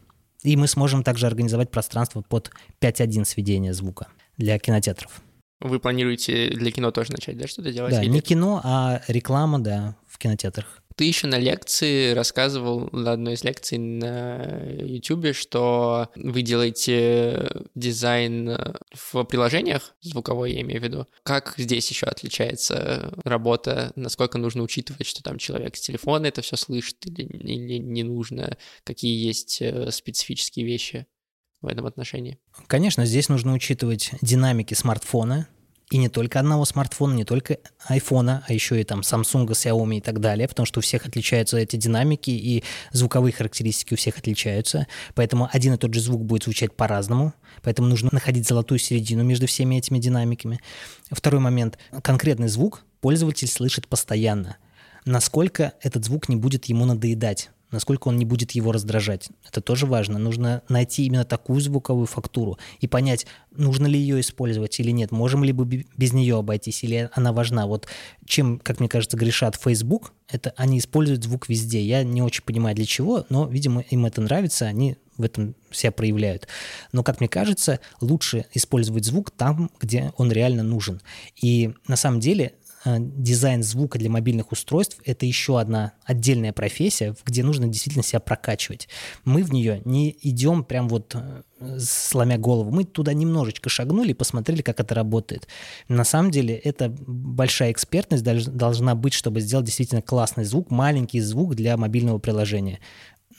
И 0.43 0.57
мы 0.57 0.67
сможем 0.67 1.03
также 1.03 1.27
организовать 1.27 1.71
пространство 1.71 2.21
под 2.21 2.51
5.1 2.81 3.25
сведения 3.25 3.73
звука 3.73 4.07
для 4.37 4.57
кинотеатров. 4.59 5.21
Вы 5.59 5.79
планируете 5.79 6.49
для 6.49 6.71
кино 6.71 6.91
тоже 6.91 7.11
начать, 7.11 7.37
да, 7.37 7.47
что-то 7.47 7.71
делать? 7.71 7.93
Да, 7.93 8.03
или... 8.03 8.09
не 8.09 8.21
кино, 8.21 8.61
а 8.63 9.01
реклама, 9.07 9.59
да, 9.59 9.95
в 10.07 10.17
кинотеатрах. 10.17 10.81
Ты 10.95 11.05
еще 11.05 11.27
на 11.27 11.37
лекции 11.37 12.13
рассказывал, 12.13 12.89
на 12.91 13.11
одной 13.13 13.33
из 13.33 13.43
лекций 13.43 13.77
на 13.77 14.63
YouTube, 14.79 15.35
что 15.35 16.09
вы 16.15 16.41
делаете 16.41 17.49
дизайн 17.75 18.57
в 18.93 19.23
приложениях, 19.25 19.93
звуковой 20.01 20.53
я 20.53 20.61
имею 20.61 20.79
в 20.79 20.83
виду. 20.83 21.07
Как 21.23 21.55
здесь 21.57 21.89
еще 21.89 22.05
отличается 22.05 23.13
работа? 23.23 23.91
Насколько 23.95 24.37
нужно 24.37 24.63
учитывать, 24.63 25.05
что 25.05 25.21
там 25.21 25.37
человек 25.37 25.75
с 25.75 25.81
телефона 25.81 26.27
это 26.27 26.41
все 26.41 26.55
слышит 26.55 27.05
или, 27.05 27.23
или 27.23 27.77
не 27.77 28.03
нужно? 28.03 28.57
Какие 28.83 29.25
есть 29.25 29.61
э, 29.61 29.91
специфические 29.91 30.65
вещи 30.65 31.07
в 31.61 31.67
этом 31.67 31.85
отношении? 31.85 32.39
Конечно, 32.67 33.05
здесь 33.05 33.27
нужно 33.27 33.53
учитывать 33.53 34.11
динамики 34.21 34.73
смартфона, 34.73 35.47
и 35.91 35.97
не 35.97 36.09
только 36.09 36.39
одного 36.39 36.65
смартфона, 36.65 37.13
не 37.13 37.25
только 37.25 37.59
айфона, 37.87 38.43
а 38.47 38.53
еще 38.53 38.81
и 38.81 38.83
там 38.83 39.01
Samsung, 39.01 39.47
Xiaomi 39.47 39.97
и 39.97 40.01
так 40.01 40.19
далее, 40.19 40.47
потому 40.47 40.65
что 40.65 40.79
у 40.79 40.81
всех 40.81 41.05
отличаются 41.05 41.57
эти 41.57 41.75
динамики, 41.75 42.31
и 42.31 42.63
звуковые 42.91 43.31
характеристики 43.31 43.93
у 43.93 43.97
всех 43.97 44.17
отличаются. 44.17 44.87
Поэтому 45.13 45.47
один 45.51 45.73
и 45.73 45.77
тот 45.77 45.93
же 45.93 45.99
звук 45.99 46.25
будет 46.25 46.43
звучать 46.43 46.75
по-разному. 46.75 47.33
Поэтому 47.61 47.87
нужно 47.87 48.09
находить 48.11 48.47
золотую 48.47 48.79
середину 48.79 49.23
между 49.23 49.45
всеми 49.47 49.75
этими 49.75 49.99
динамиками. 49.99 50.59
Второй 51.11 51.39
момент. 51.39 51.77
Конкретный 52.01 52.47
звук 52.47 52.83
пользователь 52.99 53.47
слышит 53.47 53.87
постоянно. 53.87 54.57
Насколько 55.05 55.73
этот 55.81 56.03
звук 56.03 56.29
не 56.29 56.35
будет 56.35 56.65
ему 56.65 56.85
надоедать 56.85 57.51
насколько 57.71 58.07
он 58.07 58.17
не 58.17 58.25
будет 58.25 58.51
его 58.51 58.71
раздражать. 58.71 59.29
Это 59.47 59.61
тоже 59.61 59.85
важно. 59.85 60.17
Нужно 60.17 60.61
найти 60.69 61.05
именно 61.05 61.25
такую 61.25 61.59
звуковую 61.61 62.07
фактуру 62.07 62.57
и 62.79 62.87
понять, 62.87 63.25
нужно 63.51 63.87
ли 63.87 63.99
ее 63.99 64.19
использовать 64.19 64.79
или 64.79 64.91
нет, 64.91 65.11
можем 65.11 65.43
ли 65.43 65.53
мы 65.53 65.65
без 65.65 66.13
нее 66.13 66.37
обойтись, 66.37 66.83
или 66.83 67.09
она 67.13 67.33
важна. 67.33 67.67
Вот 67.67 67.87
чем, 68.25 68.59
как 68.59 68.79
мне 68.79 68.89
кажется, 68.89 69.17
грешат 69.17 69.55
Facebook, 69.55 70.13
это 70.27 70.53
они 70.57 70.79
используют 70.79 71.23
звук 71.23 71.49
везде. 71.49 71.81
Я 71.81 72.03
не 72.03 72.21
очень 72.21 72.43
понимаю 72.43 72.75
для 72.75 72.85
чего, 72.85 73.25
но, 73.29 73.47
видимо, 73.47 73.81
им 73.81 74.05
это 74.05 74.21
нравится, 74.21 74.65
они 74.65 74.97
в 75.17 75.23
этом 75.23 75.55
себя 75.71 75.91
проявляют. 75.91 76.47
Но, 76.91 77.03
как 77.03 77.19
мне 77.19 77.29
кажется, 77.29 77.79
лучше 78.01 78.45
использовать 78.53 79.05
звук 79.05 79.31
там, 79.31 79.71
где 79.79 80.13
он 80.17 80.31
реально 80.31 80.63
нужен. 80.63 81.01
И 81.41 81.73
на 81.87 81.95
самом 81.95 82.19
деле 82.19 82.53
дизайн 82.85 83.63
звука 83.63 83.97
для 83.97 84.09
мобильных 84.09 84.51
устройств– 84.51 84.99
это 85.05 85.25
еще 85.25 85.59
одна 85.59 85.93
отдельная 86.03 86.53
профессия, 86.53 87.15
где 87.25 87.43
нужно 87.43 87.67
действительно 87.67 88.03
себя 88.03 88.19
прокачивать. 88.19 88.87
Мы 89.23 89.43
в 89.43 89.51
нее 89.51 89.81
не 89.85 90.15
идем 90.21 90.63
прям 90.63 90.87
вот 90.87 91.15
э, 91.15 91.79
сломя 91.79 92.37
голову. 92.37 92.71
Мы 92.71 92.83
туда 92.83 93.13
немножечко 93.13 93.69
шагнули 93.69 94.11
и 94.11 94.13
посмотрели, 94.13 94.61
как 94.61 94.79
это 94.79 94.93
работает. 94.93 95.47
На 95.87 96.03
самом 96.03 96.31
деле 96.31 96.55
это 96.55 96.89
большая 96.89 97.71
экспертность 97.71 98.23
должна 98.23 98.95
быть, 98.95 99.13
чтобы 99.13 99.41
сделать 99.41 99.65
действительно 99.65 100.01
классный 100.01 100.43
звук, 100.43 100.69
маленький 100.69 101.21
звук 101.21 101.55
для 101.55 101.77
мобильного 101.77 102.19
приложения. 102.19 102.79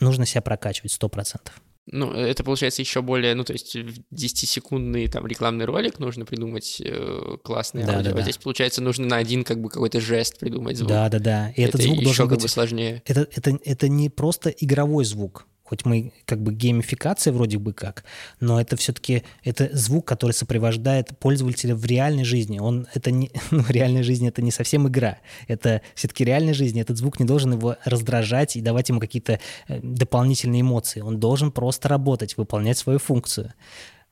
Нужно 0.01 0.27
себя 0.27 0.43
прокачивать 0.43 0.97
100%. 1.01 1.51
Ну, 1.87 2.11
это 2.13 2.43
получается 2.43 2.83
еще 2.83 3.01
более, 3.01 3.35
ну, 3.35 3.45
то 3.45 3.53
есть 3.53 3.77
10-секундный 3.77 5.09
там 5.09 5.27
рекламный 5.27 5.67
ролик 5.67 6.01
нужно 6.01 6.25
придумать 6.25 6.83
э, 6.85 7.37
классный 7.45 7.85
да, 7.85 7.95
аудио. 7.95 8.11
Да, 8.11 8.17
да. 8.17 8.21
А 8.21 8.23
здесь, 8.23 8.39
получается, 8.39 8.83
нужно 8.83 9.07
на 9.07 9.17
один 9.17 9.45
как 9.45 9.61
бы 9.61 9.69
какой-то 9.69 10.01
жест 10.01 10.39
придумать 10.39 10.77
звук. 10.77 10.89
Да, 10.89 11.09
да, 11.09 11.19
да. 11.21 11.51
И 11.51 11.63
этот 11.63 11.81
звук 11.81 11.97
еще 11.97 12.05
должен 12.05 12.29
как 12.29 12.39
быть... 12.39 12.43
бы 12.43 12.49
сложнее. 12.49 13.03
Это, 13.07 13.29
это, 13.33 13.59
это 13.65 13.89
не 13.89 14.11
просто 14.11 14.51
игровой 14.51 15.05
звук 15.05 15.47
хоть 15.67 15.85
мы 15.85 16.13
как 16.25 16.41
бы 16.43 16.55
геймификация 16.55 17.33
вроде 17.33 17.59
бы 17.59 17.73
как, 17.73 18.05
но 18.41 18.61
это 18.61 18.77
все-таки 18.77 19.25
это 19.45 19.69
звук, 19.73 20.07
который 20.07 20.33
сопровождает 20.33 21.19
пользователя 21.19 21.75
в 21.75 21.85
реальной 21.85 22.25
жизни. 22.25 22.59
Он 22.59 22.87
это 22.95 23.11
не 23.11 23.31
ну, 23.51 23.63
в 23.63 23.71
реальной 23.71 24.03
жизни 24.03 24.29
это 24.29 24.43
не 24.43 24.53
совсем 24.53 24.87
игра, 24.89 25.19
это 25.49 25.83
все-таки 25.95 26.25
реальной 26.25 26.55
жизни. 26.55 26.81
Этот 26.81 26.97
звук 26.99 27.19
не 27.19 27.27
должен 27.27 27.53
его 27.53 27.77
раздражать 27.85 28.57
и 28.57 28.61
давать 28.61 28.89
ему 28.89 29.01
какие-то 29.01 29.41
э, 29.69 29.81
дополнительные 29.83 30.61
эмоции. 30.61 31.01
Он 31.01 31.19
должен 31.19 31.51
просто 31.51 31.89
работать, 31.89 32.37
выполнять 32.37 32.79
свою 32.79 32.99
функцию. 32.99 33.53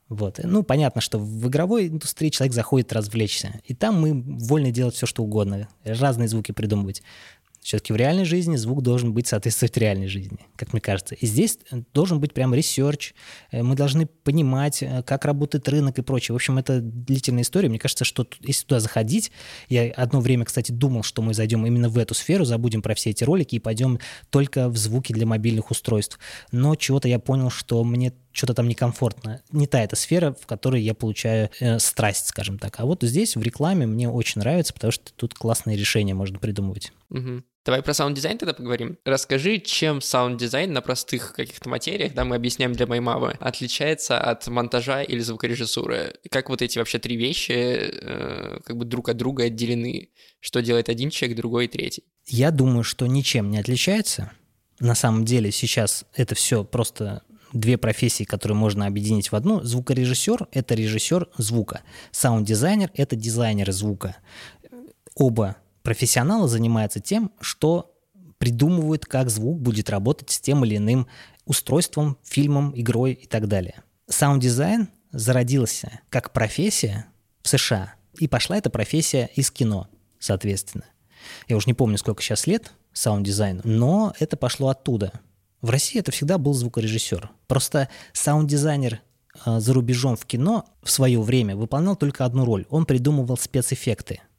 Вот. 0.08 0.38
Ну, 0.42 0.62
понятно, 0.62 1.00
что 1.00 1.18
в 1.18 1.48
игровой 1.48 1.88
индустрии 1.88 2.28
человек 2.28 2.54
заходит 2.54 2.92
развлечься. 2.92 3.60
И 3.64 3.74
там 3.74 4.00
мы 4.00 4.12
вольны 4.12 4.70
делать 4.70 4.94
все, 4.94 5.06
что 5.06 5.22
угодно. 5.22 5.68
Разные 5.84 6.28
звуки 6.28 6.52
придумывать. 6.52 7.02
Все-таки 7.64 7.94
в 7.94 7.96
реальной 7.96 8.26
жизни 8.26 8.56
звук 8.56 8.82
должен 8.82 9.14
быть 9.14 9.26
соответствовать 9.26 9.78
реальной 9.78 10.06
жизни, 10.06 10.38
как 10.54 10.74
мне 10.74 10.82
кажется. 10.82 11.14
И 11.14 11.24
здесь 11.24 11.58
должен 11.94 12.20
быть 12.20 12.34
прям 12.34 12.54
ресерч. 12.54 13.14
Э, 13.50 13.62
мы 13.62 13.74
должны 13.74 14.04
понимать, 14.04 14.82
э, 14.82 15.02
как 15.02 15.24
работает 15.24 15.66
рынок 15.70 15.98
и 15.98 16.02
прочее. 16.02 16.34
В 16.34 16.36
общем, 16.36 16.58
это 16.58 16.80
длительная 16.82 17.42
история. 17.42 17.70
Мне 17.70 17.78
кажется, 17.78 18.04
что 18.04 18.26
если 18.42 18.66
туда 18.66 18.80
заходить, 18.80 19.32
я 19.70 19.90
одно 19.92 20.20
время, 20.20 20.44
кстати, 20.44 20.72
думал, 20.72 21.04
что 21.04 21.22
мы 21.22 21.32
зайдем 21.32 21.64
именно 21.64 21.88
в 21.88 21.96
эту 21.96 22.12
сферу, 22.12 22.44
забудем 22.44 22.82
про 22.82 22.94
все 22.94 23.10
эти 23.10 23.24
ролики 23.24 23.56
и 23.56 23.60
пойдем 23.60 23.98
только 24.28 24.68
в 24.68 24.76
звуки 24.76 25.14
для 25.14 25.24
мобильных 25.24 25.70
устройств. 25.70 26.18
Но 26.52 26.74
чего-то 26.74 27.08
я 27.08 27.18
понял, 27.18 27.48
что 27.48 27.82
мне 27.82 28.12
что-то 28.34 28.52
там 28.52 28.68
некомфортно. 28.68 29.42
Не 29.52 29.66
та 29.66 29.80
эта 29.82 29.96
сфера, 29.96 30.36
в 30.38 30.46
которой 30.46 30.82
я 30.82 30.92
получаю 30.92 31.50
э, 31.60 31.78
страсть, 31.78 32.26
скажем 32.26 32.58
так. 32.58 32.80
А 32.80 32.84
вот 32.84 33.02
здесь 33.02 33.36
в 33.36 33.42
рекламе 33.42 33.86
мне 33.86 34.10
очень 34.10 34.40
нравится, 34.40 34.74
потому 34.74 34.90
что 34.90 35.12
тут 35.14 35.34
классные 35.34 35.76
решения 35.76 36.14
можно 36.14 36.38
придумывать. 36.38 36.92
Угу. 37.10 37.44
Давай 37.64 37.80
про 37.80 37.94
саунд-дизайн 37.94 38.36
тогда 38.36 38.52
поговорим. 38.52 38.98
Расскажи, 39.06 39.58
чем 39.58 40.02
саунд-дизайн 40.02 40.70
на 40.72 40.82
простых 40.82 41.32
каких-то 41.32 41.68
материях, 41.70 42.12
да, 42.12 42.24
мы 42.24 42.36
объясняем 42.36 42.74
для 42.74 42.86
моей 42.86 43.00
мамы, 43.00 43.36
отличается 43.40 44.18
от 44.18 44.46
монтажа 44.48 45.02
или 45.02 45.20
звукорежиссуры. 45.20 46.14
Как 46.30 46.50
вот 46.50 46.60
эти 46.60 46.78
вообще 46.78 46.98
три 46.98 47.16
вещи 47.16 47.52
э, 47.52 48.58
как 48.64 48.76
бы 48.76 48.84
друг 48.84 49.08
от 49.08 49.16
друга 49.16 49.44
отделены? 49.44 50.10
Что 50.40 50.60
делает 50.60 50.90
один 50.90 51.08
человек, 51.08 51.38
другой 51.38 51.66
и 51.66 51.68
третий? 51.68 52.04
Я 52.26 52.50
думаю, 52.50 52.82
что 52.82 53.06
ничем 53.06 53.50
не 53.50 53.58
отличается. 53.58 54.32
На 54.80 54.96
самом 54.96 55.24
деле 55.24 55.52
сейчас 55.52 56.04
это 56.14 56.34
все 56.34 56.64
просто 56.64 57.22
две 57.54 57.78
профессии, 57.78 58.24
которые 58.24 58.56
можно 58.56 58.86
объединить 58.86 59.32
в 59.32 59.36
одну. 59.36 59.62
Звукорежиссер— 59.62 60.48
это 60.52 60.74
режиссер 60.74 61.28
звука. 61.38 61.80
Саунд-дизайнер— 62.10 62.90
это 62.94 63.16
дизайнер 63.16 63.72
звука. 63.72 64.16
Оба 65.14 65.56
профессионалы 65.82 66.48
занимаются 66.48 67.00
тем, 67.00 67.30
что 67.40 67.94
придумывают, 68.38 69.06
как 69.06 69.30
звук 69.30 69.60
будет 69.60 69.88
работать 69.88 70.30
с 70.30 70.40
тем 70.40 70.64
или 70.64 70.76
иным 70.76 71.06
устройством, 71.46 72.18
фильмом, 72.24 72.72
игрой 72.74 73.12
и 73.12 73.26
так 73.26 73.48
далее. 73.48 73.82
Саунд-дизайн 74.08 74.88
зародился 75.12 76.00
как 76.10 76.32
профессия 76.32 77.06
в 77.42 77.48
США, 77.48 77.94
и 78.18 78.28
пошла 78.28 78.58
эта 78.58 78.70
профессия 78.70 79.30
из 79.34 79.50
кино, 79.50 79.88
соответственно. 80.18 80.84
Я 81.48 81.56
уже 81.56 81.66
не 81.66 81.74
помню, 81.74 81.98
сколько 81.98 82.22
сейчас 82.22 82.46
лет 82.46 82.72
саунд-дизайну, 82.92 83.62
но 83.64 84.12
это 84.18 84.36
пошло 84.36 84.68
оттуда. 84.68 85.12
В 85.64 85.70
России 85.70 85.98
это 85.98 86.12
всегда 86.12 86.36
был 86.36 86.52
звукорежиссер. 86.52 87.30
Просто 87.46 87.88
саунд-дизайнер 88.12 89.00
э, 89.46 89.60
за 89.60 89.72
рубежом 89.72 90.14
в 90.14 90.26
кино 90.26 90.66
в 90.82 90.90
свое 90.90 91.18
время 91.18 91.56
выполнял 91.56 91.96
только 91.96 92.26
одну 92.26 92.44
роль. 92.44 92.66
Он 92.68 92.84
придумывал 92.84 93.38
спецэффекты– 93.38 94.20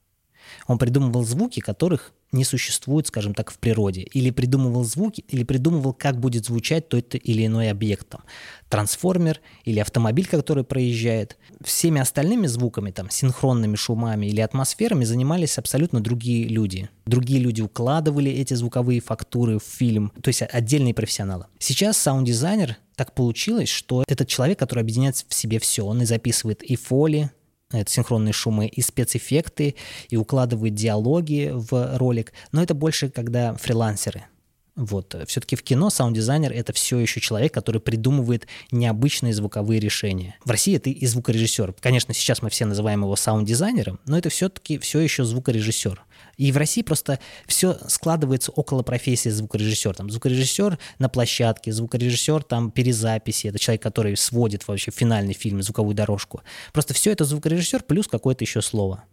он 0.67 0.77
придумывал 0.77 1.23
звуки, 1.23 1.59
которых 1.59 2.13
не 2.35 2.43
существует, 2.43 3.07
скажем 3.07 3.33
так, 3.33 3.49
в 3.51 3.57
природе. 3.57 4.01
Или 4.01 4.29
придумывал 4.29 4.83
звуки, 4.83 5.23
или 5.27 5.43
придумывал, 5.43 5.93
как 5.93 6.19
будет 6.19 6.45
звучать 6.45 6.89
тот 6.89 7.15
или 7.15 7.45
иной 7.45 7.71
объект. 7.71 8.07
Там, 8.09 8.21
трансформер 8.69 9.41
или 9.63 9.79
автомобиль, 9.79 10.27
который 10.27 10.63
проезжает. 10.63 11.37
Всеми 11.63 11.99
остальными 12.01 12.47
звуками, 12.47 12.91
там, 12.91 13.09
синхронными 13.09 13.75
шумами 13.75 14.27
или 14.27 14.41
атмосферами 14.41 15.05
занимались 15.05 15.57
абсолютно 15.57 16.01
другие 16.01 16.47
люди. 16.47 16.89
Другие 17.05 17.39
люди 17.39 17.61
укладывали 17.61 18.31
эти 18.31 18.53
звуковые 18.53 18.99
фактуры 18.99 19.59
в 19.59 19.63
фильм, 19.63 20.11
то 20.21 20.29
есть 20.29 20.41
отдельные 20.41 20.93
профессионалы. 20.93 21.45
Сейчас 21.59 21.97
саунд-дизайнер 21.97 22.77
так 22.95 23.13
получилось, 23.13 23.69
что 23.69 24.03
этот 24.07 24.27
человек, 24.27 24.59
который 24.59 24.81
объединяет 24.81 25.25
в 25.27 25.33
себе 25.33 25.59
все, 25.59 25.85
он 25.85 26.01
и 26.01 26.05
записывает 26.05 26.63
и 26.63 26.75
фоли, 26.75 27.31
это 27.71 27.91
синхронные 27.91 28.33
шумы, 28.33 28.67
и 28.67 28.81
спецэффекты, 28.81 29.75
и 30.09 30.17
укладывает 30.17 30.75
диалоги 30.75 31.51
в 31.53 31.97
ролик. 31.97 32.33
Но 32.51 32.61
это 32.61 32.73
больше, 32.73 33.09
когда 33.09 33.55
фрилансеры– 33.55 34.25
вот. 34.75 35.15
Все-таки 35.27 35.55
в 35.55 35.63
кино 35.63 35.89
саунд-дизайнер— 35.89 36.51
это 36.53 36.73
все 36.73 36.99
еще 36.99 37.21
человек, 37.21 37.53
который 37.53 37.79
придумывает 37.79 38.47
необычные 38.71 39.33
звуковые 39.33 39.79
решения. 39.79 40.35
В 40.43 40.51
России 40.51 40.75
это 40.75 40.89
и 40.89 41.05
звукорежиссер. 41.05 41.75
Конечно, 41.79 42.13
сейчас 42.13 42.41
мы 42.41 42.49
все 42.49 42.65
называем 42.65 43.03
его 43.03 43.15
саунд-дизайнером, 43.15 43.99
но 44.05 44.17
это 44.17 44.29
все-таки 44.29 44.77
все 44.77 44.99
еще 44.99 45.23
звукорежиссер. 45.23 46.03
И 46.37 46.51
в 46.51 46.57
России 46.57 46.81
просто 46.81 47.19
все 47.45 47.77
складывается 47.87 48.51
около 48.51 48.83
профессии 48.83 49.29
звукорежиссер. 49.29 49.95
Там 49.95 50.09
звукорежиссер 50.09 50.77
на 50.99 51.09
площадке, 51.09 51.71
звукорежиссер 51.71 52.43
там 52.43 52.71
перезаписи, 52.71 53.47
это 53.47 53.59
человек, 53.59 53.81
который 53.81 54.17
сводит 54.17 54.67
вообще 54.67 54.91
финальный 54.91 55.33
фильм, 55.33 55.61
звуковую 55.61 55.95
дорожку. 55.95 56.41
Просто 56.73 56.93
все 56.93 57.11
это 57.11 57.25
звукорежиссер 57.25 57.83
плюс 57.83 58.07
какое-то 58.07 58.43
еще 58.43 58.61
слово. 58.61 59.03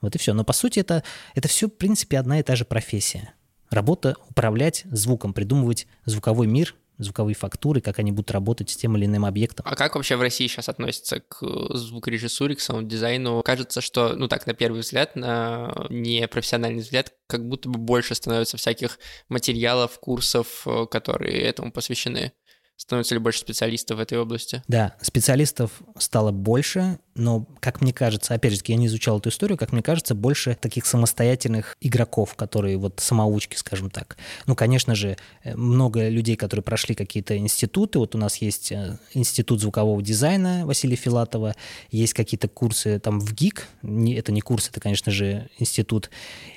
Вот 0.00 0.14
и 0.14 0.18
все. 0.18 0.32
Но 0.32 0.44
по 0.44 0.52
сути 0.52 0.80
это, 0.80 1.02
это 1.34 1.48
все, 1.48 1.68
в 1.68 1.72
принципе, 1.72 2.18
одна 2.18 2.40
и 2.40 2.42
та 2.42 2.56
же 2.56 2.64
профессия. 2.64 3.34
Работа 3.70 4.16
управлять 4.28 4.82
звуком, 4.90 5.32
придумывать 5.32 5.86
звуковой 6.04 6.46
мир 6.46 6.74
звуковые 7.00 7.34
фактуры, 7.34 7.80
как 7.80 7.98
они 7.98 8.12
будут 8.12 8.30
работать 8.30 8.70
с 8.70 8.76
тем 8.76 8.96
или 8.96 9.06
иным 9.06 9.24
объектом. 9.24 9.66
А 9.68 9.74
как 9.74 9.96
вообще 9.96 10.16
в 10.16 10.20
России 10.20 10.46
сейчас 10.46 10.68
относятся 10.68 11.20
к 11.20 11.42
звукорежиссуре, 11.74 12.54
к 12.54 12.60
саунд-дизайну? 12.60 13.42
Кажется, 13.42 13.80
что, 13.80 14.14
ну 14.14 14.28
так, 14.28 14.46
на 14.46 14.54
первый 14.54 14.80
взгляд, 14.80 15.16
на 15.16 15.86
непрофессиональный 15.88 16.82
взгляд, 16.82 17.12
как 17.26 17.46
будто 17.48 17.68
бы 17.68 17.78
больше 17.78 18.14
становится 18.14 18.56
всяких 18.56 18.98
материалов, 19.28 19.98
курсов, 20.00 20.62
э, 20.66 20.86
которые 20.90 21.40
этому 21.42 21.72
посвящены. 21.72 22.32
Становится 22.80 23.14
ли 23.14 23.20
больше 23.20 23.40
специалистов 23.40 23.98
в 23.98 24.00
этой 24.00 24.16
области? 24.16 24.62
Да, 24.66 24.94
специалистов 25.02 25.82
стало 25.98 26.32
больше, 26.32 26.98
но, 27.14 27.46
как 27.60 27.82
мне 27.82 27.92
кажется, 27.92 28.32
опять 28.32 28.54
же, 28.54 28.60
я 28.68 28.76
не 28.76 28.86
изучал 28.86 29.18
эту 29.18 29.28
историю, 29.28 29.58
как 29.58 29.72
мне 29.72 29.82
кажется, 29.82 30.14
больше 30.14 30.56
таких 30.58 30.86
самостоятельных 30.86 31.76
игроков, 31.82 32.36
которые 32.36 32.78
вот 32.78 32.98
самоучки, 33.00 33.56
скажем 33.56 33.90
так. 33.90 34.16
Ну, 34.46 34.56
конечно 34.56 34.94
же, 34.94 35.18
э, 35.44 35.54
много 35.56 36.08
людей, 36.08 36.36
которые 36.36 36.64
прошли 36.64 36.94
какие-то 36.94 37.36
институты. 37.36 37.98
Вот 37.98 38.14
у 38.14 38.18
нас 38.18 38.36
есть 38.36 38.72
э, 38.72 38.98
институт 39.12 39.60
звукового 39.60 40.00
дизайна 40.00 40.64
Василия 40.64 40.96
Филатова, 40.96 41.56
есть 41.90 42.14
какие-то 42.14 42.48
курсы 42.48 42.98
там 42.98 43.20
в 43.20 43.34
ГИК, 43.34 43.68
это 43.82 44.32
не 44.32 44.40
курс, 44.40 44.70
это, 44.70 44.80
конечно 44.80 45.12
же, 45.12 45.50
институт 45.58 46.08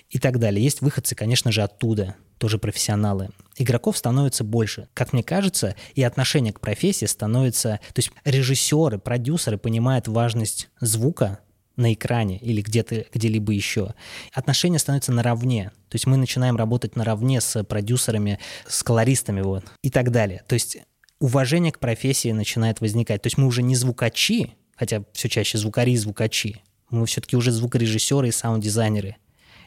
и 0.10 0.20
так 0.20 0.40
далее. 0.40 0.64
Есть 0.64 0.80
выходцы, 0.80 1.16
конечно 1.16 1.52
же, 1.52 1.64
оттуда 1.64 2.16
тоже 2.44 2.58
профессионалы. 2.58 3.30
Игроков 3.56 3.98
становится 3.98 4.44
больше. 4.44 4.90
Как 4.94 5.14
мне 5.14 5.24
кажется, 5.24 5.78
и 5.96 6.04
отношение 6.04 6.52
к 6.52 6.60
профессии 6.60 7.06
становится... 7.06 7.80
То 7.94 8.00
есть 8.00 8.12
режиссеры, 8.26 9.00
продюсеры 9.00 9.58
понимают 9.58 10.10
важность 10.10 10.68
звука 10.82 11.40
на 11.78 11.94
экране 11.94 12.38
или 12.40 12.62
где-то, 12.62 13.06
где-либо 13.14 13.54
еще. 13.54 13.94
Отношения 14.34 14.78
становятся 14.78 15.14
наравне. 15.14 15.72
То 15.88 15.96
есть 15.96 16.06
мы 16.06 16.18
начинаем 16.18 16.58
работать 16.58 16.98
наравне 16.98 17.40
с 17.40 17.64
продюсерами, 17.64 18.40
с 18.68 18.84
колористами 18.84 19.40
вот, 19.40 19.64
и 19.82 19.90
так 19.90 20.12
далее. 20.12 20.44
То 20.46 20.56
есть 20.56 20.80
уважение 21.20 21.72
к 21.72 21.80
профессии 21.80 22.34
начинает 22.34 22.82
возникать. 22.82 23.22
То 23.22 23.28
есть 23.28 23.38
мы 23.38 23.48
уже 23.48 23.64
не 23.64 23.78
звукачи, 23.78 24.52
хотя 24.76 25.06
все 25.14 25.30
чаще 25.30 25.58
звукари 25.58 25.94
и 25.94 25.98
звукачи. 25.98 26.62
Мы 26.90 27.06
все-таки 27.06 27.38
уже 27.38 27.54
звукорежиссеры 27.54 28.28
и 28.28 28.32
саунд-дизайнеры. 28.32 29.16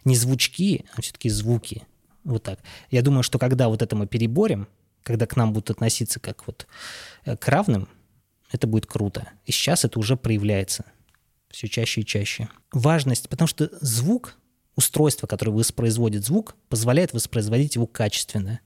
Не 0.04 0.14
звучки, 0.14 0.84
а 0.94 1.00
все-таки 1.00 1.30
звуки. 1.30 1.82
Вот 2.26 2.42
так. 2.42 2.58
Я 2.90 3.02
думаю, 3.02 3.22
что 3.22 3.38
когда 3.38 3.68
вот 3.68 3.82
это 3.82 3.94
мы 3.94 4.08
переборем, 4.08 4.66
когда 5.04 5.26
к 5.26 5.36
нам 5.36 5.52
будут 5.52 5.70
относиться 5.70 6.18
как 6.18 6.46
вот 6.48 6.66
э, 7.24 7.36
к 7.36 7.48
равным, 7.48 7.88
это 8.50 8.66
будет 8.66 8.86
круто. 8.86 9.28
И 9.44 9.52
сейчас 9.52 9.84
это 9.84 10.00
уже 10.00 10.16
проявляется 10.16 10.84
все 11.50 11.68
чаще 11.68 12.00
и 12.00 12.04
чаще. 12.04 12.48
Важность, 12.72 13.28
потому 13.28 13.46
что 13.46 13.70
звук, 13.80 14.34
устройство, 14.74 15.28
которое 15.28 15.52
воспроизводит 15.52 16.24
звук, 16.24 16.56
позволяет 16.68 17.12
воспроизводить 17.12 17.76
его 17.76 17.86
качественно. 17.86 18.58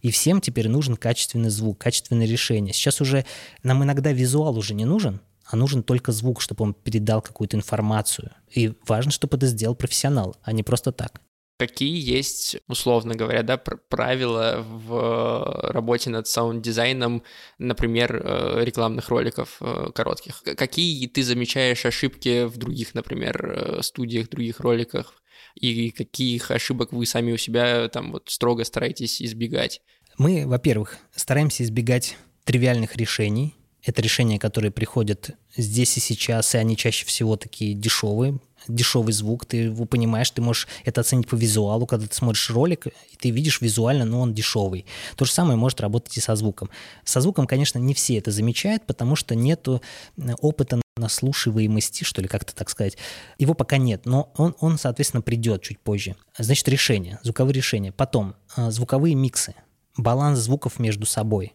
И 0.00 0.10
всем 0.10 0.40
теперь 0.40 0.68
нужен 0.68 0.96
качественный 0.96 1.50
звук, 1.50 1.78
качественное 1.78 2.26
решение. 2.26 2.74
Сейчас 2.74 3.00
уже 3.00 3.24
нам 3.62 3.84
иногда 3.84 4.10
визуал 4.10 4.58
уже 4.58 4.74
не 4.74 4.84
нужен, 4.84 5.20
а 5.46 5.54
нужен 5.54 5.84
только 5.84 6.10
звук, 6.10 6.40
чтобы 6.40 6.64
он 6.64 6.74
передал 6.74 7.22
какую-то 7.22 7.56
информацию. 7.56 8.32
И 8.50 8.74
важно, 8.88 9.12
чтобы 9.12 9.36
это 9.36 9.46
сделал 9.46 9.76
профессионал, 9.76 10.36
а 10.42 10.50
не 10.50 10.64
просто 10.64 10.90
так. 10.90 11.20
Какие 11.56 12.00
есть, 12.00 12.56
условно 12.66 13.14
говоря, 13.14 13.44
да, 13.44 13.56
правила 13.56 14.64
в 14.66 15.70
работе 15.70 16.10
над 16.10 16.26
саунд-дизайном, 16.26 17.22
например, 17.58 18.20
э, 18.24 18.64
рекламных 18.64 19.08
роликов 19.08 19.58
э, 19.60 19.90
коротких? 19.94 20.42
Какие 20.42 21.06
ты 21.06 21.22
замечаешь 21.22 21.86
ошибки 21.86 22.44
в 22.44 22.56
других, 22.56 22.94
например, 22.94 23.52
э, 23.78 23.82
студиях, 23.82 24.30
других 24.30 24.58
роликах? 24.58 25.14
И 25.54 25.92
каких 25.92 26.50
ошибок 26.50 26.92
вы 26.92 27.06
сами 27.06 27.30
у 27.30 27.36
себя 27.36 27.88
там 27.88 28.10
вот 28.10 28.30
строго 28.30 28.64
стараетесь 28.64 29.22
избегать? 29.22 29.80
Мы, 30.18 30.48
во-первых, 30.48 30.98
стараемся 31.14 31.62
избегать 31.62 32.16
тривиальных 32.44 32.96
решений. 32.96 33.54
Это 33.82 34.02
решения, 34.02 34.40
которые 34.40 34.72
приходят 34.72 35.30
здесь 35.56 35.96
и 35.98 36.00
сейчас, 36.00 36.54
и 36.54 36.58
они 36.58 36.76
чаще 36.76 37.06
всего 37.06 37.36
такие 37.36 37.74
дешевые, 37.74 38.40
дешевый 38.68 39.12
звук, 39.12 39.46
ты 39.46 39.56
его 39.58 39.84
понимаешь, 39.84 40.30
ты 40.30 40.42
можешь 40.42 40.68
это 40.84 41.00
оценить 41.00 41.28
по 41.28 41.34
визуалу, 41.34 41.86
когда 41.86 42.06
ты 42.06 42.14
смотришь 42.14 42.50
ролик, 42.50 42.86
и 42.86 43.16
ты 43.18 43.30
видишь 43.30 43.60
визуально, 43.60 44.04
но 44.04 44.20
он 44.20 44.34
дешевый. 44.34 44.86
То 45.16 45.24
же 45.24 45.32
самое 45.32 45.56
может 45.56 45.80
работать 45.80 46.16
и 46.16 46.20
со 46.20 46.36
звуком. 46.36 46.70
Со 47.04 47.20
звуком, 47.20 47.46
конечно, 47.46 47.78
не 47.78 47.94
все 47.94 48.18
это 48.18 48.30
замечают, 48.30 48.86
потому 48.86 49.16
что 49.16 49.34
нету 49.34 49.82
э, 50.16 50.32
опыта 50.40 50.80
наслушиваемости, 50.96 52.04
что 52.04 52.22
ли, 52.22 52.28
как-то 52.28 52.54
так 52.54 52.70
сказать. 52.70 52.96
Его 53.38 53.54
пока 53.54 53.78
нет, 53.78 54.06
но 54.06 54.32
он, 54.36 54.54
он 54.60 54.78
соответственно, 54.78 55.22
придет 55.22 55.62
чуть 55.62 55.80
позже. 55.80 56.16
Значит, 56.38 56.68
решение, 56.68 57.18
звуковые 57.22 57.54
решения. 57.54 57.92
Потом, 57.92 58.34
э, 58.56 58.70
звуковые 58.70 59.14
миксы, 59.14 59.54
баланс 59.96 60.38
звуков 60.38 60.78
между 60.78 61.06
собой. 61.06 61.54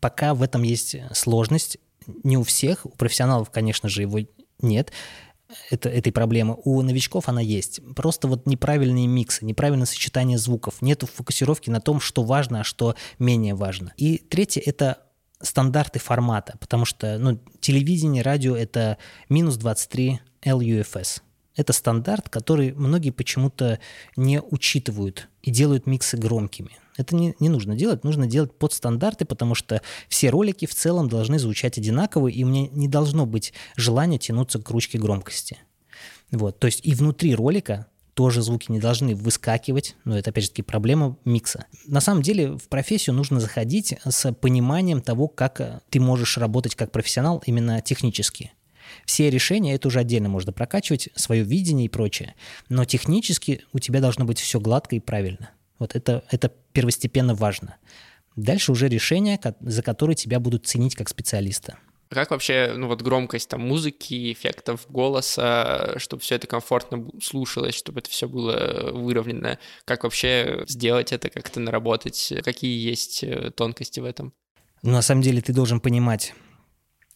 Пока 0.00 0.34
в 0.34 0.42
этом 0.42 0.62
есть 0.62 0.96
сложность, 1.12 1.78
не 2.22 2.36
у 2.36 2.44
всех, 2.44 2.86
у 2.86 2.90
профессионалов, 2.90 3.50
конечно 3.50 3.88
же, 3.88 4.02
его 4.02 4.20
нет 4.60 4.92
это, 5.70 5.88
этой 5.88 6.12
проблемы. 6.12 6.56
У 6.64 6.80
новичков 6.82 7.28
она 7.28 7.40
есть. 7.40 7.80
Просто 7.94 8.28
вот 8.28 8.46
неправильные 8.46 9.06
миксы, 9.06 9.44
неправильное 9.44 9.86
сочетание 9.86 10.38
звуков. 10.38 10.82
Нет 10.82 11.02
фокусировки 11.02 11.70
на 11.70 11.80
том, 11.80 12.00
что 12.00 12.22
важно, 12.22 12.60
а 12.60 12.64
что 12.64 12.94
менее 13.18 13.54
важно. 13.54 13.92
И 13.96 14.18
третье— 14.18 14.62
это 14.66 14.98
стандарты 15.40 15.98
формата, 15.98 16.56
потому 16.60 16.84
что 16.84 17.18
ну, 17.18 17.38
телевидение, 17.60 18.22
радио— 18.22 18.56
это 18.56 18.98
минус 19.28 19.56
23 19.56 20.20
LUFS. 20.44 21.22
Это 21.56 21.72
стандарт, 21.72 22.28
который 22.28 22.72
многие 22.72 23.10
почему-то 23.10 23.80
не 24.14 24.40
учитывают 24.40 25.28
и 25.42 25.50
делают 25.50 25.86
миксы 25.86 26.16
громкими. 26.16 26.78
Это 26.98 27.14
не, 27.14 27.34
не 27.40 27.48
нужно 27.48 27.74
делать, 27.74 28.04
нужно 28.04 28.26
делать 28.26 28.52
под 28.56 28.72
стандарты, 28.72 29.24
потому 29.24 29.54
что 29.54 29.82
все 30.08 30.30
ролики 30.30 30.66
в 30.66 30.74
целом 30.74 31.08
должны 31.08 31.38
звучать 31.38 31.78
одинаково, 31.78 32.28
и 32.28 32.44
мне 32.44 32.68
не 32.68 32.88
должно 32.88 33.26
быть 33.26 33.52
желания 33.76 34.18
тянуться 34.18 34.58
к 34.58 34.70
ручке 34.70 34.98
громкости. 34.98 35.58
Вот, 36.30 36.58
то 36.58 36.66
есть 36.66 36.80
и 36.84 36.94
внутри 36.94 37.34
ролика 37.34 37.86
тоже 38.14 38.40
звуки 38.40 38.72
не 38.72 38.80
должны 38.80 39.14
выскакивать, 39.14 39.94
но 40.04 40.18
это, 40.18 40.30
опять 40.30 40.44
же 40.44 40.50
таки, 40.50 40.62
проблема 40.62 41.18
микса. 41.26 41.66
На 41.86 42.00
самом 42.00 42.22
деле 42.22 42.56
в 42.56 42.68
профессию 42.68 43.14
нужно 43.14 43.40
заходить 43.40 43.94
с 44.04 44.32
пониманием 44.32 45.02
того, 45.02 45.28
как 45.28 45.82
ты 45.90 46.00
можешь 46.00 46.38
работать 46.38 46.74
как 46.74 46.92
профессионал 46.92 47.42
именно 47.44 47.82
технически. 47.82 48.52
Все 49.04 49.30
решения, 49.30 49.74
это 49.74 49.88
уже 49.88 50.00
отдельно 50.00 50.28
можно 50.28 50.52
прокачивать, 50.52 51.08
свое 51.14 51.42
видение 51.42 51.86
и 51.86 51.90
прочее. 51.90 52.34
Но 52.68 52.84
технически 52.84 53.62
у 53.72 53.78
тебя 53.78 54.00
должно 54.00 54.24
быть 54.24 54.38
все 54.38 54.60
гладко 54.60 54.96
и 54.96 55.00
правильно. 55.00 55.50
Вот 55.78 55.94
это, 55.94 56.24
это 56.30 56.52
первостепенно 56.72 57.34
важно. 57.34 57.76
Дальше 58.34 58.72
уже 58.72 58.88
решения, 58.88 59.40
за 59.60 59.82
которые 59.82 60.14
тебя 60.14 60.40
будут 60.40 60.66
ценить 60.66 60.94
как 60.94 61.08
специалиста. 61.08 61.78
Как 62.08 62.30
вообще, 62.30 62.72
ну 62.76 62.86
вот 62.86 63.02
громкость 63.02 63.48
там 63.48 63.62
музыки, 63.62 64.32
эффектов 64.32 64.86
голоса, 64.88 65.98
чтобы 65.98 66.22
все 66.22 66.36
это 66.36 66.46
комфортно 66.46 67.08
слушалось, 67.20 67.74
чтобы 67.74 68.00
это 68.00 68.10
все 68.10 68.28
было 68.28 68.92
выровнено? 68.92 69.58
Как 69.84 70.04
вообще 70.04 70.64
сделать 70.68 71.12
это, 71.12 71.30
как 71.30 71.48
это 71.48 71.58
наработать? 71.58 72.32
Какие 72.44 72.78
есть 72.78 73.24
э, 73.24 73.50
тонкости 73.50 73.98
в 73.98 74.04
этом? 74.04 74.32
Ну, 74.82 74.92
на 74.92 75.02
самом 75.02 75.22
деле 75.22 75.42
ты 75.42 75.52
должен 75.52 75.80
понимать, 75.80 76.32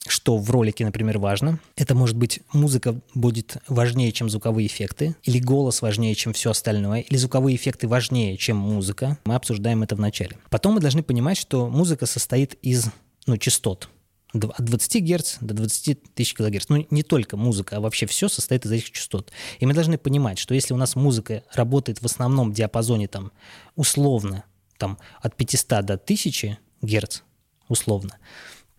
что 0.08 0.38
в 0.38 0.50
ролике, 0.50 0.84
например, 0.84 1.18
важно. 1.18 1.60
Это 1.76 1.94
может 1.94 2.16
быть 2.16 2.40
музыка 2.52 2.98
будет 3.14 3.58
важнее, 3.68 4.12
чем 4.12 4.30
звуковые 4.30 4.66
эффекты, 4.66 5.14
или 5.24 5.38
голос 5.38 5.82
важнее, 5.82 6.14
чем 6.14 6.32
все 6.32 6.50
остальное, 6.50 7.00
или 7.00 7.16
звуковые 7.16 7.56
эффекты 7.56 7.86
важнее, 7.86 8.36
чем 8.36 8.56
музыка. 8.56 9.18
Мы 9.24 9.34
обсуждаем 9.34 9.82
это 9.82 9.96
в 9.96 10.00
начале. 10.00 10.38
Потом 10.48 10.74
мы 10.74 10.80
должны 10.80 11.02
понимать, 11.02 11.36
что 11.36 11.68
музыка 11.68 12.06
состоит 12.06 12.54
из 12.62 12.86
ну, 13.26 13.36
частот. 13.36 13.90
От 14.32 14.64
20 14.64 15.04
Гц 15.04 15.36
до 15.40 15.54
20 15.54 16.14
тысяч 16.14 16.34
кГц. 16.34 16.66
Ну, 16.68 16.86
не 16.90 17.02
только 17.02 17.36
музыка, 17.36 17.76
а 17.76 17.80
вообще 17.80 18.06
все 18.06 18.28
состоит 18.28 18.64
из 18.64 18.70
этих 18.70 18.92
частот. 18.92 19.32
И 19.58 19.66
мы 19.66 19.74
должны 19.74 19.98
понимать, 19.98 20.38
что 20.38 20.54
если 20.54 20.72
у 20.72 20.76
нас 20.76 20.94
музыка 20.94 21.42
работает 21.52 22.00
в 22.00 22.06
основном 22.06 22.52
диапазоне 22.52 23.08
там 23.08 23.32
условно 23.74 24.44
там, 24.78 24.98
от 25.20 25.36
500 25.36 25.84
до 25.84 25.94
1000 25.94 26.58
Гц, 26.80 27.20
условно, 27.68 28.16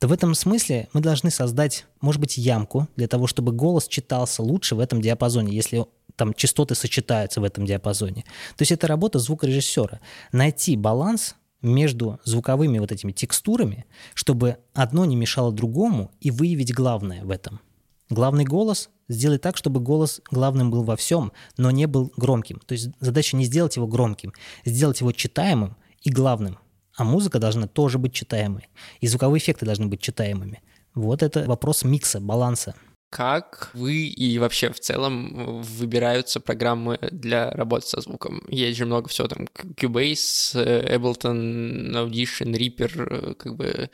то 0.02 0.08
в 0.08 0.12
этом 0.12 0.34
смысле 0.34 0.90
мы 0.94 1.02
должны 1.02 1.30
создать, 1.30 1.86
может 2.02 2.20
быть, 2.20 2.36
ямку 2.36 2.88
для 2.96 3.08
того, 3.08 3.28
чтобы 3.28 3.52
голос 3.52 3.88
читался 3.88 4.42
лучше 4.42 4.74
в 4.74 4.80
этом 4.80 5.00
диапазоне, 5.00 5.56
если 5.56 5.86
там 6.16 6.34
частоты 6.34 6.74
сочетаются 6.74 7.40
в 7.40 7.44
этом 7.44 7.68
диапазоне. 7.68 8.24
То 8.58 8.64
есть 8.64 8.72
это 8.72 8.88
работа 8.88 9.20
звукорежиссера. 9.20 10.00
Найти 10.32 10.76
баланс 10.76 11.36
между 11.62 12.20
звуковыми 12.24 12.80
вот 12.80 12.92
этими 12.92 13.12
текстурами, 13.12 13.86
чтобы 14.16 14.58
одно 14.74 15.06
не 15.06 15.16
мешало 15.16 15.52
другому 15.52 16.10
и 16.20 16.32
выявить 16.32 16.74
главное 16.74 17.24
в 17.24 17.30
этом. 17.30 17.62
Главный 18.10 18.44
голос 18.44 18.90
сделать 19.08 19.44
так, 19.44 19.56
чтобы 19.56 19.82
голос 19.82 20.20
главным 20.32 20.72
был 20.72 20.82
во 20.82 20.96
всем, 20.96 21.32
но 21.58 21.70
не 21.70 21.86
был 21.86 22.12
громким. 22.18 22.60
То 22.66 22.74
есть 22.74 22.90
задача 23.00 23.38
не 23.38 23.46
сделать 23.46 23.76
его 23.76 23.86
громким, 23.86 24.34
сделать 24.66 25.00
его 25.02 25.12
читаемым 25.12 25.78
и 26.02 26.10
главным– 26.10 26.58
а 26.96 27.04
музыка 27.04 27.40
должна 27.40 27.68
тоже 27.68 27.98
быть 27.98 28.14
читаемой. 28.14 28.68
И 29.00 29.08
звуковые 29.08 29.40
эффекты 29.40 29.66
должны 29.66 29.88
быть 29.88 30.02
читаемыми. 30.02 30.62
Вот 30.94 31.24
это 31.24 31.46
вопрос 31.46 31.84
микса, 31.84 32.20
баланса. 32.20 32.76
как 33.12 33.72
вы 33.74 34.06
и 34.08 34.40
вообще 34.40 34.72
в 34.72 34.80
целом 34.80 35.62
выбираются 35.62 36.40
программы 36.40 36.98
для 37.12 37.52
работы 37.52 37.86
со 37.86 38.00
звуком? 38.00 38.42
Есть 38.48 38.78
же 38.78 38.86
много 38.86 39.10
всего 39.10 39.28
там, 39.28 39.48
Cubase, 39.76 40.56
Ableton, 40.56 41.92
Audition, 41.92 42.54
Reaper, 42.56 43.36
как 43.36 43.56
бы 43.58 43.90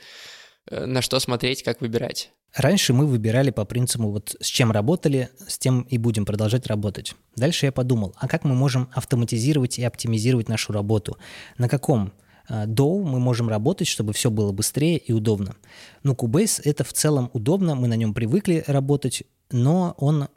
на 0.70 1.02
что 1.02 1.18
смотреть, 1.18 1.64
как 1.64 1.80
выбирать? 1.80 2.30
Раньше 2.54 2.92
мы 2.92 3.06
выбирали 3.06 3.50
по 3.50 3.64
принципу 3.64 4.08
вот 4.08 4.36
с 4.40 4.46
чем 4.46 4.70
работали, 4.70 5.30
с 5.48 5.58
тем 5.58 5.82
и 5.82 5.98
будем 5.98 6.24
продолжать 6.24 6.68
работать. 6.68 7.14
Дальше 7.34 7.66
я 7.66 7.72
подумал, 7.72 8.14
а 8.18 8.28
как 8.28 8.44
мы 8.44 8.54
можем 8.54 8.88
автоматизировать 8.92 9.80
и 9.80 9.84
оптимизировать 9.84 10.48
нашу 10.48 10.72
работу? 10.72 11.18
На 11.58 11.68
каком 11.68 12.12
DAW 12.48 13.02
мы 13.02 13.20
можем 13.20 13.48
работать, 13.48 13.88
чтобы 13.88 14.12
все 14.12 14.30
было 14.30 14.52
быстрее 14.52 14.98
и 14.98 15.12
удобно. 15.12 15.56
Ну, 16.02 16.14
Cubase— 16.14 16.60
это 16.64 16.84
в 16.84 16.92
целом 16.92 17.30
удобно, 17.32 17.74
мы 17.74 17.88
на 17.88 17.94
нем 17.94 18.14
привыкли 18.14 18.64
работать, 18.66 19.24
но 19.50 19.94
он 19.98 20.28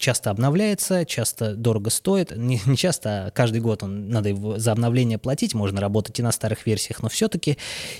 часто 0.00 0.30
обновляется, 0.30 1.04
часто 1.04 1.54
дорого 1.54 1.90
стоит. 1.90 2.36
Не, 2.36 2.60
не 2.66 2.76
часто, 2.76 3.26
а 3.26 3.30
каждый 3.30 3.60
год 3.60 3.82
он, 3.82 4.08
надо 4.08 4.30
его 4.30 4.58
за 4.58 4.72
обновление 4.72 5.18
платить, 5.18 5.54
можно 5.54 5.80
работать 5.80 6.18
и 6.18 6.22
на 6.22 6.32
старых 6.32 6.66
версиях, 6.66 7.02
но 7.02 7.08
все-таки. 7.08 7.58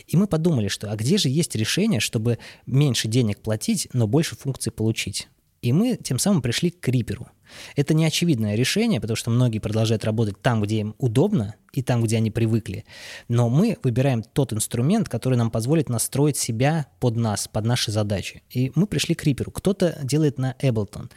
И 0.09 0.17
мы 0.17 0.27
подумали, 0.27 0.69
что 0.69 0.91
а 0.91 0.97
где 0.97 1.19
же 1.19 1.29
есть 1.29 1.55
решение, 1.55 2.01
чтобы 2.01 2.39
меньше 2.67 3.07
денег 3.07 3.41
платить, 3.41 3.89
но 3.93 4.09
больше 4.09 4.35
функций 4.35 4.73
получить? 4.73 5.29
И 5.63 5.73
мы 5.73 5.97
тем 5.97 6.19
самым 6.19 6.41
пришли 6.41 6.71
к 6.71 6.81
Криперу. 6.81 7.29
Это 7.77 7.93
не 7.95 8.07
очевидное 8.07 8.55
решение, 8.55 9.01
потому 9.01 9.17
что 9.17 9.31
многие 9.31 9.59
продолжают 9.59 10.05
работать 10.05 10.41
там, 10.41 10.63
где 10.63 10.81
им 10.81 10.95
удобно, 10.99 11.55
и 11.73 11.83
там, 11.83 12.03
где 12.03 12.17
они 12.17 12.31
привыкли. 12.31 12.85
Но 13.29 13.49
мы 13.49 13.77
выбираем 13.83 14.23
тот 14.23 14.53
инструмент, 14.53 15.09
который 15.09 15.37
нам 15.37 15.51
позволит 15.51 15.89
настроить 15.89 16.37
себя 16.37 16.87
под 16.99 17.17
нас, 17.17 17.49
под 17.49 17.65
наши 17.65 17.93
задачи. 17.93 18.43
И 18.51 18.73
мы 18.75 18.87
пришли 18.87 19.15
к 19.15 19.21
Криперу. 19.21 19.51
Кто-то 19.51 19.99
делает 20.03 20.39
на 20.39 20.55
Ableton. 20.61 21.11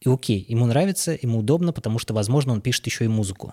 И 0.00 0.08
окей, 0.08 0.46
ему 0.48 0.64
нравится, 0.64 1.16
ему 1.20 1.40
удобно, 1.40 1.74
потому 1.74 1.98
что, 1.98 2.14
возможно, 2.14 2.54
он 2.54 2.62
пишет 2.62 2.86
еще 2.86 3.04
и 3.04 3.08
музыку. 3.08 3.52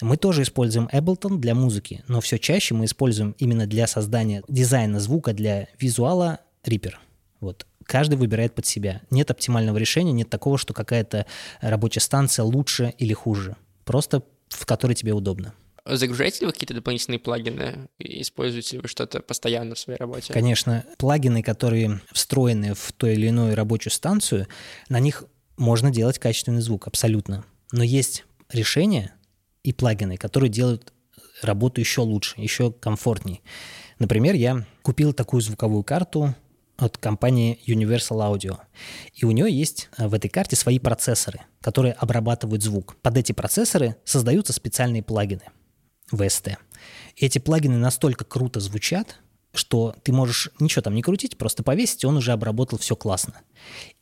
Мы 0.00 0.16
тоже 0.16 0.42
используем 0.42 0.88
Ableton 0.92 1.38
для 1.38 1.54
музыки, 1.54 2.02
но 2.08 2.20
все 2.20 2.38
чаще 2.38 2.74
мы 2.74 2.86
используем 2.86 3.36
именно 3.38 3.66
для 3.66 3.86
создания 3.86 4.42
дизайна 4.48 4.98
звука, 4.98 5.32
для 5.32 5.68
визуала 5.78 6.40
Reaper. 6.64 6.94
Вот. 7.40 7.66
Каждый 7.84 8.16
выбирает 8.16 8.54
под 8.54 8.66
себя. 8.66 9.02
Нет 9.10 9.30
оптимального 9.30 9.76
решения, 9.76 10.12
нет 10.12 10.30
такого, 10.30 10.58
что 10.58 10.74
какая-то 10.74 11.26
рабочая 11.60 12.00
станция 12.00 12.44
лучше 12.44 12.94
или 12.98 13.12
хуже. 13.12 13.56
Просто 13.84 14.22
в 14.48 14.66
которой 14.66 14.94
тебе 14.94 15.12
удобно. 15.12 15.54
Загружаете 15.86 16.40
ли 16.40 16.46
вы 16.46 16.52
какие-то 16.52 16.72
дополнительные 16.72 17.18
плагины? 17.18 17.88
Используете 17.98 18.76
ли 18.76 18.82
вы 18.82 18.88
что-то 18.88 19.20
постоянно 19.20 19.74
в 19.74 19.78
своей 19.78 19.98
работе? 19.98 20.32
Конечно. 20.32 20.84
Плагины, 20.96 21.42
которые 21.42 22.00
встроены 22.10 22.74
в 22.74 22.92
ту 22.92 23.06
или 23.06 23.26
иную 23.26 23.54
рабочую 23.54 23.92
станцию, 23.92 24.46
на 24.88 24.98
них 24.98 25.24
можно 25.58 25.90
делать 25.90 26.18
качественный 26.18 26.62
звук, 26.62 26.86
абсолютно. 26.86 27.44
Но 27.70 27.84
есть 27.84 28.24
решения 28.50 29.14
и 29.62 29.72
плагины, 29.74 30.16
которые 30.16 30.48
делают 30.48 30.92
работу 31.42 31.80
еще 31.80 32.00
лучше, 32.00 32.40
еще 32.40 32.72
комфортнее. 32.72 33.40
Например, 33.98 34.34
я 34.34 34.66
купил 34.82 35.12
такую 35.12 35.42
звуковую 35.42 35.84
карту 35.84 36.34
от 36.76 36.98
компании 36.98 37.60
Universal 37.66 38.32
Audio. 38.32 38.58
И 39.14 39.24
у 39.24 39.30
нее 39.30 39.50
есть 39.50 39.88
э, 39.96 40.08
в 40.08 40.14
этой 40.14 40.28
карте 40.28 40.56
свои 40.56 40.78
процессоры, 40.78 41.40
которые 41.60 41.92
обрабатывают 41.92 42.62
звук. 42.62 42.96
Под 43.02 43.16
эти 43.16 43.32
процессоры 43.32 43.96
создаются 44.04 44.52
специальные 44.52 45.02
плагины 45.02 45.42
VST. 46.12 46.56
Эти 47.16 47.38
плагины 47.38 47.78
настолько 47.78 48.24
круто 48.24 48.60
звучат, 48.60 49.20
что 49.52 49.94
ты 50.02 50.12
можешь 50.12 50.50
ничего 50.58 50.82
там 50.82 50.94
не 50.94 51.02
крутить, 51.02 51.38
просто 51.38 51.62
повесить, 51.62 52.04
он 52.04 52.16
уже 52.16 52.32
обработал 52.32 52.78
все 52.78 52.96
классно. 52.96 53.34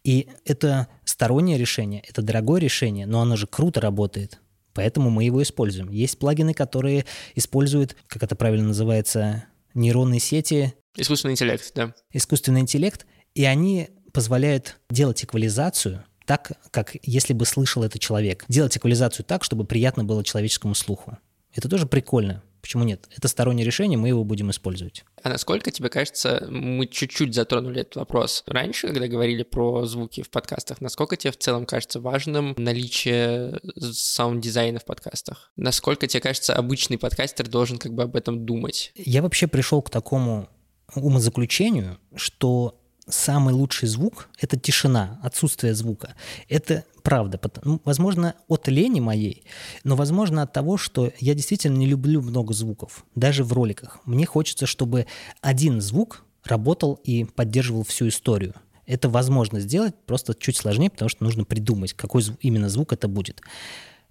И 0.03 0.29
это 0.45 0.89
стороннее 1.05 1.59
решение, 1.59 2.03
это 2.09 2.23
дорогое 2.23 2.61
решение, 2.61 3.07
но 3.07 3.20
оно 3.20 3.37
же 3.37 3.47
круто 3.47 3.81
работает. 3.81 4.41
Поэтому 4.75 5.11
мы 5.11 5.25
его 5.25 5.43
используем. 5.43 5.91
Есть 5.91 6.18
плагины, 6.18 6.55
которые 6.55 7.05
используют, 7.35 7.95
как 8.07 8.23
это 8.23 8.35
правильно 8.35 8.68
называется, 8.68 9.45
нейронные 9.75 10.20
сети. 10.20 10.75
Искусственный 10.97 11.32
интеллект, 11.32 11.72
да. 11.74 11.95
Искусственный 12.12 12.61
интеллект. 12.61 13.07
И 13.34 13.45
они 13.45 13.90
позволяют 14.12 14.78
делать 14.90 15.24
эквализацию 15.24 16.05
так, 16.26 16.53
как 16.70 16.97
если 17.03 17.32
бы 17.32 17.47
слышал 17.47 17.82
это 17.82 17.99
человек. 17.99 18.45
Делать 18.49 18.76
эквализацию 18.76 19.24
так, 19.24 19.45
чтобы 19.45 19.64
приятно 19.64 20.05
было 20.05 20.22
человеческому 20.22 20.74
слуху. 20.74 21.18
Это 21.55 21.68
тоже 21.68 21.86
прикольно. 21.86 22.43
Почему 22.62 22.84
нет? 22.84 23.09
Это 23.16 23.26
стороннее 23.26 23.66
решение, 23.66 23.99
мы 23.99 24.07
его 24.07 24.22
будем 24.22 24.51
использовать. 24.53 25.05
А 25.20 25.28
насколько 25.28 25.72
тебе 25.72 25.88
кажется, 25.88 26.47
мы 26.49 26.86
чуть-чуть 26.86 27.34
затронули 27.34 27.80
этот 27.80 27.97
вопрос 27.97 28.45
раньше, 28.47 28.86
когда 28.86 29.09
говорили 29.09 29.43
про 29.43 29.84
звуки 29.84 30.22
в 30.22 30.30
подкастах, 30.30 30.80
насколько 30.80 31.16
тебе 31.16 31.32
в 31.32 31.38
целом 31.38 31.66
кажется 31.66 31.99
важным 31.99 32.55
наличие 32.57 33.59
саунд-дизайна 33.76 34.78
в 34.78 34.84
подкастах? 34.84 35.51
Насколько 35.57 36.07
тебе 36.07 36.20
кажется, 36.20 36.55
обычный 36.55 36.99
подкастер 36.99 37.49
должен 37.49 37.78
как 37.78 37.95
бы 37.95 38.05
об 38.05 38.14
этом 38.14 38.47
думать? 38.47 38.93
Я 38.95 39.22
вообще 39.22 39.49
пришел 39.49 39.82
к 39.82 39.90
такому 39.90 40.49
умозаключению, 40.95 41.99
что 42.14 42.78
самый 43.09 43.55
лучший 43.55 43.88
звук— 43.88 44.28
это 44.40 44.59
тишина, 44.59 45.20
отсутствие 45.22 45.74
звука. 45.74 46.14
Это 46.49 46.84
правда. 47.03 47.40
Ну, 47.64 47.80
возможно, 47.84 48.34
от 48.49 48.68
лени 48.68 49.01
моей, 49.01 49.45
но, 49.84 49.97
возможно, 49.97 50.43
от 50.43 50.53
того, 50.53 50.76
что 50.76 51.12
я 51.18 51.34
действительно 51.34 51.76
не 51.76 51.86
люблю 51.86 52.22
много 52.22 52.55
звуков, 52.55 53.05
даже 53.14 53.45
в 53.45 53.53
роликах. 53.53 54.01
Мне 54.05 54.26
хочется, 54.26 54.66
чтобы 54.66 55.07
один 55.40 55.80
звук 55.80 56.24
работал 56.45 56.95
и 57.05 57.24
поддерживал 57.24 57.84
всю 57.84 58.09
историю. 58.09 58.55
Это 58.86 59.09
возможно 59.09 59.61
сделать, 59.61 59.95
просто 60.07 60.34
чуть 60.34 60.57
сложнее, 60.57 60.90
потому 60.90 61.09
что 61.09 61.24
нужно 61.24 61.45
придумать, 61.45 61.95
какой 61.95 62.24
именно 62.40 62.68
звук 62.68 62.93
это 62.93 63.09
будет. 63.09 63.40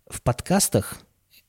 В 0.08 0.22
подкастах, 0.22 1.02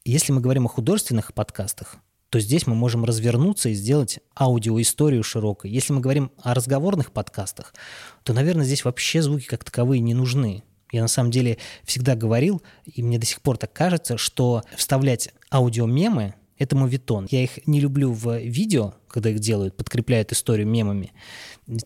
если 0.04 0.32
мы 0.32 0.40
говорим 0.40 0.66
о 0.66 0.68
художественных 0.68 1.32
подкастах, 1.32 1.96
то 2.32 2.40
здесь 2.40 2.66
мы 2.66 2.74
можем 2.74 3.04
развернуться 3.04 3.68
и 3.68 3.74
сделать 3.74 4.20
аудиоисторию 4.34 5.22
широкой. 5.22 5.70
Если 5.70 5.92
мы 5.92 6.00
говорим 6.00 6.32
о 6.38 6.54
разговорных 6.54 7.12
подкастах, 7.12 7.74
то, 8.22 8.32
наверное, 8.32 8.64
здесь 8.64 8.86
вообще 8.86 9.20
звуки 9.20 9.44
как 9.44 9.64
таковые 9.64 10.00
не 10.00 10.14
нужны. 10.14 10.62
Я 10.92 11.02
на 11.02 11.08
самом 11.08 11.30
деле 11.30 11.58
всегда 11.84 12.16
говорил, 12.16 12.62
и 12.86 13.02
мне 13.02 13.18
до 13.18 13.26
сих 13.26 13.42
пор 13.42 13.58
так 13.58 13.74
кажется, 13.74 14.16
что 14.16 14.62
вставлять 14.78 15.28
аудиомемы— 15.50 16.32
это 16.56 16.74
мовитон. 16.74 17.28
Я 17.30 17.42
их 17.42 17.66
не 17.66 17.80
люблю 17.80 18.10
в 18.10 18.38
видео, 18.38 18.94
когда 19.08 19.28
их 19.28 19.38
делают, 19.38 19.76
подкрепляют 19.76 20.32
историю 20.32 20.66
мемами. 20.66 21.12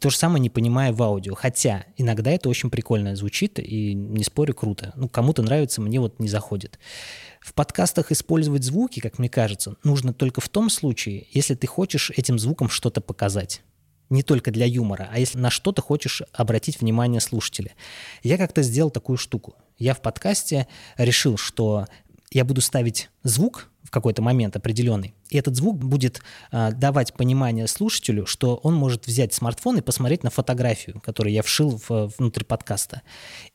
То 0.00 0.10
же 0.10 0.16
самое 0.16 0.40
не 0.40 0.50
понимаю 0.50 0.94
в 0.94 1.02
аудио. 1.02 1.34
Хотя 1.34 1.86
иногда 1.96 2.30
это 2.30 2.48
очень 2.48 2.70
прикольно 2.70 3.16
звучит, 3.16 3.58
и 3.58 3.94
не 3.94 4.22
спорю, 4.22 4.54
круто. 4.54 4.92
Ну, 4.94 5.08
кому-то 5.08 5.42
нравится, 5.42 5.80
мне 5.80 5.98
вот 5.98 6.20
не 6.20 6.28
заходит. 6.28 6.78
В 7.46 7.54
подкастах 7.54 8.10
использовать 8.10 8.64
звуки, 8.64 8.98
как 8.98 9.20
мне 9.20 9.28
кажется, 9.28 9.76
нужно 9.84 10.12
только 10.12 10.40
в 10.40 10.48
том 10.48 10.68
случае, 10.68 11.28
если 11.30 11.54
ты 11.54 11.68
хочешь 11.68 12.10
этим 12.10 12.40
звуком 12.40 12.68
что-то 12.68 13.00
показать. 13.00 13.62
Не 14.10 14.24
только 14.24 14.50
для 14.50 14.66
юмора, 14.66 15.08
а 15.12 15.20
если 15.20 15.38
на 15.38 15.48
что-то 15.48 15.80
хочешь 15.80 16.22
обратить 16.32 16.80
внимание 16.80 17.20
слушателя. 17.20 17.76
Я 18.24 18.36
как-то 18.36 18.62
сделал 18.62 18.90
такую 18.90 19.16
штуку. 19.16 19.54
Я 19.78 19.94
в 19.94 20.02
подкасте 20.02 20.66
решил, 20.98 21.36
что 21.36 21.86
я 22.32 22.44
буду 22.44 22.60
ставить 22.60 23.10
звук 23.26 23.68
в 23.82 23.90
какой-то 23.90 24.20
момент 24.22 24.56
определенный, 24.56 25.14
и 25.30 25.38
этот 25.38 25.56
звук 25.56 25.78
будет 25.78 26.20
э, 26.50 26.72
давать 26.72 27.14
понимание 27.14 27.66
слушателю, 27.66 28.26
что 28.26 28.56
он 28.62 28.74
может 28.74 29.06
взять 29.06 29.32
смартфон 29.32 29.78
и 29.78 29.80
посмотреть 29.80 30.24
на 30.24 30.30
фотографию, 30.30 31.00
которую 31.00 31.32
я 31.32 31.42
вшил 31.42 31.80
в, 31.88 32.12
внутрь 32.18 32.44
подкаста. 32.44 33.02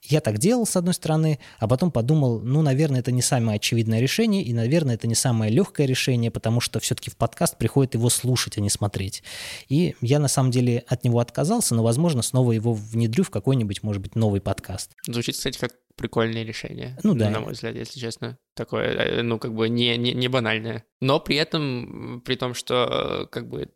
Я 0.03 0.21
так 0.21 0.37
делал, 0.37 0.65
с 0.65 0.75
одной 0.75 0.93
стороны, 0.93 1.39
а 1.59 1.67
потом 1.67 1.91
подумал, 1.91 2.39
ну, 2.39 2.61
наверное, 2.61 3.01
это 3.01 3.11
не 3.11 3.21
самое 3.21 3.57
очевидное 3.57 3.99
решение, 3.99 4.43
и, 4.43 4.53
наверное, 4.53 4.95
это 4.95 5.07
не 5.07 5.15
самое 5.15 5.51
легкое 5.51 5.85
решение, 5.85 6.31
потому 6.31 6.61
что 6.61 6.79
все-таки 6.79 7.09
в 7.09 7.17
подкаст 7.17 7.57
приходит 7.57 7.93
его 7.93 8.09
слушать, 8.09 8.57
а 8.57 8.61
не 8.61 8.69
смотреть. 8.69 9.23
И 9.67 9.95
я, 10.01 10.19
на 10.19 10.27
самом 10.27 10.51
деле, 10.51 10.83
от 10.87 11.03
него 11.03 11.19
отказался, 11.19 11.75
но, 11.75 11.83
возможно, 11.83 12.21
снова 12.21 12.51
его 12.51 12.73
внедрю 12.73 13.23
в 13.23 13.29
какой-нибудь, 13.29 13.83
может 13.83 14.01
быть, 14.01 14.15
новый 14.15 14.41
подкаст. 14.41 14.91
Звучит, 15.07 15.35
кстати, 15.35 15.57
как 15.57 15.73
прикольное 15.95 16.43
решение. 16.43 16.97
Ну 17.03 17.13
да. 17.13 17.29
На 17.29 17.39
мой 17.39 17.53
взгляд, 17.53 17.75
если 17.75 17.99
честно. 17.99 18.37
Такое, 18.55 18.87
э, 18.87 19.21
ну, 19.21 19.37
как 19.39 19.53
бы 19.53 19.60
не, 19.69 19.97
не, 19.97 20.13
не 20.13 20.27
банальное. 20.27 20.85
Но 20.99 21.19
при 21.19 21.35
этом, 21.35 22.21
при 22.23 22.35
том, 22.35 22.53
что 22.53 23.27
как 23.31 23.49
бы 23.49 23.69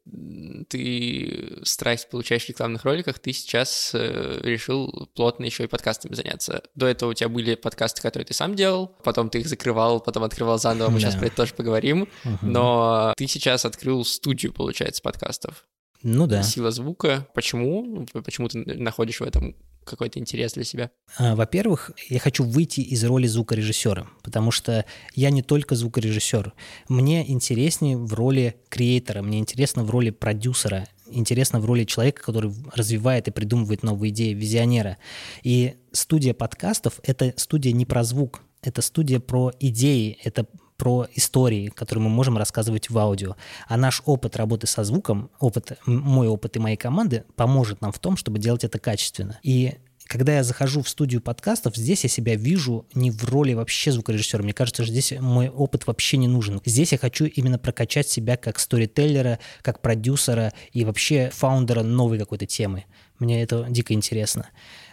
ты 0.70 1.60
страсть 1.64 2.10
получаешь 2.10 2.46
в 2.46 2.50
рекламных 2.50 2.86
роликах, 2.86 3.18
ты 3.20 3.34
сейчас 3.34 3.92
э, 3.94 4.40
решил 4.44 5.10
плотно 5.16 5.46
еще 5.46 5.64
и 5.64 5.68
подкастами 5.68 6.14
заняться. 6.14 6.64
До 6.76 6.86
этого 6.86 7.12
у 7.12 7.14
тебя 7.14 7.30
были 7.30 7.56
подкасты, 7.56 8.02
которые 8.02 8.28
ты 8.28 8.34
сам 8.36 8.56
делал, 8.56 8.96
потом 9.04 9.30
ты 9.30 9.40
их 9.40 9.48
закрывал, 9.48 10.00
потом 10.02 10.24
открывал 10.24 10.60
заново, 10.60 10.90
мы 10.90 11.00
да. 11.00 11.08
сейчас 11.08 11.16
про 11.16 11.28
это 11.28 11.36
тоже 11.36 11.56
поговорим. 11.56 12.08
Угу. 12.24 12.38
Но 12.44 13.14
ты 13.18 13.28
сейчас 13.28 13.66
открыл 13.66 14.06
студию, 14.06 14.54
получается, 14.54 15.02
подкастов. 15.02 15.66
Ну 16.08 16.28
да. 16.28 16.44
Сила 16.44 16.70
звука. 16.70 17.28
Почему? 17.34 18.06
Почему 18.24 18.48
ты 18.48 18.64
находишь 18.64 19.22
в 19.22 19.24
этом 19.24 19.56
какой-то 19.84 20.20
интерес 20.20 20.54
для 20.54 20.64
себя? 20.64 20.92
А, 21.18 21.36
во-первых, 21.36 21.92
я 22.10 22.20
хочу 22.20 22.44
выйти 22.44 22.82
из 22.82 23.04
роли 23.04 23.26
звукорежиссера, 23.26 24.08
потому 24.22 24.52
что 24.52 24.86
я 25.16 25.32
не 25.32 25.42
только 25.42 25.74
звукорежиссер. 25.76 26.54
Мне 26.90 27.28
интереснее 27.28 27.98
в 27.98 28.14
роли 28.14 28.56
креатора, 28.70 29.24
мне 29.24 29.40
интересно 29.40 29.84
в 29.84 29.90
роли 29.90 30.12
продюсера. 30.12 30.88
интересно 31.08 31.60
в 31.60 31.66
роли 31.66 31.86
человека, 31.86 32.22
который 32.22 32.54
развивает 32.74 33.28
и 33.28 33.32
придумывает 33.32 33.82
новые 33.82 34.12
идеи, 34.12 34.34
визионера. 34.34 34.98
И 35.42 35.74
студия 35.92 36.36
подкастов— 36.36 37.00
это 37.04 37.34
студия 37.36 37.74
не 37.74 37.86
про 37.88 38.04
звук, 38.04 38.42
это 38.62 38.84
студия 38.84 39.20
про 39.20 39.52
идеи, 39.60 40.20
это 40.24 40.46
про 40.78 41.08
истории, 41.16 41.70
которые 41.70 42.04
мы 42.04 42.10
можем 42.10 42.38
рассказывать 42.38 42.90
в 42.90 42.98
аудио. 42.98 43.36
А 43.68 43.78
наш 43.78 44.02
опыт 44.06 44.36
работы 44.36 44.68
со 44.68 44.84
звуком, 44.84 45.30
опыт, 45.40 45.78
мой 45.86 46.28
опыт 46.28 46.56
и 46.56 46.60
моей 46.60 46.78
команды 46.78 47.24
поможет 47.36 47.82
нам 47.82 47.92
в 47.92 48.00
том, 48.00 48.18
чтобы 48.18 48.40
делать 48.40 48.64
это 48.64 48.80
качественно. 48.80 49.40
И 49.44 49.76
когда 50.08 50.36
я 50.36 50.44
захожу 50.44 50.84
в 50.84 50.90
студию 50.90 51.20
подкастов, 51.22 51.76
здесь 51.76 52.04
я 52.04 52.10
себя 52.10 52.36
вижу 52.36 52.86
не 52.94 53.10
в 53.10 53.24
роли 53.26 53.54
вообще 53.54 53.92
звукорежиссера. 53.92 54.44
Мне 54.44 54.54
кажется, 54.54 54.84
что 54.84 54.92
здесь 54.92 55.14
мой 55.20 55.50
опыт 55.50 55.88
вообще 55.88 56.18
не 56.18 56.28
нужен. 56.28 56.62
Здесь 56.64 56.92
я 56.92 56.98
хочу 56.98 57.26
именно 57.26 57.58
прокачать 57.58 58.08
себя 58.08 58.38
как 58.38 58.60
сторителлера, 58.60 59.40
как 59.62 59.82
продюсера 59.82 60.54
и 60.74 60.86
вообще 60.86 61.32
фаундера 61.34 61.82
новой 61.82 62.20
какой-то 62.20 62.46
темы. 62.46 62.86
Мне 63.18 63.42
это 63.42 63.66
дико 63.70 63.94
интересно. 63.94 64.48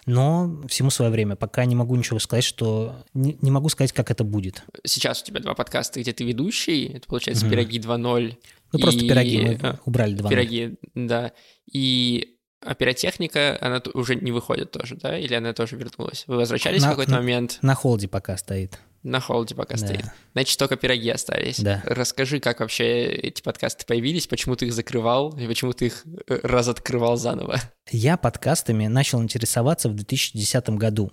Но 0.06 0.62
всему 0.68 0.90
свое 0.90 1.10
время. 1.10 1.36
Пока 1.36 1.64
не 1.64 1.76
могу 1.76 1.94
ничего 1.94 2.18
сказать, 2.18 2.44
что... 2.44 3.04
Не, 3.14 3.38
не 3.40 3.50
могу 3.50 3.68
сказать, 3.68 3.92
как 3.92 4.10
это 4.10 4.24
будет. 4.24 4.64
Сейчас 4.84 5.22
у 5.22 5.24
тебя 5.24 5.40
два 5.40 5.54
подкаста, 5.54 6.00
где 6.00 6.12
ты 6.12 6.24
ведущий. 6.24 6.86
Это, 6.86 7.06
получается, 7.06 7.46
mm-hmm. 7.46 7.50
«Пироги 7.50 7.78
2.0». 7.78 8.38
Ну, 8.72 8.78
и... 8.78 8.82
просто 8.82 9.00
«Пироги». 9.00 9.40
Мы 9.40 9.58
а, 9.62 9.78
убрали 9.84 10.16
2.0. 10.16 10.28
«Пироги», 10.28 10.74
да. 10.94 11.32
И 11.70 12.36
а 12.64 12.74
пиротехника, 12.74 13.58
она 13.60 13.82
уже 13.94 14.14
не 14.14 14.30
выходит 14.30 14.70
тоже, 14.70 14.96
да? 14.96 15.18
Или 15.18 15.34
она 15.34 15.52
тоже 15.52 15.76
вернулась? 15.76 16.24
Вы 16.26 16.36
возвращались 16.36 16.82
на, 16.82 16.88
в 16.88 16.90
какой-то 16.90 17.12
на, 17.12 17.18
момент? 17.18 17.58
На 17.62 17.74
холде 17.74 18.08
пока 18.08 18.36
стоит. 18.36 18.78
На 19.02 19.18
холде 19.20 19.54
пока 19.54 19.76
да. 19.76 19.84
стоит. 19.84 20.04
Значит, 20.32 20.58
только 20.58 20.76
пироги 20.76 21.10
остались. 21.10 21.58
Да. 21.58 21.82
Расскажи, 21.84 22.38
как 22.38 22.60
вообще 22.60 23.04
эти 23.06 23.42
подкасты 23.42 23.84
появились, 23.84 24.28
почему 24.28 24.54
ты 24.54 24.66
их 24.66 24.72
закрывал 24.72 25.36
и 25.36 25.46
почему 25.46 25.72
ты 25.72 25.86
их 25.86 26.04
э, 26.28 26.38
разоткрывал 26.42 27.16
заново? 27.16 27.60
Я 27.90 28.16
подкастами 28.16 28.86
начал 28.86 29.20
интересоваться 29.20 29.88
в 29.88 29.94
2010 29.94 30.70
году 30.70 31.10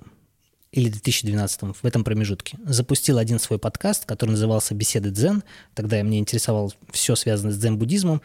или 0.72 0.90
2012 0.90 1.62
в 1.82 1.86
этом 1.86 2.04
промежутке. 2.04 2.60
Запустил 2.64 3.18
один 3.18 3.40
свой 3.40 3.58
подкаст, 3.58 4.06
который 4.06 4.32
назывался 4.32 4.76
«Беседы 4.76 5.10
дзен». 5.10 5.44
Тогда 5.74 5.98
я 5.98 6.04
мне 6.04 6.20
интересовал 6.20 6.72
все 6.92 7.16
связанное 7.16 7.54
с 7.54 7.58
дзен-буддизмом. 7.58 8.22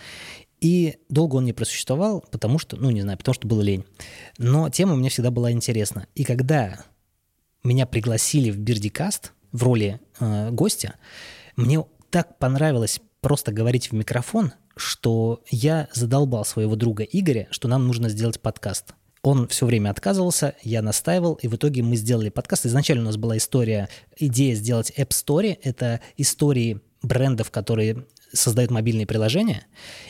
И 0.61 0.97
долго 1.09 1.37
он 1.37 1.45
не 1.45 1.53
просуществовал, 1.53 2.25
потому 2.31 2.59
что, 2.59 2.77
ну, 2.77 2.91
не 2.91 3.03
знаю, 3.03 3.19
потому 3.19 3.35
что 3.35 3.49
было 3.49 3.63
лень. 3.63 3.85
Но 4.39 4.69
тема 4.69 4.95
мне 4.95 5.09
всегда 5.09 5.31
была 5.31 5.51
интересна. 5.53 6.07
И 6.15 6.25
когда 6.25 6.85
меня 7.63 7.87
пригласили 7.87 8.51
в 8.51 8.59
Бирдикаст 8.59 9.33
в 9.55 9.63
роли 9.63 10.01
э, 10.21 10.51
гостя, 10.51 10.97
мне 11.57 11.83
так 12.11 12.39
понравилось 12.39 13.01
просто 13.23 13.53
говорить 13.53 13.91
в 13.91 13.95
микрофон, 13.95 14.53
что 14.77 15.43
я 15.49 15.89
задолбал 15.93 16.45
своего 16.45 16.77
друга 16.77 17.05
Игоря, 17.05 17.47
что 17.51 17.69
нам 17.69 17.87
нужно 17.87 18.11
сделать 18.11 18.41
подкаст. 18.41 18.95
Он 19.23 19.49
все 19.49 19.65
время 19.65 19.91
отказывался, 19.91 20.55
я 20.63 20.83
настаивал, 20.83 21.35
и 21.41 21.49
в 21.49 21.55
итоге 21.55 21.83
мы 21.83 21.97
сделали 21.97 22.29
подкаст. 22.29 22.67
Изначально 22.67 23.05
у 23.05 23.07
нас 23.07 23.17
была 23.17 23.39
история, 23.39 23.89
идея 24.19 24.55
сделать 24.55 24.93
App 24.99 25.11
Story. 25.11 25.57
Это 25.63 26.01
истории 26.19 26.81
брендов, 27.01 27.51
которые 27.51 28.05
создают 28.33 28.71
мобильные 28.71 29.07
приложения, 29.07 29.67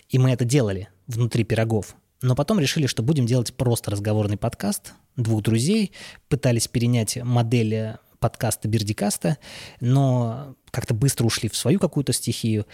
и 0.08 0.18
мы 0.18 0.30
это 0.30 0.44
делали 0.44 0.88
внутри 1.06 1.44
пирогов. 1.44 1.94
Но 2.22 2.34
потом 2.34 2.58
решили, 2.58 2.86
что 2.86 3.02
будем 3.02 3.26
делать 3.26 3.52
просто 3.52 3.90
разговорный 3.90 4.38
подкаст 4.38 4.94
двух 5.16 5.42
друзей, 5.42 5.92
пытались 6.28 6.66
перенять 6.66 7.18
модель 7.22 7.98
подкаста 8.24 8.68
Бердикаста, 8.68 9.36
но 9.80 10.56
как-то 10.70 10.94
быстро 10.94 11.26
ушли 11.26 11.50
в 11.50 11.56
свою 11.58 11.78
какую-то 11.78 12.14
стихию. 12.14 12.64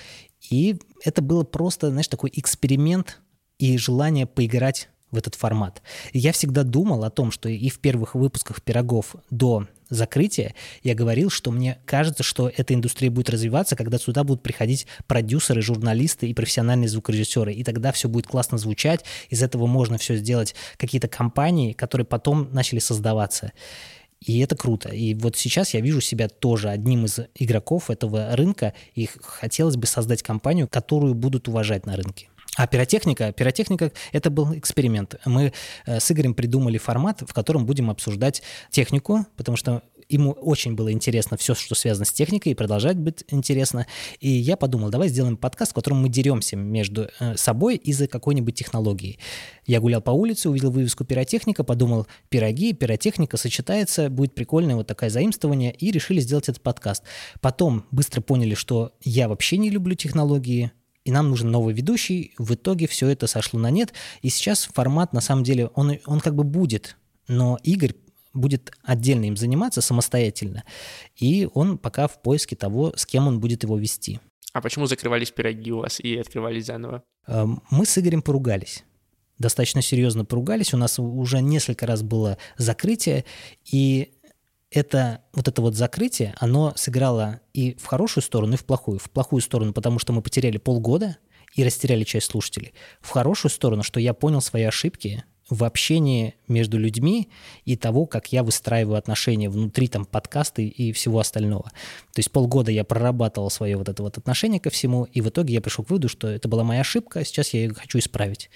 И 0.48 0.76
это 1.04 1.22
было 1.22 1.42
просто, 1.42 1.90
знаешь, 1.90 2.06
такой 2.06 2.30
эксперимент 2.36 3.20
и 3.58 3.76
желание 3.76 4.26
поиграть 4.26 4.90
в 5.10 5.16
этот 5.16 5.34
формат. 5.34 5.82
я 6.12 6.30
всегда 6.30 6.62
думал 6.62 7.02
о 7.02 7.10
том, 7.10 7.32
что 7.32 7.48
и 7.48 7.68
в 7.68 7.80
первых 7.80 8.14
выпусках 8.14 8.62
«Пирогов» 8.62 9.16
до 9.28 9.66
закрытия 9.88 10.54
я 10.84 10.94
говорил, 10.94 11.30
что 11.30 11.50
мне 11.50 11.80
кажется, 11.84 12.22
что 12.22 12.48
эта 12.48 12.74
индустрия 12.74 13.10
будет 13.10 13.28
развиваться, 13.28 13.74
когда 13.74 13.98
сюда 13.98 14.22
будут 14.22 14.44
приходить 14.44 14.86
продюсеры, 15.08 15.62
журналисты 15.62 16.28
и 16.28 16.34
профессиональные 16.34 16.88
звукорежиссеры. 16.88 17.52
И 17.52 17.64
тогда 17.64 17.90
все 17.90 18.08
будет 18.08 18.28
классно 18.28 18.56
звучать, 18.56 19.04
из 19.30 19.42
этого 19.42 19.66
можно 19.66 19.98
все 19.98 20.14
сделать 20.14 20.54
какие-то 20.76 21.08
компании, 21.08 21.72
которые 21.72 22.06
потом 22.06 22.48
начали 22.52 22.78
создаваться. 22.78 23.50
И 24.24 24.40
это 24.40 24.54
круто. 24.54 24.90
И 24.90 25.14
вот 25.14 25.36
сейчас 25.36 25.72
я 25.72 25.80
вижу 25.80 26.00
себя 26.00 26.28
тоже 26.28 26.68
одним 26.68 27.06
из 27.06 27.20
игроков 27.34 27.90
этого 27.90 28.36
рынка, 28.36 28.74
и 28.94 29.08
хотелось 29.22 29.76
бы 29.76 29.86
создать 29.86 30.22
компанию, 30.22 30.68
которую 30.68 31.14
будут 31.14 31.48
уважать 31.48 31.86
на 31.86 31.96
рынке. 31.96 32.28
А 32.56 32.66
пиротехника, 32.66 33.32
пиротехника– 33.32 33.92
это 34.12 34.28
был 34.28 34.54
эксперимент. 34.54 35.14
Мы 35.24 35.52
э, 35.86 36.00
с 36.00 36.10
Игорем 36.10 36.34
придумали 36.34 36.78
формат, 36.78 37.22
в 37.26 37.32
котором 37.32 37.64
будем 37.64 37.90
обсуждать 37.90 38.42
технику, 38.70 39.24
потому 39.36 39.56
что 39.56 39.82
ему 40.10 40.32
очень 40.32 40.74
было 40.74 40.92
интересно 40.92 41.36
все, 41.36 41.54
что 41.54 41.74
связано 41.74 42.04
с 42.04 42.12
техникой, 42.12 42.52
и 42.52 42.54
продолжать 42.54 42.96
быть 42.96 43.24
интересно. 43.28 43.86
И 44.18 44.28
я 44.28 44.56
подумал, 44.56 44.90
давай 44.90 45.08
сделаем 45.08 45.36
подкаст, 45.36 45.72
в 45.72 45.74
котором 45.74 46.02
мы 46.02 46.08
деремся 46.08 46.56
между 46.56 47.08
э, 47.18 47.36
собой 47.36 47.76
из-за 47.76 48.08
какой-нибудь 48.08 48.54
технологии. 48.54 49.18
Я 49.66 49.80
гулял 49.80 50.02
по 50.02 50.10
улице, 50.10 50.50
увидел 50.50 50.70
вывеску 50.70 51.04
пиротехника, 51.04 51.64
подумал, 51.64 52.06
пироги, 52.28 52.72
пиротехника 52.72 53.36
сочетается, 53.36 54.10
будет 54.10 54.34
прикольное 54.34 54.76
вот 54.76 54.86
такое 54.86 55.10
заимствование, 55.10 55.72
и 55.72 55.90
решили 55.90 56.20
сделать 56.20 56.48
этот 56.48 56.62
подкаст. 56.62 57.04
Потом 57.40 57.84
быстро 57.90 58.20
поняли, 58.20 58.54
что 58.54 58.92
я 59.02 59.28
вообще 59.28 59.56
не 59.56 59.70
люблю 59.70 59.94
технологии, 59.94 60.72
и 61.04 61.12
нам 61.12 61.30
нужен 61.30 61.50
новый 61.50 61.74
ведущий. 61.74 62.34
В 62.36 62.54
итоге 62.54 62.86
все 62.86 63.08
это 63.08 63.26
сошло 63.26 63.58
на 63.58 63.70
нет. 63.70 63.92
И 64.22 64.28
сейчас 64.28 64.68
формат, 64.72 65.12
на 65.12 65.20
самом 65.20 65.44
деле, 65.44 65.68
он, 65.74 65.98
он 66.06 66.20
как 66.20 66.34
бы 66.34 66.44
будет, 66.44 66.96
но 67.26 67.58
Игорь 67.62 67.94
будет 68.32 68.72
отдельно 68.82 69.24
им 69.26 69.36
заниматься 69.36 69.80
самостоятельно. 69.80 70.64
И 71.16 71.48
он 71.54 71.78
пока 71.78 72.08
в 72.08 72.20
поиске 72.22 72.56
того, 72.56 72.92
с 72.96 73.06
кем 73.06 73.26
он 73.26 73.40
будет 73.40 73.62
его 73.62 73.78
вести. 73.78 74.20
А 74.52 74.60
почему 74.60 74.86
закрывались 74.86 75.30
пироги 75.30 75.72
у 75.72 75.78
вас 75.78 76.00
и 76.00 76.16
открывались 76.16 76.66
заново? 76.66 77.02
Эм, 77.26 77.62
мы 77.70 77.86
с 77.86 77.96
Игорем 77.98 78.22
поругались. 78.22 78.84
Достаточно 79.38 79.80
серьезно 79.80 80.24
поругались. 80.24 80.74
У 80.74 80.76
нас 80.76 80.98
уже 80.98 81.40
несколько 81.40 81.86
раз 81.86 82.02
было 82.02 82.36
закрытие. 82.56 83.24
И 83.70 84.12
это 84.70 85.22
вот 85.32 85.48
это 85.48 85.62
вот 85.62 85.74
закрытие, 85.74 86.34
оно 86.38 86.72
сыграло 86.76 87.40
и 87.52 87.74
в 87.74 87.86
хорошую 87.86 88.22
сторону, 88.22 88.54
и 88.54 88.56
в 88.56 88.64
плохую. 88.64 88.98
В 88.98 89.10
плохую 89.10 89.40
сторону, 89.40 89.72
потому 89.72 89.98
что 89.98 90.12
мы 90.12 90.22
потеряли 90.22 90.58
полгода 90.58 91.16
и 91.54 91.64
растеряли 91.64 92.04
часть 92.04 92.30
слушателей. 92.30 92.72
В 93.00 93.10
хорошую 93.10 93.50
сторону, 93.50 93.82
что 93.82 93.98
я 93.98 94.14
понял 94.14 94.40
свои 94.40 94.62
ошибки 94.62 95.24
в 95.50 95.64
общении 95.64 96.34
между 96.48 96.78
людьми 96.78 97.28
и 97.64 97.76
того, 97.76 98.06
как 98.06 98.32
я 98.32 98.42
выстраиваю 98.42 98.96
отношения 98.96 99.50
внутри 99.50 99.88
там 99.88 100.06
подкаста 100.06 100.62
и 100.62 100.92
всего 100.92 101.18
остального. 101.18 101.64
То 101.64 102.18
есть 102.18 102.30
полгода 102.30 102.70
я 102.70 102.84
прорабатывал 102.84 103.50
свое 103.50 103.76
вот 103.76 103.88
это 103.88 104.02
вот 104.02 104.16
отношение 104.16 104.60
ко 104.60 104.70
всему, 104.70 105.04
и 105.04 105.20
в 105.20 105.28
итоге 105.28 105.54
я 105.54 105.60
пришел 105.60 105.84
к 105.84 105.90
выводу, 105.90 106.08
что 106.08 106.28
это 106.28 106.48
была 106.48 106.64
моя 106.64 106.80
ошибка, 106.80 107.20
а 107.20 107.24
сейчас 107.24 107.50
я 107.50 107.60
ее 107.60 107.74
хочу 107.74 107.98
исправить. 107.98 108.48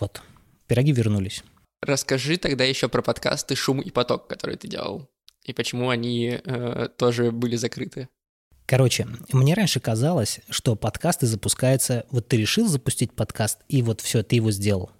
Вот. 0.00 0.20
Пироги 0.66 0.92
вернулись. 0.92 1.44
Расскажи 1.82 2.38
тогда 2.38 2.64
еще 2.64 2.88
про 2.88 3.02
подкасты 3.02 3.54
«Шум 3.54 3.80
и 3.80 3.90
поток», 3.90 4.26
который 4.26 4.56
ты 4.56 4.66
делал 4.66 5.08
и 5.44 5.52
почему 5.52 5.90
они 5.90 6.40
э, 6.42 6.88
тоже 6.96 7.30
были 7.30 7.56
закрыты? 7.56 8.08
Короче, 8.66 9.06
мне 9.30 9.54
раньше 9.54 9.78
казалось, 9.78 10.40
что 10.48 10.74
подкасты 10.74 11.26
запускаются, 11.26 12.06
вот 12.10 12.28
ты 12.28 12.38
решил 12.38 12.66
запустить 12.66 13.12
подкаст, 13.12 13.58
и 13.68 13.82
вот 13.82 14.00
все, 14.00 14.22
ты 14.22 14.36
его 14.36 14.50
сделал. 14.50 14.90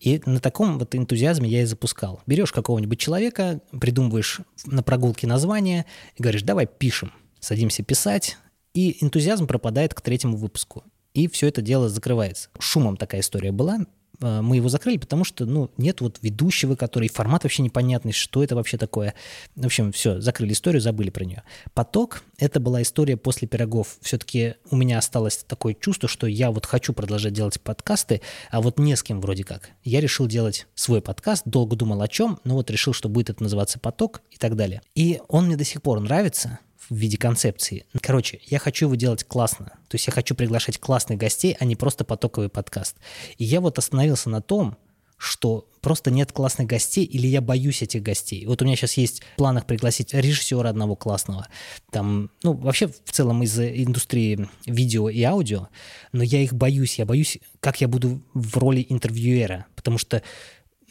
И 0.00 0.20
на 0.26 0.40
таком 0.40 0.78
вот 0.78 0.94
энтузиазме 0.94 1.48
я 1.48 1.62
и 1.62 1.64
запускал. 1.64 2.20
Берешь 2.26 2.52
какого-нибудь 2.52 2.98
человека, 2.98 3.60
придумываешь 3.78 4.40
на 4.64 4.82
прогулке 4.82 5.26
название 5.26 5.86
и 6.16 6.22
говоришь, 6.22 6.42
давай 6.42 6.66
пишем. 6.66 7.12
Садимся 7.40 7.82
писать, 7.82 8.36
и 8.74 9.02
энтузиазм 9.04 9.46
пропадает 9.46 9.94
к 9.94 10.00
третьему 10.00 10.36
выпуску. 10.36 10.84
И 11.14 11.28
все 11.28 11.48
это 11.48 11.60
дело 11.60 11.88
закрывается. 11.88 12.48
Шумом 12.58 12.96
такая 12.96 13.20
история 13.20 13.52
была. 13.52 13.80
Э, 14.22 14.40
мы 14.40 14.56
его 14.56 14.68
закрыли, 14.68 14.96
потому 14.96 15.24
что, 15.24 15.44
ну, 15.44 15.70
нет 15.76 16.00
вот 16.00 16.18
ведущего, 16.22 16.76
который 16.76 17.08
формат 17.08 17.42
вообще 17.42 17.62
непонятный, 17.62 18.12
что 18.12 18.42
это 18.42 18.54
вообще 18.54 18.78
такое. 18.78 19.14
В 19.56 19.66
общем, 19.66 19.92
все, 19.92 20.20
закрыли 20.20 20.52
историю, 20.52 20.80
забыли 20.80 21.10
про 21.10 21.24
нее. 21.24 21.42
Поток— 21.74 22.22
это 22.38 22.60
была 22.60 22.82
история 22.82 23.16
после 23.16 23.48
пирогов. 23.48 23.98
Все-таки 24.00 24.54
у 24.70 24.76
меня 24.76 24.98
осталось 24.98 25.44
такое 25.46 25.74
чувство, 25.74 26.08
что 26.08 26.26
я 26.26 26.50
вот 26.50 26.66
хочу 26.66 26.92
продолжать 26.92 27.32
делать 27.32 27.60
подкасты, 27.60 28.22
а 28.50 28.60
вот 28.60 28.78
не 28.78 28.96
с 28.96 29.02
кем 29.02 29.20
вроде 29.20 29.44
как. 29.44 29.70
Я 29.84 30.00
решил 30.00 30.26
делать 30.26 30.66
свой 30.74 31.02
подкаст, 31.02 31.42
долго 31.44 31.76
думал 31.76 32.00
о 32.02 32.08
чем, 32.08 32.38
но 32.44 32.54
вот 32.54 32.70
решил, 32.70 32.92
что 32.92 33.08
будет 33.08 33.30
это 33.30 33.42
называться 33.42 33.78
«Поток» 33.78 34.22
и 34.30 34.36
так 34.36 34.56
далее. 34.56 34.82
И 34.94 35.20
он 35.28 35.46
мне 35.46 35.56
до 35.56 35.64
сих 35.64 35.82
пор 35.82 36.00
нравится, 36.00 36.58
в 36.88 36.94
виде 36.94 37.16
концепции. 37.16 37.86
Короче, 38.00 38.40
я 38.46 38.58
хочу 38.58 38.86
его 38.86 38.94
делать 38.94 39.24
классно. 39.24 39.66
То 39.88 39.94
есть 39.94 40.06
я 40.06 40.12
хочу 40.12 40.34
приглашать 40.34 40.78
классных 40.78 41.18
гостей, 41.18 41.56
а 41.58 41.64
не 41.64 41.76
просто 41.76 42.04
потоковый 42.04 42.48
подкаст. 42.48 42.96
И 43.38 43.44
я 43.44 43.60
вот 43.60 43.78
остановился 43.78 44.30
на 44.30 44.40
том, 44.40 44.76
что 45.22 45.68
просто 45.80 46.10
нет 46.10 46.32
классных 46.32 46.66
гостей 46.66 47.04
или 47.04 47.28
я 47.28 47.40
боюсь 47.40 47.80
этих 47.80 48.02
гостей. 48.02 48.44
Вот 48.44 48.60
у 48.60 48.64
меня 48.64 48.74
сейчас 48.74 48.94
есть 48.94 49.22
в 49.22 49.36
планах 49.36 49.66
пригласить 49.66 50.12
режиссера 50.14 50.68
одного 50.68 50.96
классного, 50.96 51.46
там, 51.92 52.30
ну, 52.42 52.54
вообще 52.54 52.88
в 52.88 53.12
целом 53.12 53.40
из 53.44 53.56
индустрии 53.56 54.48
видео 54.66 55.08
и 55.08 55.22
аудио, 55.22 55.68
но 56.10 56.24
я 56.24 56.40
их 56.40 56.54
боюсь, 56.54 56.98
я 56.98 57.06
боюсь, 57.06 57.38
как 57.60 57.80
я 57.80 57.86
буду 57.86 58.20
в 58.34 58.56
роли 58.58 58.84
интервьюера, 58.88 59.66
потому 59.76 59.96
что 59.96 60.22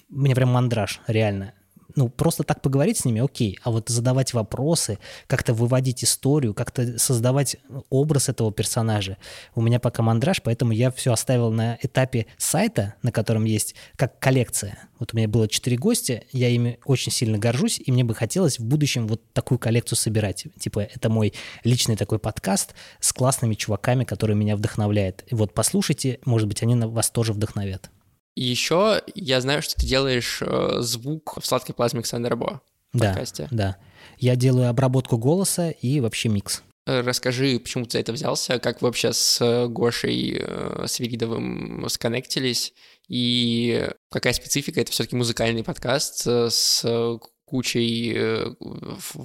мне 0.07 0.33
прям 0.33 0.49
мандраж, 0.49 1.01
реально 1.07 1.53
ну, 1.95 2.09
просто 2.09 2.43
так 2.43 2.61
поговорить 2.61 2.97
с 2.97 3.05
ними, 3.05 3.21
окей, 3.21 3.57
а 3.63 3.71
вот 3.71 3.89
задавать 3.89 4.33
вопросы, 4.33 4.99
как-то 5.27 5.53
выводить 5.53 6.03
историю, 6.03 6.53
как-то 6.53 6.97
создавать 6.97 7.57
образ 7.89 8.29
этого 8.29 8.51
персонажа, 8.51 9.17
у 9.55 9.61
меня 9.61 9.79
пока 9.79 10.03
мандраж, 10.03 10.41
поэтому 10.41 10.71
я 10.71 10.91
все 10.91 11.13
оставил 11.13 11.51
на 11.51 11.77
этапе 11.81 12.27
сайта, 12.37 12.95
на 13.01 13.11
котором 13.11 13.45
есть 13.45 13.75
как 13.95 14.19
коллекция. 14.19 14.77
Вот 14.99 15.13
у 15.13 15.17
меня 15.17 15.27
было 15.27 15.47
четыре 15.47 15.77
гостя, 15.77 16.23
я 16.31 16.49
ими 16.49 16.79
очень 16.85 17.11
сильно 17.11 17.37
горжусь, 17.37 17.81
и 17.83 17.91
мне 17.91 18.03
бы 18.03 18.13
хотелось 18.13 18.59
в 18.59 18.63
будущем 18.63 19.07
вот 19.07 19.21
такую 19.33 19.57
коллекцию 19.57 19.97
собирать. 19.97 20.45
Типа, 20.59 20.79
это 20.79 21.09
мой 21.09 21.33
личный 21.63 21.95
такой 21.95 22.19
подкаст 22.19 22.75
с 22.99 23.11
классными 23.11 23.55
чуваками, 23.55 24.03
которые 24.03 24.37
меня 24.37 24.55
вдохновляют. 24.55 25.23
И 25.27 25.35
вот 25.35 25.53
послушайте, 25.53 26.19
может 26.25 26.47
быть, 26.47 26.61
они 26.61 26.75
вас 26.75 27.09
тоже 27.09 27.33
вдохновят. 27.33 27.89
И 28.35 28.43
еще 28.43 29.01
я 29.13 29.41
знаю, 29.41 29.61
что 29.61 29.75
ты 29.75 29.85
делаешь 29.85 30.41
э, 30.41 30.77
звук 30.79 31.37
в 31.41 31.45
сладкой 31.45 31.75
плазме 31.75 31.99
Александра 31.99 32.35
Бо 32.35 32.61
да, 32.93 33.07
подкасте. 33.07 33.47
Да, 33.51 33.77
я 34.17 34.35
делаю 34.35 34.69
обработку 34.69 35.17
голоса 35.17 35.69
и 35.69 35.99
вообще 35.99 36.29
микс. 36.29 36.63
Э, 36.85 37.01
расскажи, 37.01 37.59
почему 37.59 37.85
ты 37.85 37.91
за 37.91 37.99
это 37.99 38.13
взялся, 38.13 38.59
как 38.59 38.81
вы 38.81 38.87
вообще 38.87 39.11
с 39.11 39.41
э, 39.41 39.67
Гошей 39.67 40.41
Свиридовым 40.85 41.89
сконнектились, 41.89 42.73
и 43.09 43.89
какая 44.09 44.33
специфика, 44.33 44.79
это 44.79 44.91
все-таки 44.91 45.17
музыкальный 45.17 45.63
подкаст 45.63 46.25
с 46.25 46.85
кучей 47.43 48.55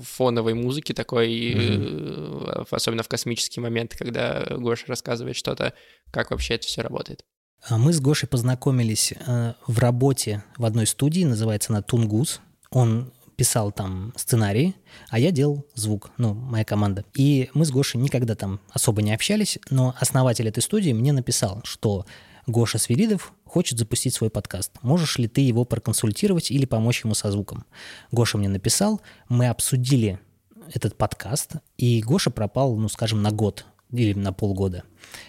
фоновой 0.02 0.54
музыки 0.54 0.92
такой, 0.92 1.52
mm-hmm. 1.52 2.66
особенно 2.72 3.04
в 3.04 3.08
космические 3.08 3.62
моменты, 3.62 3.96
когда 3.96 4.44
Гоша 4.50 4.86
рассказывает 4.88 5.36
что-то, 5.36 5.74
как 6.10 6.32
вообще 6.32 6.54
это 6.54 6.66
все 6.66 6.82
работает. 6.82 7.24
А 7.68 7.78
мы 7.78 7.92
с 7.92 8.00
Гошей 8.00 8.28
познакомились 8.28 9.12
э, 9.12 9.54
в 9.66 9.78
работе 9.80 10.44
в 10.56 10.64
одной 10.64 10.86
студии, 10.86 11.24
называется 11.24 11.72
она 11.72 11.82
«Тунгус». 11.82 12.40
Он 12.70 13.12
писал 13.34 13.72
там 13.72 14.12
сценарии, 14.16 14.76
а 15.08 15.18
я 15.18 15.32
делал 15.32 15.66
звук, 15.74 16.10
ну, 16.16 16.32
моя 16.32 16.64
команда. 16.64 17.04
И 17.14 17.50
мы 17.54 17.64
с 17.64 17.70
Гошей 17.72 18.00
никогда 18.00 18.36
там 18.36 18.60
особо 18.70 19.02
не 19.02 19.12
общались, 19.12 19.58
но 19.68 19.94
основатель 19.98 20.46
этой 20.46 20.62
студии 20.62 20.92
мне 20.92 21.12
написал, 21.12 21.60
что 21.64 22.06
Гоша 22.46 22.78
Свиридов 22.78 23.32
хочет 23.44 23.78
запустить 23.78 24.14
свой 24.14 24.30
подкаст. 24.30 24.72
Можешь 24.82 25.18
ли 25.18 25.26
ты 25.26 25.40
его 25.40 25.64
проконсультировать 25.64 26.52
или 26.52 26.66
помочь 26.66 27.02
ему 27.02 27.14
со 27.14 27.32
звуком? 27.32 27.66
Гоша 28.12 28.38
мне 28.38 28.48
написал, 28.48 29.00
мы 29.28 29.48
обсудили 29.48 30.20
этот 30.72 30.96
подкаст, 30.96 31.56
и 31.78 32.00
Гоша 32.00 32.30
пропал, 32.30 32.76
ну, 32.76 32.88
скажем, 32.88 33.22
на 33.22 33.32
год 33.32 33.66
или 33.92 34.14
на 34.14 34.32
полгода. 34.32 34.84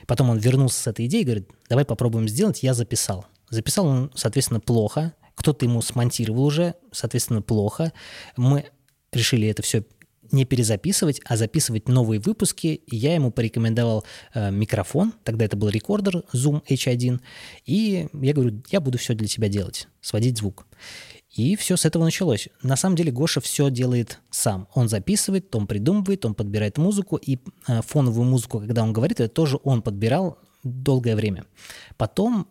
Потом 0.06 0.30
он 0.30 0.38
вернулся 0.38 0.82
с 0.82 0.88
этой 0.88 1.06
идеей 1.06 1.22
и 1.22 1.26
говорит, 1.26 1.50
давай 1.70 1.86
попробуем 1.86 2.28
сделать, 2.28 2.64
я 2.64 2.74
записал. 2.74 3.26
Записал 3.50 3.86
он, 3.86 4.12
соответственно, 4.16 4.60
плохо, 4.60 5.14
кто-то 5.36 5.66
ему 5.66 5.82
смонтировал 5.82 6.46
уже, 6.46 6.74
соответственно, 6.92 7.42
плохо. 7.42 7.94
Мы 8.36 8.66
решили 9.12 9.48
это 9.48 9.62
все 9.62 9.86
не 10.32 10.46
перезаписывать, 10.46 11.22
а 11.26 11.38
записывать 11.38 11.88
новые 11.88 12.20
выпуски. 12.20 12.82
Я 12.88 13.16
ему 13.16 13.32
порекомендовал 13.32 14.04
э, 14.34 14.52
микрофон, 14.52 15.14
тогда 15.24 15.46
это 15.46 15.56
был 15.56 15.70
рекордер 15.70 16.24
Zoom 16.34 16.64
H1, 16.68 17.22
и 17.66 18.08
я 18.12 18.34
говорю, 18.34 18.62
я 18.70 18.82
буду 18.82 18.98
все 18.98 19.14
для 19.14 19.28
тебя 19.28 19.48
делать, 19.48 19.88
сводить 20.02 20.38
звук. 20.38 20.66
И 21.38 21.56
все 21.56 21.78
с 21.78 21.86
этого 21.86 22.04
началось. 22.04 22.50
На 22.64 22.76
самом 22.76 22.96
деле 22.96 23.12
Гоша 23.12 23.42
все 23.42 23.70
делает 23.70 24.20
сам. 24.32 24.68
Он 24.74 24.90
записывает, 24.90 25.56
он 25.56 25.68
придумывает, 25.68 26.26
он 26.26 26.34
подбирает 26.34 26.80
музыку, 26.80 27.16
и 27.16 27.38
э, 27.68 27.82
фоновую 27.84 28.28
музыку, 28.28 28.60
когда 28.60 28.82
он 28.82 28.92
говорит, 28.92 29.20
это 29.20 29.30
тоже 29.30 29.60
он 29.64 29.84
подбирал 29.84 30.40
долгое 30.64 31.16
время. 31.16 31.46
Потом 31.96 32.48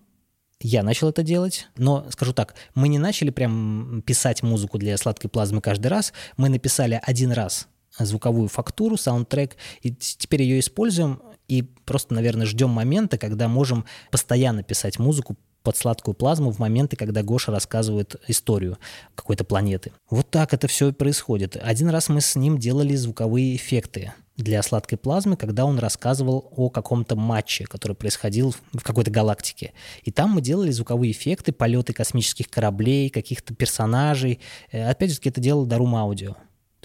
я 0.61 0.85
начал 0.85 1.09
это 1.09 1.25
делать, 1.25 1.67
но 1.77 2.07
скажу 2.11 2.33
так, 2.33 2.55
мы 2.77 2.87
не 2.87 2.99
начали 2.99 3.31
прям 3.31 4.03
писать 4.07 4.45
музыку 4.45 4.79
для 4.79 4.97
сладкой 4.97 5.29
плазмы 5.31 5.61
каждый 5.61 5.89
раз. 5.89 6.13
Мы 6.37 6.49
написали 6.49 7.01
один 7.03 7.33
раз 7.33 7.67
звуковую 7.99 8.49
фактуру, 8.49 8.97
саундтрек, 8.97 9.57
и 9.83 9.91
теперь 9.93 10.43
ее 10.43 10.61
используем 10.61 11.21
и 11.49 11.63
просто, 11.63 12.15
наверное, 12.15 12.47
ждем 12.47 12.71
момента, 12.71 13.19
когда 13.19 13.49
можем 13.49 13.85
постоянно 14.11 14.63
писать 14.63 14.99
музыку 14.99 15.37
под 15.67 15.77
сладкую 15.77 16.15
плазму 16.15 16.53
в 16.53 16.61
моменты, 16.61 16.95
когда 16.95 17.25
Гоша 17.25 17.51
рассказывает 17.51 18.15
историю 18.29 18.79
какой-то 19.17 19.43
планеты. 19.43 19.91
Вот 20.09 20.31
так 20.31 20.55
это 20.55 20.69
все 20.69 20.93
происходит. 20.93 21.57
Один 21.61 21.89
раз 21.89 22.09
мы 22.09 22.21
с 22.21 22.37
ним 22.37 22.57
делали 22.57 22.95
звуковые 22.95 23.57
эффекты 23.57 24.13
для 24.37 24.63
сладкой 24.63 24.97
плазмы, 24.97 25.37
когда 25.37 25.65
он 25.65 25.81
рассказывал 25.81 26.53
о 26.53 26.71
каком-то 26.71 27.17
матче, 27.17 27.65
который 27.65 27.97
происходил 27.97 28.55
в 28.73 28.81
какой-то 28.85 29.11
галактике. 29.11 29.73
И 30.05 30.13
там 30.13 30.31
мы 30.31 30.41
делали 30.41 30.71
звуковые 30.71 31.11
эффекты, 31.11 31.51
полеты 31.51 31.93
космических 31.93 32.49
кораблей, 32.49 33.11
каких-то 33.11 33.53
персонажей. 33.53 34.39
Э, 34.71 34.89
опять 34.89 35.11
же, 35.11 35.19
это 35.25 35.41
делал 35.41 35.67
Дарум 35.67 35.97
Аудио. 35.97 36.37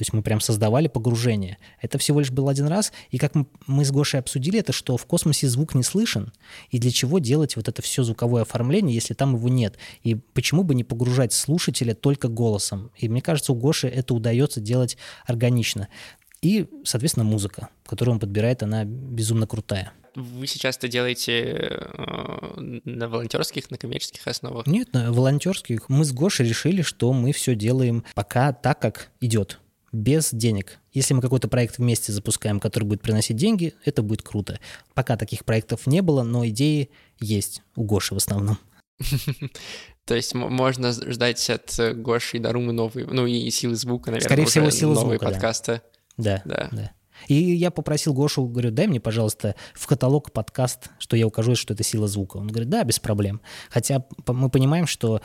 То 0.02 0.04
есть 0.04 0.14
мы 0.14 0.24
прям 0.24 0.42
создавали 0.42 0.88
погружение. 0.88 1.60
Это 1.80 2.00
всего 2.00 2.22
лишь 2.22 2.32
был 2.32 2.50
один 2.50 2.66
раз. 2.66 2.92
И 3.12 3.20
как 3.20 3.34
мы 3.68 3.86
с 3.86 3.92
Гошей 3.92 4.20
обсудили, 4.20 4.58
это 4.58 4.74
что 4.74 4.98
в 4.98 5.06
космосе 5.06 5.48
звук 5.48 5.76
не 5.76 5.84
слышен. 5.84 6.34
И 6.72 6.80
для 6.80 6.90
чего 6.90 7.20
делать 7.20 7.56
вот 7.56 7.68
это 7.68 7.84
все 7.84 8.02
звуковое 8.02 8.42
оформление, 8.42 8.96
если 8.96 9.14
там 9.14 9.36
его 9.36 9.48
нет? 9.48 9.78
И 10.02 10.16
почему 10.16 10.64
бы 10.64 10.74
не 10.74 10.84
погружать 10.84 11.34
слушателя 11.34 11.94
только 11.94 12.30
голосом? 12.30 12.90
И 12.98 13.10
мне 13.10 13.22
кажется, 13.22 13.52
у 13.52 13.56
Гоши 13.56 13.90
это 13.90 14.16
удается 14.16 14.60
делать 14.60 14.98
органично. 15.28 15.88
И, 16.42 16.66
соответственно, 16.84 17.24
музыка, 17.24 17.70
которую 17.86 18.16
он 18.16 18.20
подбирает, 18.20 18.64
она 18.64 18.86
безумно 18.86 19.46
крутая. 19.46 19.94
Вы 20.16 20.48
сейчас 20.48 20.78
это 20.78 20.88
делаете 20.88 21.42
э, 21.44 22.60
на 22.86 23.08
волонтерских, 23.08 23.70
на 23.70 23.78
коммерческих 23.78 24.26
основах? 24.26 24.66
Нет, 24.66 24.94
на 24.94 25.14
волонтерских. 25.14 25.90
Мы 25.90 26.06
с 26.06 26.12
Гошей 26.12 26.48
решили, 26.48 26.82
что 26.82 27.14
мы 27.14 27.34
все 27.34 27.54
делаем 27.54 28.04
пока 28.16 28.52
так, 28.52 28.82
как 28.82 29.12
идет 29.22 29.61
без 29.92 30.32
денег. 30.32 30.80
Если 30.94 31.14
мы 31.14 31.22
какой-то 31.22 31.48
проект 31.48 31.78
вместе 31.78 32.12
запускаем, 32.12 32.60
который 32.60 32.86
будет 32.86 33.02
приносить 33.02 33.38
деньги, 33.38 33.74
это 33.86 34.02
будет 34.02 34.22
круто. 34.22 34.60
Пока 34.94 35.18
таких 35.18 35.46
проектов 35.46 35.88
не 35.88 36.02
было, 36.02 36.24
но 36.24 36.48
идеи 36.48 36.90
есть 37.20 37.62
у 37.76 37.84
Гоши 37.84 38.14
в 38.14 38.18
основном. 38.18 38.58
То 40.06 40.16
есть 40.16 40.34
можно 40.34 40.92
ждать 40.92 41.50
от 41.50 41.98
Гоши 41.98 42.38
и 42.38 42.40
Дарумы 42.40 42.74
новые, 42.74 43.08
ну 43.08 43.26
и 43.26 43.50
силы 43.50 43.76
звука, 43.76 44.12
наверное, 44.12 44.28
Скорее 44.28 44.46
всего, 44.46 44.70
силы 44.70 44.96
новые 44.96 45.20
звука, 45.20 45.32
подкасты. 45.32 45.82
Да, 46.18 46.42
да, 46.46 46.70
да. 46.72 46.92
И 47.28 47.36
я 47.36 47.72
попросил 47.72 48.14
Гошу, 48.14 48.46
говорю, 48.46 48.72
дай 48.72 48.88
мне, 48.88 49.00
пожалуйста, 49.00 49.56
в 49.74 49.86
каталог 49.88 50.32
подкаст, 50.32 50.90
что 51.00 51.16
я 51.16 51.28
укажу, 51.28 51.56
что 51.56 51.74
это 51.74 51.84
сила 51.84 52.08
звука. 52.08 52.38
Он 52.38 52.48
говорит, 52.48 52.70
да, 52.70 52.84
без 52.84 53.00
проблем. 53.00 53.42
Хотя 53.70 54.06
мы 54.28 54.50
понимаем, 54.50 54.88
что 54.88 55.22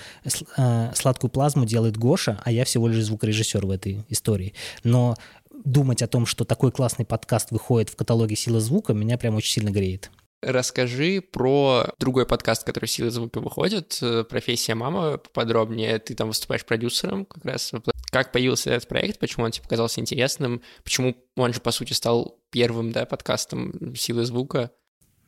э, 0.57 0.93
сладкую 0.95 1.31
плазму 1.31 1.65
делает 1.65 1.97
Гоша, 1.97 2.41
а 2.45 2.53
я 2.53 2.65
всего 2.65 2.89
лишь 2.89 3.05
звукорежиссер 3.05 3.67
в 3.67 3.71
этой 3.71 4.05
истории. 4.09 4.55
Но 4.85 5.17
думать 5.65 6.03
о 6.03 6.07
том, 6.07 6.27
что 6.27 6.45
такой 6.45 6.73
классный 6.73 7.05
подкаст 7.05 7.51
выходит 7.51 7.91
в 7.91 7.97
каталоге 7.97 8.37
«Сила 8.37 8.61
звука», 8.61 8.95
меня 8.95 9.19
прям 9.19 9.37
очень 9.37 9.53
сильно 9.53 9.71
греет. 9.71 10.11
Расскажи 10.43 11.23
про 11.23 11.87
другой 11.99 12.27
подкаст, 12.27 12.65
который 12.65 12.87
«Сила 12.87 13.11
звука» 13.11 13.41
выходит, 13.41 13.99
э, 14.03 14.23
«Профессия 14.25 14.75
мама» 14.75 15.17
поподробнее. 15.17 15.99
Ты 15.99 16.15
там 16.15 16.29
выступаешь 16.29 16.65
продюсером 16.65 17.25
как 17.25 17.45
раз. 17.45 17.73
Как 18.11 18.33
появился 18.33 18.71
этот 18.71 18.89
проект, 18.89 19.19
почему 19.19 19.47
он 19.47 19.51
тебе 19.51 19.63
показался 19.65 20.01
интересным, 20.01 20.63
почему 20.85 21.17
он 21.37 21.53
же, 21.55 21.61
по 21.61 21.71
сути, 21.71 21.95
стал 21.95 22.39
первым 22.51 22.93
да, 22.93 23.07
подкастом 23.07 23.95
«Силы 23.97 24.25
звука». 24.25 24.71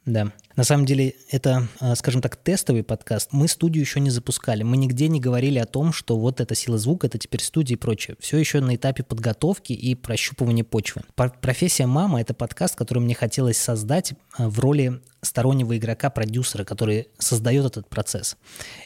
Да. 0.09 0.33
На 0.57 0.65
самом 0.65 0.87
деле, 0.87 1.15
это, 1.31 1.69
а, 1.81 1.95
скажем 1.95 2.23
так, 2.23 2.35
тестовый 2.35 2.83
подкаст. 2.83 3.29
Мы 3.31 3.47
студию 3.47 3.83
еще 3.83 4.01
не 4.01 4.09
запускали. 4.09 4.63
Мы 4.63 4.79
нигде 4.79 5.07
не 5.07 5.21
говорили 5.21 5.59
о 5.59 5.67
том, 5.67 5.93
что 5.93 6.19
вот 6.19 6.41
эта 6.41 6.55
сила 6.55 6.79
звука, 6.79 7.07
это 7.07 7.19
теперь 7.19 7.43
студия 7.43 7.77
и 7.77 7.79
прочее. 7.79 8.17
Все 8.19 8.39
еще 8.39 8.61
на 8.61 8.75
этапе 8.75 9.03
подготовки 9.03 9.75
и 9.75 9.95
прощупывания 9.95 10.65
почвы. 10.65 11.03
Профессия 11.15 11.87
мама— 11.87 12.21
это 12.23 12.33
подкаст, 12.33 12.75
который 12.75 13.01
мне 13.01 13.15
хотелось 13.15 13.59
создать 13.59 14.15
а, 14.33 14.49
в 14.49 14.59
роли 14.59 15.01
стороннего 15.21 15.77
игрока-продюсера, 15.77 16.65
который 16.65 17.09
создает 17.19 17.67
этот 17.67 17.89
процесс. 17.89 18.37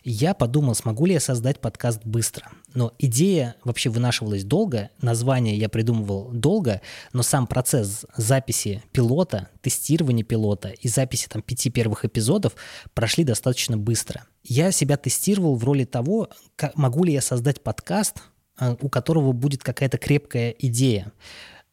Я 0.02 0.34
подумал, 0.34 0.74
смогу 0.74 1.06
ли 1.06 1.14
я 1.14 1.20
создать 1.20 1.60
подкаст 1.60 2.04
быстро. 2.04 2.50
Но 2.74 2.94
идея 2.98 3.56
вообще 3.64 3.90
вынашивалась 3.90 4.44
долго, 4.44 4.90
название 5.00 5.56
я 5.56 5.68
придумывал 5.68 6.30
долго, 6.32 6.80
но 7.12 7.22
сам 7.22 7.46
процесс 7.46 8.06
записи 8.16 8.82
пилота, 8.92 9.48
тестирования 9.60 10.24
пилота 10.24 10.68
и 10.68 10.88
записи 10.88 11.28
там 11.28 11.42
пяти 11.42 11.70
первых 11.70 12.04
эпизодов 12.04 12.54
прошли 12.94 13.24
достаточно 13.24 13.76
быстро. 13.76 14.24
Я 14.42 14.72
себя 14.72 14.96
тестировал 14.96 15.56
в 15.56 15.64
роли 15.64 15.84
того, 15.84 16.30
могу 16.74 17.04
ли 17.04 17.12
я 17.12 17.20
создать 17.20 17.62
подкаст, 17.62 18.22
а, 18.56 18.76
у 18.80 18.88
которого 18.88 19.32
будет 19.32 19.62
какая-то 19.62 19.98
крепкая 19.98 20.50
идея. 20.50 21.12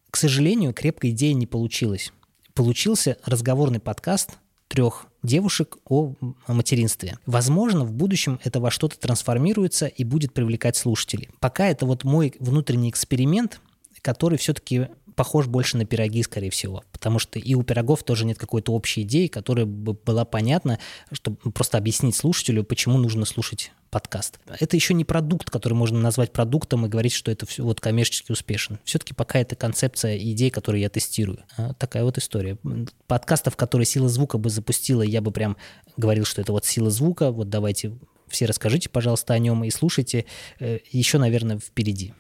К 0.10 0.18
сожалению, 0.18 0.74
крепкая 0.74 1.12
идея 1.12 1.34
не 1.34 1.45
получилась. 1.45 2.12
Получился 2.55 3.18
разговорный 3.26 3.80
подкаст 3.80 4.39
трех 4.70 5.07
девушек 5.24 5.78
о 5.86 6.13
материнстве. 6.47 7.17
Возможно, 7.26 7.84
в 7.84 7.91
будущем 7.91 8.39
это 8.43 8.61
во 8.61 8.72
что-то 8.72 8.97
трансформируется 8.97 9.88
и 9.88 10.05
будет 10.05 10.34
привлекать 10.34 10.78
слушателей. 10.78 11.30
Пока 11.41 11.67
это 11.67 11.86
вот 11.86 12.05
мой 12.05 12.34
внутренний 12.39 12.89
эксперимент, 12.89 13.59
который 14.01 14.38
все-таки 14.38 14.88
похож 15.20 15.47
больше 15.47 15.76
на 15.76 15.84
пироги, 15.84 16.24
скорее 16.24 16.49
всего, 16.49 16.82
потому 16.93 17.20
что 17.20 17.39
и 17.39 17.53
у 17.53 17.61
пирогов 17.61 18.03
тоже 18.03 18.26
нет 18.26 18.38
какой-то 18.38 18.72
общей 18.72 19.01
идеи, 19.01 19.28
которая 19.28 19.65
бы 19.65 19.91
была 19.91 20.24
понятна, 20.24 20.80
чтобы 21.11 21.51
просто 21.51 21.78
объяснить 21.78 22.15
слушателю, 22.15 22.63
почему 22.63 22.97
нужно 22.97 23.26
слушать 23.26 23.74
подкаст. 23.89 24.39
Это 24.47 24.78
еще 24.78 24.93
не 24.93 25.03
продукт, 25.03 25.49
который 25.49 25.74
можно 25.74 25.99
назвать 25.99 26.32
продуктом 26.32 26.86
и 26.86 26.89
говорить, 26.89 27.11
что 27.11 27.32
это 27.32 27.45
все 27.45 27.63
вот 27.63 27.82
коммерчески 27.82 28.32
успешен. 28.32 28.80
Все-таки 28.86 29.13
пока 29.13 29.39
это 29.39 29.57
концепция 29.57 30.15
и 30.15 30.32
идея, 30.32 30.51
которую 30.51 30.80
я 30.80 30.89
тестирую. 30.89 31.43
А, 31.57 31.74
такая 31.74 32.05
вот 32.05 32.17
история. 32.17 32.57
Подкастов, 33.05 33.57
которые 33.57 33.88
сила 33.88 34.07
звука 34.07 34.38
бы 34.38 34.49
запустила, 34.49 35.01
я 35.01 35.20
бы 35.20 35.32
прям 35.32 35.57
говорил, 35.97 36.24
что 36.24 36.39
это 36.39 36.53
вот 36.53 36.65
сила 36.65 36.89
звука, 36.89 37.32
вот 37.32 37.49
давайте 37.49 37.99
все 38.30 38.45
расскажите, 38.45 38.88
пожалуйста, 38.88 39.34
о 39.34 39.39
нем 39.39 39.65
и 39.65 39.70
слушайте. 39.70 40.28
Э, 40.61 40.80
еще, 40.91 41.17
наверное, 41.17 41.59
впереди. 41.59 42.13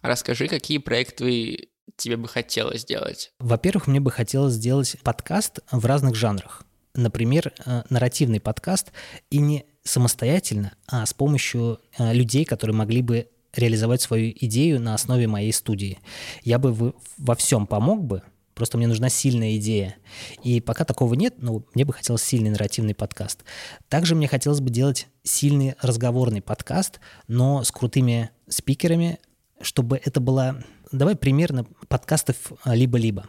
Расскажи, 0.00 0.48
какие 0.48 0.78
проекты 0.78 1.68
тебе 1.96 2.16
бы 2.16 2.28
хотелось 2.28 2.82
сделать? 2.82 3.32
Во-первых, 3.38 3.86
мне 3.86 4.00
бы 4.00 4.10
хотелось 4.10 4.54
сделать 4.54 4.96
подкаст 5.02 5.60
в 5.70 5.84
разных 5.86 6.14
жанрах. 6.14 6.64
Например, 6.94 7.52
э, 7.64 7.82
нарративный 7.88 8.40
подкаст 8.40 8.92
и 9.30 9.38
не 9.38 9.64
самостоятельно, 9.82 10.72
а 10.86 11.06
с 11.06 11.14
помощью 11.14 11.80
э, 11.98 12.12
людей, 12.12 12.44
которые 12.44 12.76
могли 12.76 13.02
бы 13.02 13.28
реализовать 13.54 14.00
свою 14.00 14.32
идею 14.40 14.80
на 14.80 14.94
основе 14.94 15.26
моей 15.26 15.52
студии. 15.52 15.98
Я 16.42 16.58
бы 16.58 16.94
во 17.18 17.34
всем 17.34 17.66
помог 17.66 18.02
бы, 18.02 18.22
просто 18.54 18.78
мне 18.78 18.86
нужна 18.86 19.08
сильная 19.08 19.56
идея. 19.56 19.96
И 20.42 20.60
пока 20.60 20.84
такого 20.84 21.14
нет, 21.14 21.34
ну, 21.38 21.66
мне 21.74 21.84
бы 21.84 21.92
хотелось 21.92 22.22
сильный 22.22 22.50
нарративный 22.50 22.94
подкаст. 22.94 23.44
Также 23.88 24.14
мне 24.14 24.28
хотелось 24.28 24.60
бы 24.60 24.70
делать 24.70 25.08
сильный 25.22 25.74
разговорный 25.80 26.42
подкаст, 26.42 27.00
но 27.28 27.62
с 27.64 27.70
крутыми 27.70 28.30
спикерами, 28.48 29.18
чтобы 29.60 30.00
это 30.02 30.20
была 30.20 30.62
давай 30.92 31.16
примерно 31.16 31.64
подкастов 31.88 32.52
а, 32.64 32.74
«Либо-либо». 32.74 33.26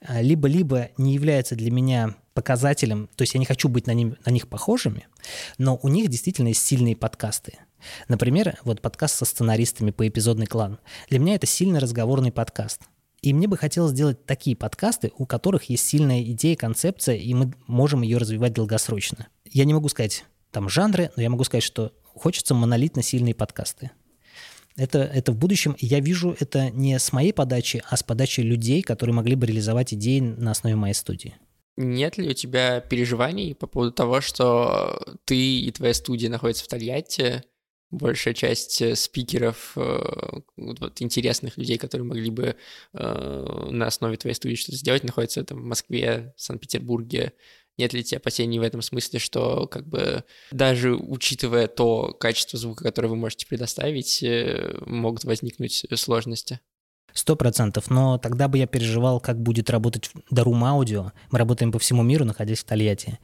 А, 0.00 0.20
«Либо-либо» 0.20 0.90
не 0.96 1.14
является 1.14 1.54
для 1.54 1.70
меня 1.70 2.16
показателем, 2.34 3.08
то 3.16 3.22
есть 3.22 3.34
я 3.34 3.40
не 3.40 3.46
хочу 3.46 3.68
быть 3.68 3.86
на, 3.86 3.92
ним, 3.92 4.16
на 4.24 4.30
них 4.30 4.48
похожими, 4.48 5.08
но 5.58 5.78
у 5.82 5.88
них 5.88 6.08
действительно 6.08 6.48
есть 6.48 6.64
сильные 6.64 6.94
подкасты. 6.94 7.58
Например, 8.08 8.58
вот 8.64 8.80
подкаст 8.80 9.16
со 9.16 9.24
сценаристами 9.24 9.90
по 9.90 10.06
эпизодный 10.06 10.46
клан. 10.46 10.78
Для 11.10 11.18
меня 11.18 11.34
это 11.34 11.46
сильный 11.46 11.80
разговорный 11.80 12.32
подкаст. 12.32 12.82
И 13.22 13.34
мне 13.34 13.48
бы 13.48 13.56
хотелось 13.56 13.92
сделать 13.92 14.24
такие 14.26 14.56
подкасты, 14.56 15.10
у 15.16 15.26
которых 15.26 15.64
есть 15.64 15.84
сильная 15.84 16.22
идея, 16.22 16.56
концепция, 16.56 17.16
и 17.16 17.34
мы 17.34 17.52
можем 17.66 18.02
ее 18.02 18.18
развивать 18.18 18.52
долгосрочно. 18.52 19.26
Я 19.44 19.64
не 19.64 19.74
могу 19.74 19.88
сказать 19.88 20.24
там 20.52 20.68
жанры, 20.68 21.10
но 21.16 21.22
я 21.22 21.30
могу 21.30 21.42
сказать, 21.44 21.64
что 21.64 21.92
хочется 22.04 22.54
монолитно 22.54 23.02
сильные 23.02 23.34
подкасты. 23.34 23.90
Это, 24.78 25.00
это 25.00 25.32
в 25.32 25.36
будущем. 25.36 25.76
Я 25.80 26.00
вижу 26.00 26.36
это 26.38 26.70
не 26.70 26.98
с 26.98 27.12
моей 27.12 27.32
подачи, 27.32 27.82
а 27.88 27.96
с 27.96 28.02
подачи 28.02 28.40
людей, 28.40 28.80
которые 28.82 29.14
могли 29.14 29.34
бы 29.34 29.46
реализовать 29.46 29.92
идеи 29.92 30.20
на 30.20 30.52
основе 30.52 30.76
моей 30.76 30.94
студии. 30.94 31.34
Нет 31.76 32.16
ли 32.16 32.28
у 32.28 32.32
тебя 32.32 32.80
переживаний 32.80 33.54
по 33.54 33.66
поводу 33.66 33.92
того, 33.92 34.20
что 34.20 35.00
ты 35.24 35.60
и 35.60 35.70
твоя 35.72 35.94
студия 35.94 36.30
находятся 36.30 36.64
в 36.64 36.68
Тольятти, 36.68 37.42
большая 37.90 38.34
часть 38.34 38.82
э, 38.82 38.94
спикеров, 38.94 39.72
э, 39.76 40.40
вот, 40.56 41.00
интересных 41.00 41.56
людей, 41.56 41.78
которые 41.78 42.06
могли 42.06 42.30
бы 42.30 42.56
э, 42.92 43.66
на 43.70 43.86
основе 43.86 44.16
твоей 44.16 44.34
студии 44.34 44.56
что-то 44.56 44.76
сделать, 44.76 45.04
находятся 45.04 45.44
там 45.44 45.58
в 45.58 45.64
Москве, 45.64 46.34
Санкт-Петербурге, 46.36 47.32
нет 47.78 47.92
ли 47.92 48.02
тебе 48.02 48.18
опасений 48.18 48.58
в 48.58 48.62
этом 48.62 48.82
смысле, 48.82 49.18
что 49.18 49.66
как 49.66 49.86
бы 49.86 50.24
даже 50.50 50.94
учитывая 50.94 51.68
то 51.68 52.12
качество 52.12 52.58
звука, 52.58 52.84
которое 52.84 53.08
вы 53.08 53.16
можете 53.16 53.46
предоставить, 53.46 54.22
э, 54.22 54.78
могут 54.84 55.24
возникнуть 55.24 55.86
сложности? 55.94 56.60
Сто 57.14 57.36
процентов, 57.36 57.90
но 57.90 58.18
тогда 58.18 58.48
бы 58.48 58.58
я 58.58 58.66
переживал, 58.66 59.18
как 59.18 59.40
будет 59.40 59.70
работать 59.70 60.10
Дарум 60.30 60.62
Аудио. 60.64 61.12
Мы 61.30 61.38
работаем 61.38 61.72
по 61.72 61.78
всему 61.78 62.02
миру, 62.02 62.24
находясь 62.24 62.58
в 62.60 62.64
Тольятти. 62.64 63.18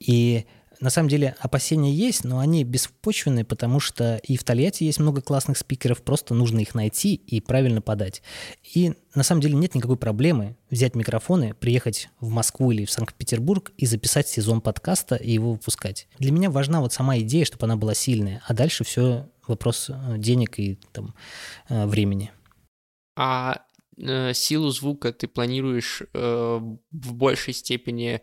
И 0.00 0.46
на 0.80 0.90
самом 0.90 1.08
деле 1.08 1.36
опасения 1.40 1.92
есть, 1.92 2.24
но 2.24 2.38
они 2.38 2.64
беспочвенные, 2.64 3.44
потому 3.44 3.80
что 3.80 4.16
и 4.16 4.36
в 4.36 4.44
Тольятти 4.44 4.84
есть 4.84 4.98
много 4.98 5.20
классных 5.20 5.58
спикеров, 5.58 6.02
просто 6.02 6.34
нужно 6.34 6.60
их 6.60 6.74
найти 6.74 7.14
и 7.14 7.40
правильно 7.40 7.82
подать. 7.82 8.22
И 8.74 8.94
на 9.14 9.22
самом 9.22 9.42
деле 9.42 9.54
нет 9.54 9.74
никакой 9.74 9.96
проблемы 9.96 10.56
взять 10.70 10.94
микрофоны, 10.94 11.54
приехать 11.54 12.08
в 12.20 12.30
Москву 12.30 12.70
или 12.72 12.84
в 12.84 12.90
Санкт-Петербург 12.90 13.72
и 13.76 13.86
записать 13.86 14.28
сезон 14.28 14.60
подкаста 14.60 15.16
и 15.16 15.30
его 15.32 15.52
выпускать. 15.52 16.08
Для 16.18 16.32
меня 16.32 16.50
важна 16.50 16.80
вот 16.80 16.92
сама 16.92 17.18
идея, 17.18 17.44
чтобы 17.44 17.66
она 17.66 17.76
была 17.76 17.94
сильная, 17.94 18.42
а 18.46 18.54
дальше 18.54 18.84
все 18.84 19.28
вопрос 19.46 19.90
э, 19.90 20.16
денег 20.16 20.58
и 20.58 20.78
там, 20.92 21.14
э, 21.68 21.86
времени. 21.86 22.30
А 23.16 23.62
э, 23.98 24.32
силу 24.32 24.70
звука 24.70 25.12
ты 25.12 25.28
планируешь 25.28 26.02
э, 26.14 26.60
в 26.90 27.14
большей 27.14 27.52
степени 27.52 28.22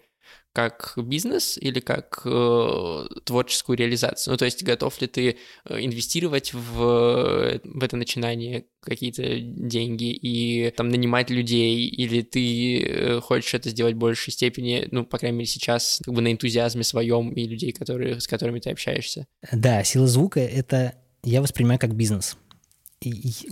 как 0.57 0.93
бизнес 0.97 1.55
или 1.59 1.79
как 1.79 2.23
э, 2.25 3.05
творческую 3.25 3.77
реализацию? 3.77 4.31
Ну, 4.31 4.37
то 4.37 4.45
есть 4.45 4.63
готов 4.63 4.99
ли 4.99 5.05
ты 5.05 5.37
э, 5.65 5.85
инвестировать 5.85 6.51
в, 6.51 7.59
в 7.63 7.83
это 7.83 7.95
начинание 7.95 8.65
какие-то 8.81 9.39
деньги 9.39 10.11
и 10.13 10.71
там 10.71 10.89
нанимать 10.89 11.29
людей, 11.29 11.85
или 11.85 12.23
ты 12.23 12.81
э, 12.81 13.21
хочешь 13.21 13.53
это 13.53 13.69
сделать 13.69 13.93
в 13.93 13.99
большей 13.99 14.33
степени, 14.33 14.87
ну, 14.89 15.05
по 15.05 15.19
крайней 15.19 15.37
мере, 15.37 15.47
сейчас 15.47 16.01
как 16.03 16.15
бы 16.15 16.21
на 16.21 16.31
энтузиазме 16.31 16.83
своем 16.83 17.29
и 17.33 17.43
людей, 17.43 17.71
которые, 17.71 18.19
с 18.19 18.27
которыми 18.27 18.59
ты 18.59 18.71
общаешься? 18.71 19.27
Да, 19.51 19.83
сила 19.83 20.07
звука— 20.07 20.39
это 20.41 20.95
я 21.23 21.43
воспринимаю 21.43 21.79
как 21.79 21.93
бизнес. 21.93 22.35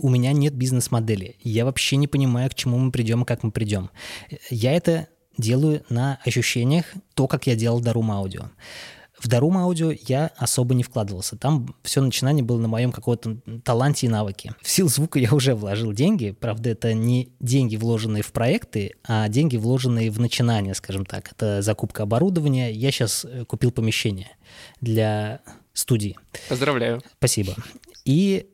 У 0.00 0.08
меня 0.08 0.32
нет 0.32 0.54
бизнес-модели. 0.54 1.36
Я 1.44 1.66
вообще 1.66 1.94
не 1.98 2.08
понимаю, 2.08 2.50
к 2.50 2.56
чему 2.56 2.78
мы 2.78 2.90
придем 2.90 3.22
и 3.22 3.24
как 3.24 3.44
мы 3.44 3.52
придем. 3.52 3.90
Я 4.50 4.72
это 4.72 5.06
делаю 5.38 5.82
на 5.88 6.18
ощущениях 6.24 6.86
то, 7.14 7.26
как 7.26 7.46
я 7.46 7.54
делал 7.54 7.80
Дарум 7.80 8.10
Аудио. 8.10 8.50
В 9.18 9.28
Дарум 9.28 9.56
Аудио 9.56 9.92
я 10.06 10.30
особо 10.36 10.74
не 10.74 10.82
вкладывался. 10.82 11.36
Там 11.36 11.74
все 11.82 12.02
начинание 12.02 12.44
было 12.44 12.58
на 12.58 12.68
моем 12.68 12.92
каком-то 12.92 13.38
таланте 13.64 14.06
и 14.06 14.10
навыке. 14.10 14.54
В 14.60 14.68
сил 14.68 14.88
звука 14.88 15.18
я 15.18 15.32
уже 15.32 15.54
вложил 15.54 15.92
деньги. 15.92 16.32
Правда, 16.32 16.70
это 16.70 16.92
не 16.92 17.32
деньги, 17.40 17.76
вложенные 17.76 18.22
в 18.22 18.32
проекты, 18.32 18.92
а 19.04 19.28
деньги, 19.28 19.56
вложенные 19.56 20.10
в 20.10 20.20
начинание, 20.20 20.74
скажем 20.74 21.06
так. 21.06 21.32
Это 21.32 21.62
закупка 21.62 22.02
оборудования. 22.02 22.70
Я 22.72 22.90
сейчас 22.90 23.24
э, 23.24 23.46
купил 23.46 23.72
помещение 23.72 24.36
для 24.82 25.40
студии. 25.72 26.16
Поздравляю. 26.50 27.02
Спасибо. 27.18 27.54
И 28.04 28.50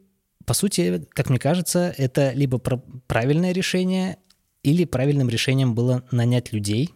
по 0.47 0.55
сути, 0.55 1.07
как 1.11 1.29
мне 1.29 1.39
кажется, 1.39 1.95
это 1.97 2.33
либо 2.33 2.59
правильное 2.59 3.53
решение, 3.53 4.19
или 4.63 4.85
правильным 4.85 5.29
решением 5.29 5.75
было 5.75 6.05
нанять 6.11 6.53
людей, 6.53 6.91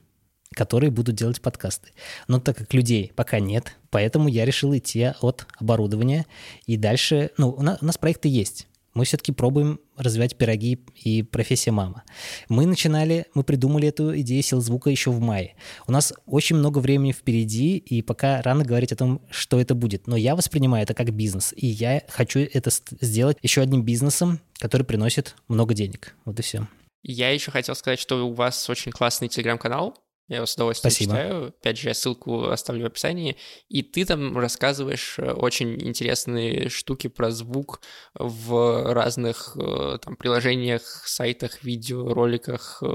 которые 0.55 0.91
будут 0.91 1.15
делать 1.17 1.41
подкасты. 1.41 1.91
Но 2.29 2.41
так 2.41 2.57
как 2.57 2.73
людей 2.73 3.13
пока 3.15 3.41
нет, 3.41 3.77
поэтому 3.91 4.29
я 4.29 4.45
решил 4.45 4.77
идти 4.77 5.13
от 5.21 5.47
оборудования. 5.59 6.27
И 6.67 6.77
дальше, 6.77 7.31
ну, 7.37 7.51
у 7.51 7.63
нас, 7.63 7.79
у 7.83 7.85
нас 7.85 7.99
проекты 7.99 8.29
есть. 8.29 8.67
Мы 8.95 9.05
все-таки 9.05 9.31
пробуем 9.31 9.79
развивать 9.95 10.37
пироги 10.37 10.81
и 10.95 11.23
профессия 11.23 11.71
мама. 11.71 12.05
Мы 12.49 12.65
начинали, 12.65 13.27
мы 13.35 13.45
придумали 13.45 13.89
эту 13.89 14.19
идею 14.21 14.43
сил 14.43 14.63
звука 14.63 14.89
еще 14.89 15.11
в 15.11 15.21
мае. 15.21 15.55
У 15.87 15.93
нас 15.93 16.15
очень 16.25 16.57
много 16.57 16.79
времени 16.79 17.13
впереди, 17.13 17.77
и 17.77 18.01
пока 18.01 18.41
рано 18.41 18.65
говорить 18.65 18.93
о 18.93 18.97
том, 18.97 19.21
что 19.29 19.61
это 19.61 19.75
будет. 19.75 20.07
Но 20.07 20.17
я 20.17 20.35
воспринимаю 20.35 20.85
это 20.85 20.95
как 20.95 21.13
бизнес, 21.13 21.53
и 21.55 21.67
я 21.67 22.05
хочу 22.09 22.41
это 22.41 22.71
сделать 23.03 23.37
еще 23.43 23.61
одним 23.61 23.83
бизнесом, 23.83 24.41
который 24.59 24.85
приносит 24.85 25.37
много 25.47 25.75
денег. 25.75 26.17
Вот 26.25 26.39
и 26.41 26.43
все. 26.43 26.67
Я 27.09 27.31
еще 27.31 27.53
хотел 27.53 27.77
сказать, 27.77 28.01
что 28.01 28.27
у 28.27 28.33
вас 28.33 28.69
очень 28.69 28.91
классный 28.91 29.29
телеграм-канал. 29.29 29.97
Я 30.27 30.39
его 30.39 30.47
с 30.47 30.55
удовольствием 30.55 30.91
Спасибо. 30.91 31.13
читаю. 31.13 31.47
Опять 31.49 31.79
же, 31.79 31.87
я 31.87 31.95
ссылку 31.95 32.47
оставлю 32.49 32.83
в 32.83 32.87
описании. 32.87 33.37
И 33.69 33.85
ты 33.85 34.05
там 34.05 34.37
рассказываешь 34.37 35.21
э, 35.21 35.31
очень 35.31 35.81
интересные 35.87 36.69
штуки 36.69 37.07
про 37.07 37.31
звук 37.31 37.81
в 38.15 38.93
разных 38.93 39.57
э, 39.57 39.99
там 40.03 40.17
приложениях, 40.17 40.83
сайтах, 40.83 41.63
видео, 41.63 42.13
роликах 42.13 42.83
э, 42.83 42.87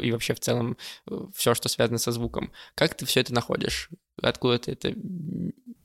и 0.00 0.12
вообще 0.12 0.34
в 0.34 0.38
целом 0.40 0.76
все, 1.34 1.54
что 1.54 1.68
связано 1.68 1.98
со 1.98 2.12
звуком. 2.12 2.52
Как 2.76 2.94
ты 2.94 3.04
все 3.04 3.18
это 3.18 3.34
находишь? 3.34 3.90
Откуда 4.22 4.58
ты 4.58 4.72
это 4.72 4.94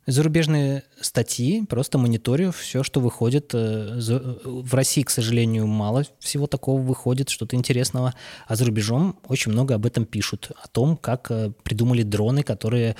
Зарубежные 0.07 0.83
статьи, 0.99 1.63
просто 1.63 1.99
мониторю 1.99 2.51
все, 2.51 2.81
что 2.81 2.99
выходит. 2.99 3.51
Э, 3.53 3.99
в 4.43 4.73
России, 4.73 5.03
к 5.03 5.11
сожалению, 5.11 5.67
мало 5.67 6.05
всего 6.17 6.47
такого 6.47 6.81
выходит, 6.81 7.29
что-то 7.29 7.55
интересного, 7.55 8.15
а 8.47 8.55
за 8.55 8.65
рубежом 8.65 9.19
очень 9.27 9.51
много 9.51 9.75
об 9.75 9.85
этом 9.85 10.05
пишут, 10.05 10.51
о 10.61 10.67
том, 10.67 10.97
как 10.97 11.29
э, 11.29 11.51
придумали 11.63 12.01
дроны, 12.01 12.41
которые 12.41 12.95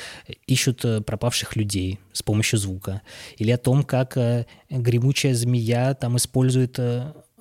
ищут 0.45 0.85
э, 0.85 1.01
пропавших 1.01 1.55
людей 1.55 1.99
с 2.13 2.21
помощью 2.21 2.59
звука, 2.59 3.01
или 3.37 3.49
о 3.49 3.57
том, 3.57 3.83
как 3.83 4.15
гремучая 4.69 5.33
змея 5.33 5.95
там 5.95 6.17
использует 6.17 6.79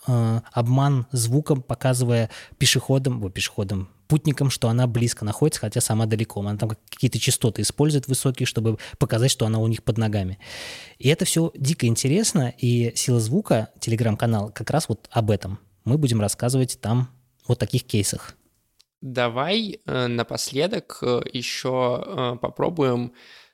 обман 0.06 1.06
звуком, 1.12 1.60
показывая 1.60 2.30
пешеходам, 2.56 3.22
о, 3.22 3.28
пешеходам, 3.28 3.90
спутником, 4.10 4.50
что 4.50 4.68
она 4.68 4.88
близко 4.88 5.24
находится, 5.24 5.60
хотя 5.60 5.80
сама 5.80 6.06
далеко. 6.06 6.40
Она 6.40 6.56
там 6.56 6.70
какие-то 6.90 7.20
частоты 7.20 7.62
использует 7.62 8.08
высокие, 8.08 8.44
чтобы 8.44 8.76
показать, 8.98 9.30
что 9.30 9.46
она 9.46 9.60
у 9.60 9.68
них 9.68 9.84
под 9.84 9.98
ногами. 9.98 10.38
И 10.98 11.08
это 11.08 11.24
все 11.24 11.52
дико 11.54 11.86
интересно, 11.86 12.52
и 12.58 12.92
«Сила 12.96 13.20
звука», 13.20 13.68
телеграм-канал, 13.78 14.50
как 14.52 14.70
раз 14.70 14.88
вот 14.88 15.08
об 15.12 15.30
этом. 15.30 15.60
Мы 15.84 15.96
будем 15.96 16.20
рассказывать 16.20 16.80
там 16.80 17.08
о 17.46 17.54
таких 17.54 17.84
кейсах. 17.84 18.34
Давай 19.00 19.78
э, 19.86 20.06
напоследок 20.08 20.98
э, 21.02 21.20
еще 21.32 22.04
э, 22.04 22.36
попробуем 22.42 23.12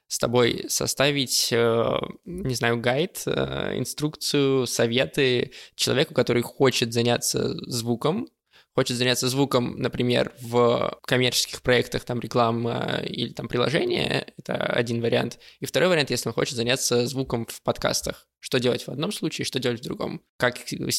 с 0.09 0.19
тобой 0.19 0.67
составить, 0.69 1.51
не 1.51 2.55
знаю, 2.55 2.81
гайд, 2.81 3.25
инструкцию, 3.27 4.69
советы 4.69 5.51
человеку, 5.75 6.15
который 6.15 6.43
хочет 6.43 6.93
заняться 6.93 7.57
звуком, 7.69 8.29
хочет 8.77 8.99
заняться 8.99 9.29
звуком, 9.29 9.77
например, 9.79 10.33
в 10.43 11.01
коммерческих 11.07 11.63
проектах, 11.63 12.05
там, 12.05 12.21
реклама 12.21 13.01
или 13.03 13.33
там 13.33 13.49
приложение, 13.49 14.35
это 14.37 14.55
один 14.55 15.01
вариант. 15.01 15.39
И 15.61 15.67
второй 15.67 15.89
вариант, 15.89 16.11
если 16.11 16.29
он 16.29 16.35
хочет 16.35 16.57
заняться 16.57 17.07
звуком 17.07 17.47
в 17.47 17.63
подкастах. 17.63 18.29
Что 18.39 18.61
делать 18.61 18.83
в 18.83 18.91
одном 18.91 19.13
случае, 19.13 19.47
что 19.47 19.59
делать 19.59 19.81
в 19.81 19.83
другом. 19.83 20.21
Как 20.37 20.59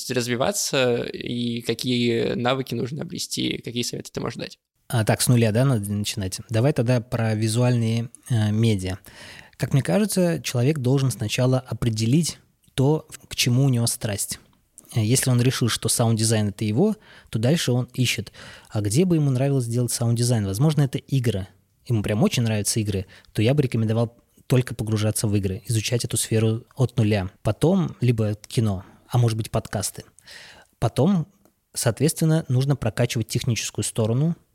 развиваться 0.09 1.03
и 1.03 1.61
какие 1.61 2.33
навыки 2.33 2.73
нужно 2.73 3.03
обрести, 3.03 3.61
какие 3.63 3.83
советы 3.83 4.09
ты 4.11 4.21
можешь 4.21 4.37
дать. 4.37 4.59
А, 4.87 5.05
так, 5.05 5.21
с 5.21 5.27
нуля, 5.27 5.51
да, 5.51 5.63
надо 5.63 5.91
начинать? 5.91 6.39
Давай 6.49 6.73
тогда 6.73 6.99
про 6.99 7.35
визуальные 7.35 8.09
э, 8.29 8.51
медиа. 8.51 8.97
Как 9.55 9.73
мне 9.73 9.83
кажется, 9.83 10.41
человек 10.41 10.79
должен 10.79 11.11
сначала 11.11 11.59
определить 11.59 12.39
то, 12.73 13.07
к 13.27 13.35
чему 13.35 13.65
у 13.65 13.69
него 13.69 13.85
страсть. 13.85 14.39
Э, 14.95 15.03
если 15.03 15.29
он 15.29 15.41
решил, 15.41 15.69
что 15.69 15.89
саунд-дизайн– 15.89 16.47
это 16.49 16.65
его, 16.65 16.95
то 17.29 17.39
дальше 17.39 17.71
он 17.71 17.87
ищет, 17.93 18.31
а 18.69 18.81
где 18.81 19.05
бы 19.05 19.15
ему 19.15 19.31
нравилось 19.31 19.67
делать 19.67 19.91
саунд-дизайн. 19.91 20.45
Возможно, 20.45 20.81
это 20.81 20.97
игры. 20.97 21.47
Ему 21.87 22.03
прям 22.03 22.23
очень 22.23 22.43
нравятся 22.43 22.79
игры, 22.79 23.05
то 23.33 23.41
я 23.41 23.53
бы 23.53 23.63
рекомендовал 23.63 24.17
только 24.47 24.75
погружаться 24.75 25.27
в 25.27 25.35
игры, 25.35 25.61
изучать 25.67 26.05
эту 26.05 26.17
сферу 26.17 26.65
от 26.75 26.97
нуля. 26.97 27.29
Потом 27.43 27.95
либо 28.01 28.35
кино, 28.47 28.83
а 29.09 29.17
может 29.17 29.37
быть 29.37 29.51
подкасты. 29.51 30.03
Потом, 30.79 31.27
соответственно, 31.73 32.45
нужно 32.47 32.75
прокачивать 32.75 33.27
техническую 33.27 33.83
сторону– 33.83 34.35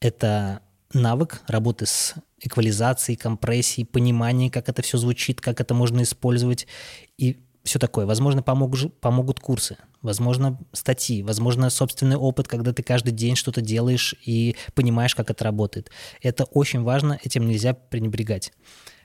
это 0.00 0.62
навык 0.92 1.42
работы 1.46 1.86
с 1.86 2.14
эквализацией, 2.40 3.16
компрессией, 3.16 3.86
понимание, 3.86 4.50
как 4.50 4.68
это 4.68 4.82
все 4.82 4.96
звучит, 4.96 5.40
как 5.40 5.60
это 5.60 5.74
можно 5.74 6.02
использовать 6.02 6.66
и 7.18 7.44
все 7.64 7.78
такое. 7.78 8.06
Возможно, 8.06 8.42
помогут, 8.42 9.00
помогут 9.00 9.40
курсы, 9.40 9.76
возможно, 10.02 10.58
статьи, 10.72 11.22
возможно, 11.22 11.70
собственный 11.70 12.16
опыт, 12.16 12.48
когда 12.48 12.72
ты 12.72 12.82
каждый 12.82 13.12
день 13.12 13.36
что-то 13.36 13.60
делаешь 13.60 14.14
и 14.24 14.56
понимаешь, 14.74 15.14
как 15.14 15.30
это 15.30 15.44
работает. 15.44 15.90
Это 16.22 16.44
очень 16.44 16.82
важно, 16.82 17.18
этим 17.22 17.46
нельзя 17.46 17.74
пренебрегать. 17.74 18.52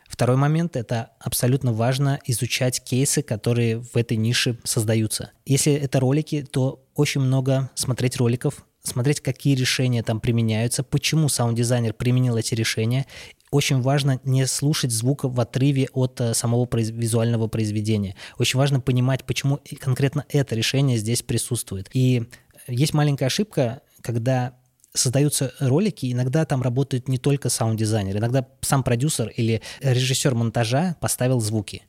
Второй 0.07 0.37
момент– 0.37 0.75
это 0.77 1.11
абсолютно 1.19 1.73
важно 1.73 2.19
изучать 2.27 2.83
кейсы, 2.83 3.23
которые 3.23 3.79
в 3.79 3.97
этой 3.97 4.15
нише 4.15 4.59
создаются. 4.63 5.31
Если 5.45 5.73
это 5.73 5.99
ролики, 5.99 6.43
то 6.43 6.85
очень 6.93 7.21
много 7.21 7.71
смотреть 7.73 8.17
роликов, 8.17 8.63
смотреть, 8.83 9.21
какие 9.21 9.55
решения 9.55 10.03
там 10.03 10.19
применяются, 10.19 10.83
почему 10.83 11.29
саунд-дизайнер 11.29 11.93
применил 11.93 12.37
эти 12.37 12.53
решения. 12.53 13.07
Очень 13.53 13.81
важно 13.81 14.19
не 14.23 14.47
слушать 14.47 14.91
звука 14.91 15.29
в 15.29 15.39
отрыве 15.39 15.87
от 15.93 16.19
э, 16.19 16.33
самого 16.33 16.65
произ... 16.65 16.89
визуального 16.89 17.47
произведения. 17.47 18.15
Очень 18.39 18.57
важно 18.57 18.79
понимать, 18.79 19.25
почему 19.25 19.59
конкретно 19.79 20.25
это 20.29 20.55
решение 20.55 20.97
здесь 20.97 21.21
присутствует. 21.21 21.87
И 21.93 22.23
есть 22.67 22.95
маленькая 22.95 23.27
ошибка, 23.27 23.81
когда 24.01 24.55
создаются 24.95 25.53
ролики, 25.59 26.11
иногда 26.11 26.45
там 26.45 26.63
работает 26.63 27.07
не 27.07 27.19
только 27.19 27.49
саунд-дизайнер, 27.49 28.17
иногда 28.17 28.47
сам 28.61 28.83
продюсер 28.83 29.27
или 29.27 29.61
режиссер 29.81 30.33
монтажа 30.33 30.95
поставил 30.99 31.39
звуки. 31.39 31.83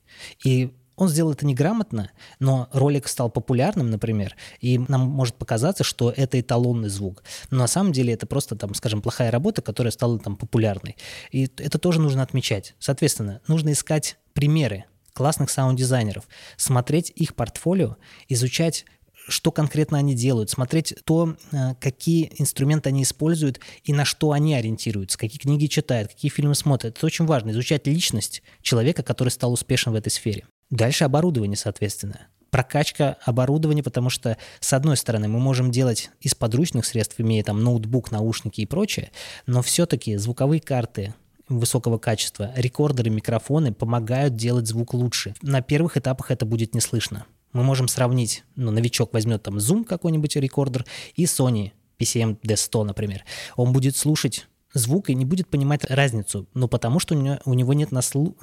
И 0.44 0.70
он 0.96 1.08
сделал 1.08 1.32
это 1.32 1.46
неграмотно, 1.46 2.10
но 2.38 2.68
ролик 2.72 3.08
стал 3.08 3.30
популярным, 3.30 3.90
например, 3.90 4.36
и 4.60 4.78
нам 4.78 5.02
может 5.02 5.34
показаться, 5.34 5.84
что 5.84 6.10
это 6.10 6.40
эталонный 6.40 6.88
звук. 6.88 7.24
Но 7.50 7.58
на 7.58 7.66
самом 7.66 7.92
деле 7.92 8.12
это 8.12 8.26
просто, 8.26 8.56
там, 8.56 8.74
скажем, 8.74 9.02
плохая 9.02 9.30
работа, 9.30 9.62
которая 9.62 9.90
стала 9.90 10.18
там 10.18 10.36
популярной. 10.36 10.96
И 11.30 11.50
это 11.56 11.78
тоже 11.78 12.00
нужно 12.00 12.22
отмечать. 12.22 12.74
Соответственно, 12.78 13.40
нужно 13.48 13.72
искать 13.72 14.18
примеры 14.32 14.84
классных 15.12 15.50
саунд-дизайнеров, 15.50 16.28
смотреть 16.56 17.12
их 17.14 17.34
портфолио, 17.34 17.96
изучать 18.28 18.84
что 19.28 19.50
конкретно 19.50 19.98
они 19.98 20.14
делают, 20.14 20.50
смотреть 20.50 20.94
то, 21.04 21.36
э, 21.52 21.74
какие 21.80 22.32
инструменты 22.38 22.90
они 22.90 23.04
используют 23.04 23.60
и 23.82 23.92
на 23.92 24.04
что 24.04 24.32
они 24.32 24.54
ориентируются, 24.54 25.18
какие 25.18 25.38
книги 25.38 25.66
читают, 25.66 26.10
какие 26.10 26.30
фильмы 26.30 26.54
смотрят. 26.54 26.96
Это 26.96 27.06
очень 27.06 27.24
важно, 27.24 27.50
изучать 27.50 27.86
личность 27.86 28.42
человека, 28.60 29.02
который 29.02 29.30
стал 29.30 29.52
успешен 29.52 29.92
в 29.92 29.94
этой 29.94 30.10
сфере. 30.10 30.44
Дальше 30.74 31.04
оборудование, 31.04 31.56
соответственно. 31.56 32.26
Прокачка 32.50 33.16
оборудования, 33.24 33.84
потому 33.84 34.10
что, 34.10 34.36
с 34.58 34.72
одной 34.72 34.96
стороны, 34.96 35.28
мы 35.28 35.38
можем 35.38 35.70
делать 35.70 36.10
из 36.20 36.34
подручных 36.34 36.84
средств, 36.84 37.14
имея 37.18 37.44
там 37.44 37.62
ноутбук, 37.62 38.10
наушники 38.10 38.60
и 38.60 38.66
прочее, 38.66 39.12
но 39.46 39.62
все-таки 39.62 40.16
звуковые 40.16 40.60
карты, 40.60 41.14
высокого 41.48 41.98
качества, 41.98 42.50
рекордеры, 42.56 43.10
микрофоны 43.10 43.72
помогают 43.72 44.34
делать 44.34 44.66
звук 44.66 44.94
лучше. 44.94 45.36
На 45.42 45.62
первых 45.62 45.96
этапах 45.96 46.32
это 46.32 46.44
будет 46.44 46.74
не 46.74 46.80
слышно. 46.80 47.24
Мы 47.52 47.62
можем 47.62 47.86
сравнить, 47.86 48.42
ну, 48.56 48.72
новичок 48.72 49.12
возьмет 49.12 49.44
там 49.44 49.58
Zoom 49.58 49.84
какой-нибудь 49.84 50.34
рекордер 50.34 50.84
и 51.14 51.24
Sony 51.24 51.70
PCM 52.00 52.40
D100, 52.40 52.82
например. 52.82 53.24
Он 53.54 53.72
будет 53.72 53.96
слушать 53.96 54.48
звук 54.74 55.08
и 55.08 55.14
не 55.14 55.24
будет 55.24 55.48
понимать 55.48 55.84
разницу, 55.84 56.48
но 56.52 56.68
потому 56.68 56.98
что 56.98 57.14
у 57.14 57.18
него, 57.18 57.38
у 57.44 57.54
него 57.54 57.72
нет 57.72 57.92
наслу... 57.92 58.36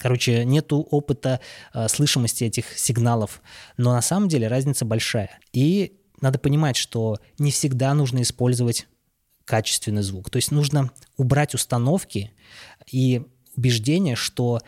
короче, 0.00 0.44
нету 0.44 0.80
опыта 0.90 1.40
э, 1.74 1.88
слышимости 1.88 2.44
этих 2.44 2.78
сигналов, 2.78 3.42
но 3.76 3.92
на 3.92 4.02
самом 4.02 4.28
деле 4.28 4.46
разница 4.46 4.84
большая. 4.84 5.40
И 5.52 5.98
надо 6.20 6.38
понимать, 6.38 6.76
что 6.76 7.18
не 7.38 7.50
всегда 7.50 7.94
нужно 7.94 8.22
использовать 8.22 8.86
качественный 9.44 10.02
звук. 10.02 10.30
То 10.30 10.36
есть 10.36 10.50
нужно 10.50 10.90
убрать 11.16 11.54
установки 11.54 12.32
и 12.90 13.22
убеждение, 13.56 14.14
что 14.14 14.60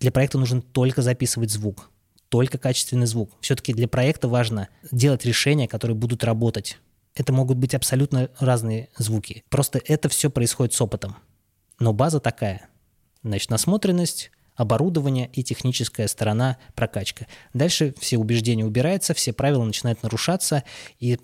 для 0.00 0.10
проекта 0.10 0.38
нужно 0.38 0.62
только 0.62 1.02
записывать 1.02 1.50
звук, 1.50 1.90
только 2.28 2.56
качественный 2.56 3.06
звук. 3.06 3.32
Все-таки 3.40 3.74
для 3.74 3.88
проекта 3.88 4.28
важно 4.28 4.68
делать 4.90 5.26
решения, 5.26 5.68
которые 5.68 5.96
будут 5.96 6.24
работать 6.24 6.78
это 7.18 7.32
могут 7.32 7.58
быть 7.58 7.74
абсолютно 7.74 8.30
разные 8.38 8.88
звуки. 8.96 9.44
Просто 9.50 9.80
это 9.84 10.08
все 10.08 10.30
происходит 10.30 10.72
с 10.72 10.80
опытом. 10.80 11.16
Но 11.80 11.92
база 11.92 12.20
такая. 12.20 12.68
Значит, 13.24 13.50
насмотренность, 13.50 14.30
оборудование 14.54 15.28
и 15.32 15.42
техническая 15.42 16.06
сторона 16.06 16.58
прокачка. 16.74 17.26
Дальше 17.52 17.92
все 17.98 18.18
убеждения 18.18 18.64
убираются, 18.64 19.14
все 19.14 19.32
правила 19.32 19.64
начинают 19.64 20.02
нарушаться 20.02 20.62
и 21.00 21.18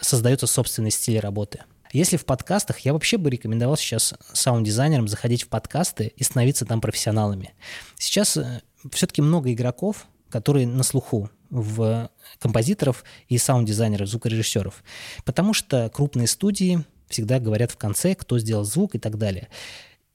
создается 0.00 0.46
собственный 0.46 0.92
стиль 0.92 1.18
работы. 1.18 1.64
Если 1.92 2.16
в 2.16 2.24
подкастах, 2.24 2.78
я 2.80 2.92
вообще 2.92 3.18
бы 3.18 3.28
рекомендовал 3.28 3.76
сейчас 3.76 4.14
саунд-дизайнерам 4.32 5.08
заходить 5.08 5.42
в 5.42 5.48
подкасты 5.48 6.12
и 6.16 6.22
становиться 6.22 6.64
там 6.64 6.80
профессионалами. 6.80 7.52
Сейчас 7.98 8.36
э, 8.36 8.62
все-таки 8.92 9.20
много 9.20 9.52
игроков, 9.52 10.06
которые 10.30 10.66
на 10.66 10.84
слуху 10.84 11.28
в 11.52 12.10
композиторов 12.38 13.04
и 13.28 13.36
саунд-дизайнеров, 13.36 14.08
звукорежиссеров. 14.08 14.82
Потому 15.24 15.52
что 15.52 15.90
крупные 15.90 16.26
студии 16.26 16.82
всегда 17.08 17.38
говорят 17.38 17.70
в 17.70 17.76
конце, 17.76 18.14
кто 18.14 18.38
сделал 18.38 18.64
звук 18.64 18.94
и 18.94 18.98
так 18.98 19.18
далее. 19.18 19.48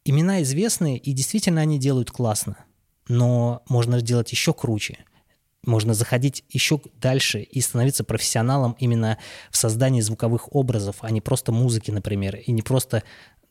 Имена 0.04 0.42
известны, 0.42 0.98
и 0.98 1.14
действительно 1.14 1.62
они 1.62 1.78
делают 1.78 2.10
классно. 2.10 2.58
Но 3.08 3.62
можно 3.70 4.00
сделать 4.00 4.32
еще 4.32 4.52
круче. 4.52 4.98
Можно 5.64 5.94
заходить 5.94 6.44
еще 6.50 6.82
дальше 6.96 7.42
и 7.42 7.62
становиться 7.62 8.04
профессионалом 8.04 8.76
именно 8.80 9.18
в 9.52 9.58
создании 9.58 10.02
звуковых 10.02 10.56
образов, 10.56 10.98
а 11.02 11.12
не 11.12 11.22
просто 11.22 11.52
музыки, 11.52 11.92
например, 11.92 12.36
и 12.36 12.52
не 12.52 12.64
просто 12.64 13.04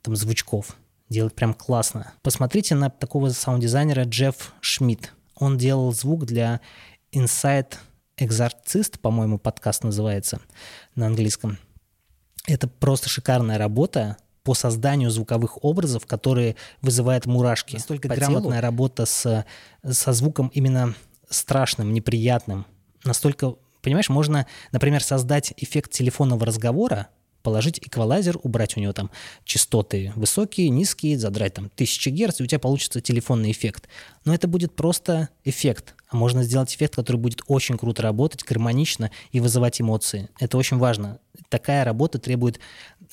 там 0.02 0.16
звучков. 0.16 0.76
Делать 1.08 1.34
прям 1.34 1.54
классно. 1.54 2.14
Посмотрите 2.22 2.74
на 2.74 2.90
такого 2.90 3.28
саунд-дизайнера 3.28 4.04
Джефф 4.04 4.54
Шмидт. 4.60 5.12
Он 5.36 5.56
делал 5.56 5.92
звук 5.92 6.24
для 6.24 6.60
Inside 7.16 7.76
Exorcist, 8.18 8.98
по-моему, 9.00 9.38
подкаст 9.38 9.84
называется 9.84 10.38
на 10.94 11.06
английском. 11.06 11.56
Это 12.46 12.68
просто 12.68 13.08
шикарная 13.08 13.56
работа 13.56 14.18
по 14.42 14.52
созданию 14.52 15.10
звуковых 15.10 15.64
образов, 15.64 16.06
которые 16.06 16.56
вызывают 16.82 17.24
мурашки. 17.24 17.76
Настолько 17.76 18.08
грамотная 18.08 18.58
телу. 18.58 18.60
работа 18.60 19.06
с, 19.06 19.46
со 19.82 20.12
звуком 20.12 20.48
именно 20.48 20.94
страшным, 21.30 21.94
неприятным. 21.94 22.66
Настолько, 23.02 23.54
понимаешь, 23.80 24.10
можно, 24.10 24.46
например, 24.72 25.02
создать 25.02 25.54
эффект 25.56 25.92
телефонного 25.92 26.44
разговора, 26.44 27.08
положить 27.42 27.78
эквалайзер, 27.78 28.40
убрать 28.42 28.76
у 28.76 28.80
него 28.80 28.92
там 28.92 29.10
частоты 29.44 30.12
высокие, 30.16 30.68
низкие, 30.68 31.18
задрать 31.18 31.54
там 31.54 31.70
1000 31.74 32.10
Гц, 32.10 32.40
и 32.40 32.42
у 32.42 32.46
тебя 32.46 32.58
получится 32.58 33.00
телефонный 33.00 33.52
эффект. 33.52 33.88
Но 34.26 34.34
это 34.34 34.48
будет 34.48 34.76
просто 34.76 35.30
эффект. 35.44 35.94
Можно 36.16 36.42
сделать 36.42 36.74
эффект, 36.74 36.96
который 36.96 37.18
будет 37.18 37.42
очень 37.46 37.76
круто 37.76 38.02
работать, 38.02 38.42
гармонично 38.42 39.10
и 39.32 39.40
вызывать 39.40 39.80
эмоции. 39.80 40.30
Это 40.40 40.56
очень 40.56 40.78
важно. 40.78 41.20
Такая 41.50 41.84
работа 41.84 42.18
требует 42.18 42.58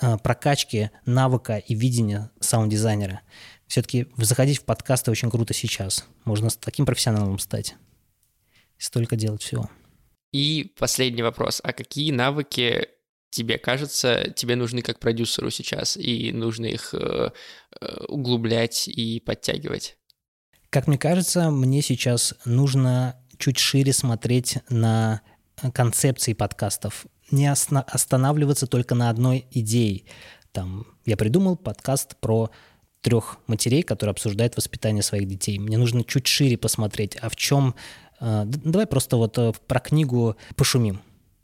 э, 0.02 0.18
прокачки 0.18 0.90
навыка 1.06 1.58
и 1.58 1.76
видения 1.76 2.32
саунд-дизайнера. 2.40 3.22
Все-таки 3.68 4.08
заходить 4.18 4.60
в 4.60 4.64
подкасты 4.64 5.12
очень 5.12 5.30
круто 5.30 5.54
сейчас. 5.54 6.06
Можно 6.24 6.50
с 6.50 6.56
таким 6.56 6.86
профессионалом 6.86 7.40
стать. 7.40 7.76
Столько 8.78 9.18
делать 9.18 9.42
всего. 9.42 9.70
И 10.32 10.74
последний 10.80 11.24
вопрос. 11.24 11.60
А 11.64 11.74
какие 11.74 12.12
навыки 12.12 12.88
тебе 13.32 13.58
кажется, 13.58 14.32
тебе 14.36 14.56
нужны 14.56 14.82
как 14.82 15.00
продюсеру 15.00 15.50
сейчас, 15.50 15.98
и 15.98 16.32
нужно 16.32 16.68
их 16.68 16.94
э, 16.94 17.32
э, 17.82 18.04
углублять 18.08 18.88
и 18.88 19.20
подтягивать? 19.20 19.98
Как 20.74 20.88
мне 20.88 20.98
кажется, 20.98 21.52
мне 21.52 21.84
сейчас 21.84 22.34
нужно 22.46 23.16
чуть 23.38 23.60
шире 23.60 23.94
смотреть 23.94 24.58
на 24.70 25.22
концепции 25.72 26.34
подкастов, 26.34 27.06
не 27.30 27.48
останавливаться 27.48 28.66
только 28.66 28.96
на 28.96 29.12
одной 29.12 29.46
идее. 29.52 30.06
Там, 30.52 30.88
я 31.06 31.16
придумал 31.16 31.58
подкаст 31.58 32.16
про 32.20 32.50
трех 33.02 33.38
матерей, 33.46 33.84
которые 33.84 34.14
обсуждают 34.14 34.58
воспитание 34.58 35.04
своих 35.04 35.28
детей. 35.28 35.60
Мне 35.60 35.78
нужно 35.78 36.04
чуть 36.04 36.26
шире 36.26 36.58
посмотреть, 36.58 37.18
а 37.18 37.30
в 37.30 37.36
чем... 37.36 37.76
Э, 38.20 38.42
давай 38.46 38.88
просто 38.88 39.18
вот 39.18 39.38
про 39.68 39.80
книгу 39.80 40.38
пошумим. 40.56 41.02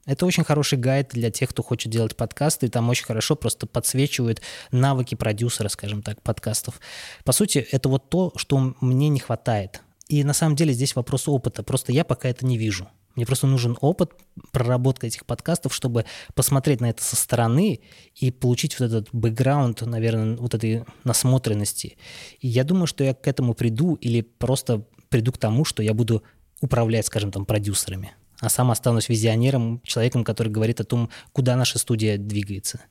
Это 0.10 0.26
очень 0.26 0.44
хороший 0.44 0.80
гайд 0.80 1.10
для 1.12 1.30
тех, 1.30 1.50
кто 1.50 1.62
хочет 1.62 1.92
делать 1.92 2.16
подкасты, 2.16 2.66
и 2.66 2.70
там 2.70 2.90
очень 2.90 3.06
хорошо 3.06 3.36
просто 3.36 3.68
подсвечивают 3.68 4.42
навыки 4.72 5.14
продюсера, 5.14 5.70
скажем 5.70 6.02
так, 6.02 6.20
подкастов. 6.24 6.82
По 7.24 7.32
сути, 7.32 7.60
это 7.60 7.90
вот 7.90 8.10
то, 8.10 8.34
что 8.36 8.74
мне 8.82 9.10
не 9.10 9.20
хватает. 9.20 9.82
И 10.08 10.24
на 10.24 10.34
самом 10.34 10.56
деле 10.56 10.74
здесь 10.74 10.96
вопрос 10.96 11.28
опыта, 11.28 11.62
просто 11.62 11.92
я 11.92 12.04
пока 12.04 12.28
это 12.28 12.44
не 12.44 12.58
вижу. 12.58 12.90
Мне 13.16 13.28
просто 13.28 13.46
нужен 13.46 13.78
опыт, 13.82 14.14
проработка 14.52 15.06
этих 15.06 15.28
подкастов, 15.28 15.76
чтобы 15.76 16.06
посмотреть 16.34 16.82
на 16.82 16.90
это 16.90 17.04
со 17.04 17.16
стороны 17.16 17.80
и 18.16 18.32
получить 18.32 18.80
вот 18.80 18.88
этот 18.88 19.10
бэкграунд, 19.12 19.82
наверное, 19.82 20.38
вот 20.38 20.56
этой 20.56 20.86
насмотренности. 21.04 22.00
И 22.40 22.48
я 22.48 22.64
думаю, 22.64 22.88
что 22.88 23.04
я 23.04 23.14
к 23.14 23.28
этому 23.28 23.54
приду 23.54 23.94
или 23.94 24.22
просто 24.22 24.88
приду 25.10 25.32
к 25.32 25.38
тому, 25.38 25.66
что 25.66 25.84
я 25.84 25.94
буду 25.94 26.24
управлять, 26.62 27.06
скажем, 27.06 27.32
там, 27.32 27.46
продюсерами 27.46 28.16
а 28.42 28.50
сам 28.50 28.72
останусь 28.72 29.10
визионером, 29.10 29.82
человеком, 29.84 30.24
который 30.24 30.52
говорит 30.52 30.80
о 30.80 30.86
том, 30.86 31.10
куда 31.32 31.56
наша 31.56 31.80
студия 31.80 32.18
двигается. 32.18 32.82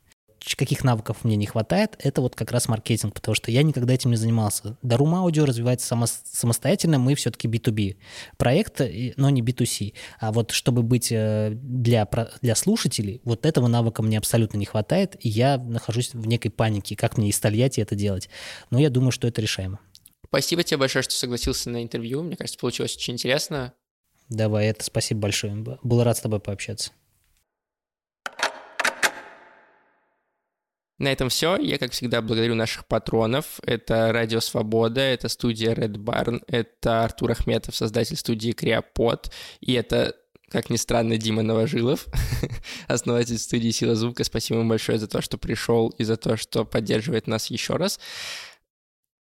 Каких 0.56 0.84
навыков 0.84 1.24
мне 1.24 1.36
не 1.36 1.46
хватает, 1.46 1.96
это 1.98 2.20
вот 2.20 2.36
как 2.36 2.52
раз 2.52 2.68
маркетинг, 2.68 3.12
потому 3.12 3.34
что 3.34 3.50
я 3.50 3.62
никогда 3.62 3.92
этим 3.92 4.10
не 4.10 4.16
занимался. 4.16 4.78
Дарум 4.82 5.14
Аудио 5.16 5.44
развивается 5.44 5.86
само, 5.86 6.06
самостоятельно, 6.06 6.98
мы 6.98 7.16
все-таки 7.16 7.48
B2B 7.48 7.96
проект, 8.36 8.80
но 9.16 9.30
не 9.30 9.42
B2C. 9.42 9.94
А 10.20 10.32
вот 10.32 10.52
чтобы 10.52 10.82
быть 10.82 11.10
э, 11.10 11.50
для, 11.52 12.08
для 12.40 12.54
слушателей, 12.54 13.20
вот 13.24 13.46
этого 13.46 13.66
навыка 13.66 14.02
мне 14.02 14.16
абсолютно 14.16 14.58
не 14.58 14.64
хватает, 14.64 15.16
и 15.18 15.28
я 15.28 15.58
нахожусь 15.58 16.14
в 16.14 16.26
некой 16.26 16.50
панике, 16.50 16.94
как 16.96 17.18
мне 17.18 17.30
из 17.30 17.38
Тольятти 17.38 17.80
это 17.80 17.96
делать. 17.96 18.28
Но 18.70 18.78
я 18.78 18.90
думаю, 18.90 19.10
что 19.10 19.26
это 19.26 19.42
решаемо. 19.42 19.80
Спасибо 20.28 20.62
тебе 20.62 20.78
большое, 20.78 21.02
что 21.02 21.14
согласился 21.14 21.68
на 21.68 21.82
интервью. 21.82 22.22
Мне 22.22 22.36
кажется, 22.36 22.58
получилось 22.58 22.96
очень 22.96 23.14
интересно. 23.14 23.74
Давай, 24.28 24.66
это 24.66 24.84
спасибо 24.84 25.22
большое. 25.22 25.54
Был 25.82 26.02
рад 26.02 26.16
с 26.16 26.20
тобой 26.20 26.40
пообщаться. 26.40 26.92
На 30.98 31.12
этом 31.12 31.28
все. 31.28 31.56
Я, 31.56 31.78
как 31.78 31.92
всегда, 31.92 32.20
благодарю 32.20 32.56
наших 32.56 32.86
патронов. 32.86 33.60
Это 33.62 34.12
Радио 34.12 34.40
Свобода, 34.40 35.00
это 35.00 35.28
студия 35.28 35.72
Red 35.72 35.94
Barn, 35.94 36.42
это 36.48 37.04
Артур 37.04 37.30
Ахметов, 37.30 37.76
создатель 37.76 38.16
студии 38.16 38.50
Креопод, 38.50 39.32
и 39.60 39.74
это 39.74 40.14
как 40.50 40.70
ни 40.70 40.76
странно, 40.76 41.18
Дима 41.18 41.42
Новожилов, 41.42 42.06
основатель 42.88 43.38
студии 43.38 43.70
Сила 43.70 43.94
Звука. 43.94 44.24
Спасибо 44.24 44.60
ему 44.60 44.68
большое 44.70 44.98
за 44.98 45.06
то, 45.06 45.20
что 45.20 45.36
пришел 45.36 45.90
и 45.90 46.04
за 46.04 46.16
то, 46.16 46.38
что 46.38 46.64
поддерживает 46.64 47.26
нас 47.26 47.48
еще 47.48 47.76
раз. 47.76 48.00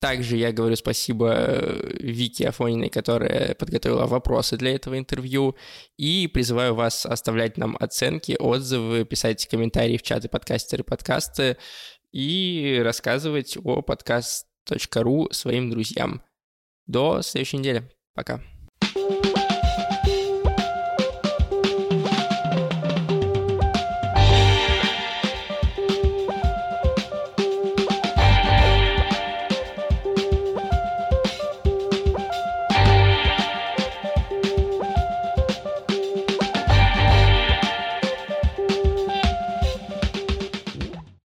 Также 0.02 0.36
я 0.36 0.52
говорю 0.52 0.76
спасибо 0.76 1.32
э, 1.32 1.98
Вике 2.00 2.50
Афониной, 2.50 2.90
которая 2.90 3.54
подготовила 3.54 4.08
вопросы 4.08 4.58
для 4.58 4.74
этого 4.74 4.98
интервью. 4.98 5.56
И 5.96 6.28
призываю 6.28 6.74
вас 6.74 7.06
оставлять 7.06 7.56
нам 7.58 7.78
оценки, 7.80 8.36
отзывы, 8.40 9.06
писать 9.06 9.46
комментарии 9.46 9.98
в 9.98 10.02
чаты 10.02 10.28
подкастеры 10.28 10.84
подкасты 10.84 11.58
и 12.12 12.82
рассказывать 12.84 13.56
о 13.64 13.84
подкаст.ру 13.84 15.30
своим 15.32 15.70
друзьям. 15.70 16.24
До 16.88 17.22
следующей 17.22 17.58
недели. 17.58 17.88
Пока. 18.16 18.42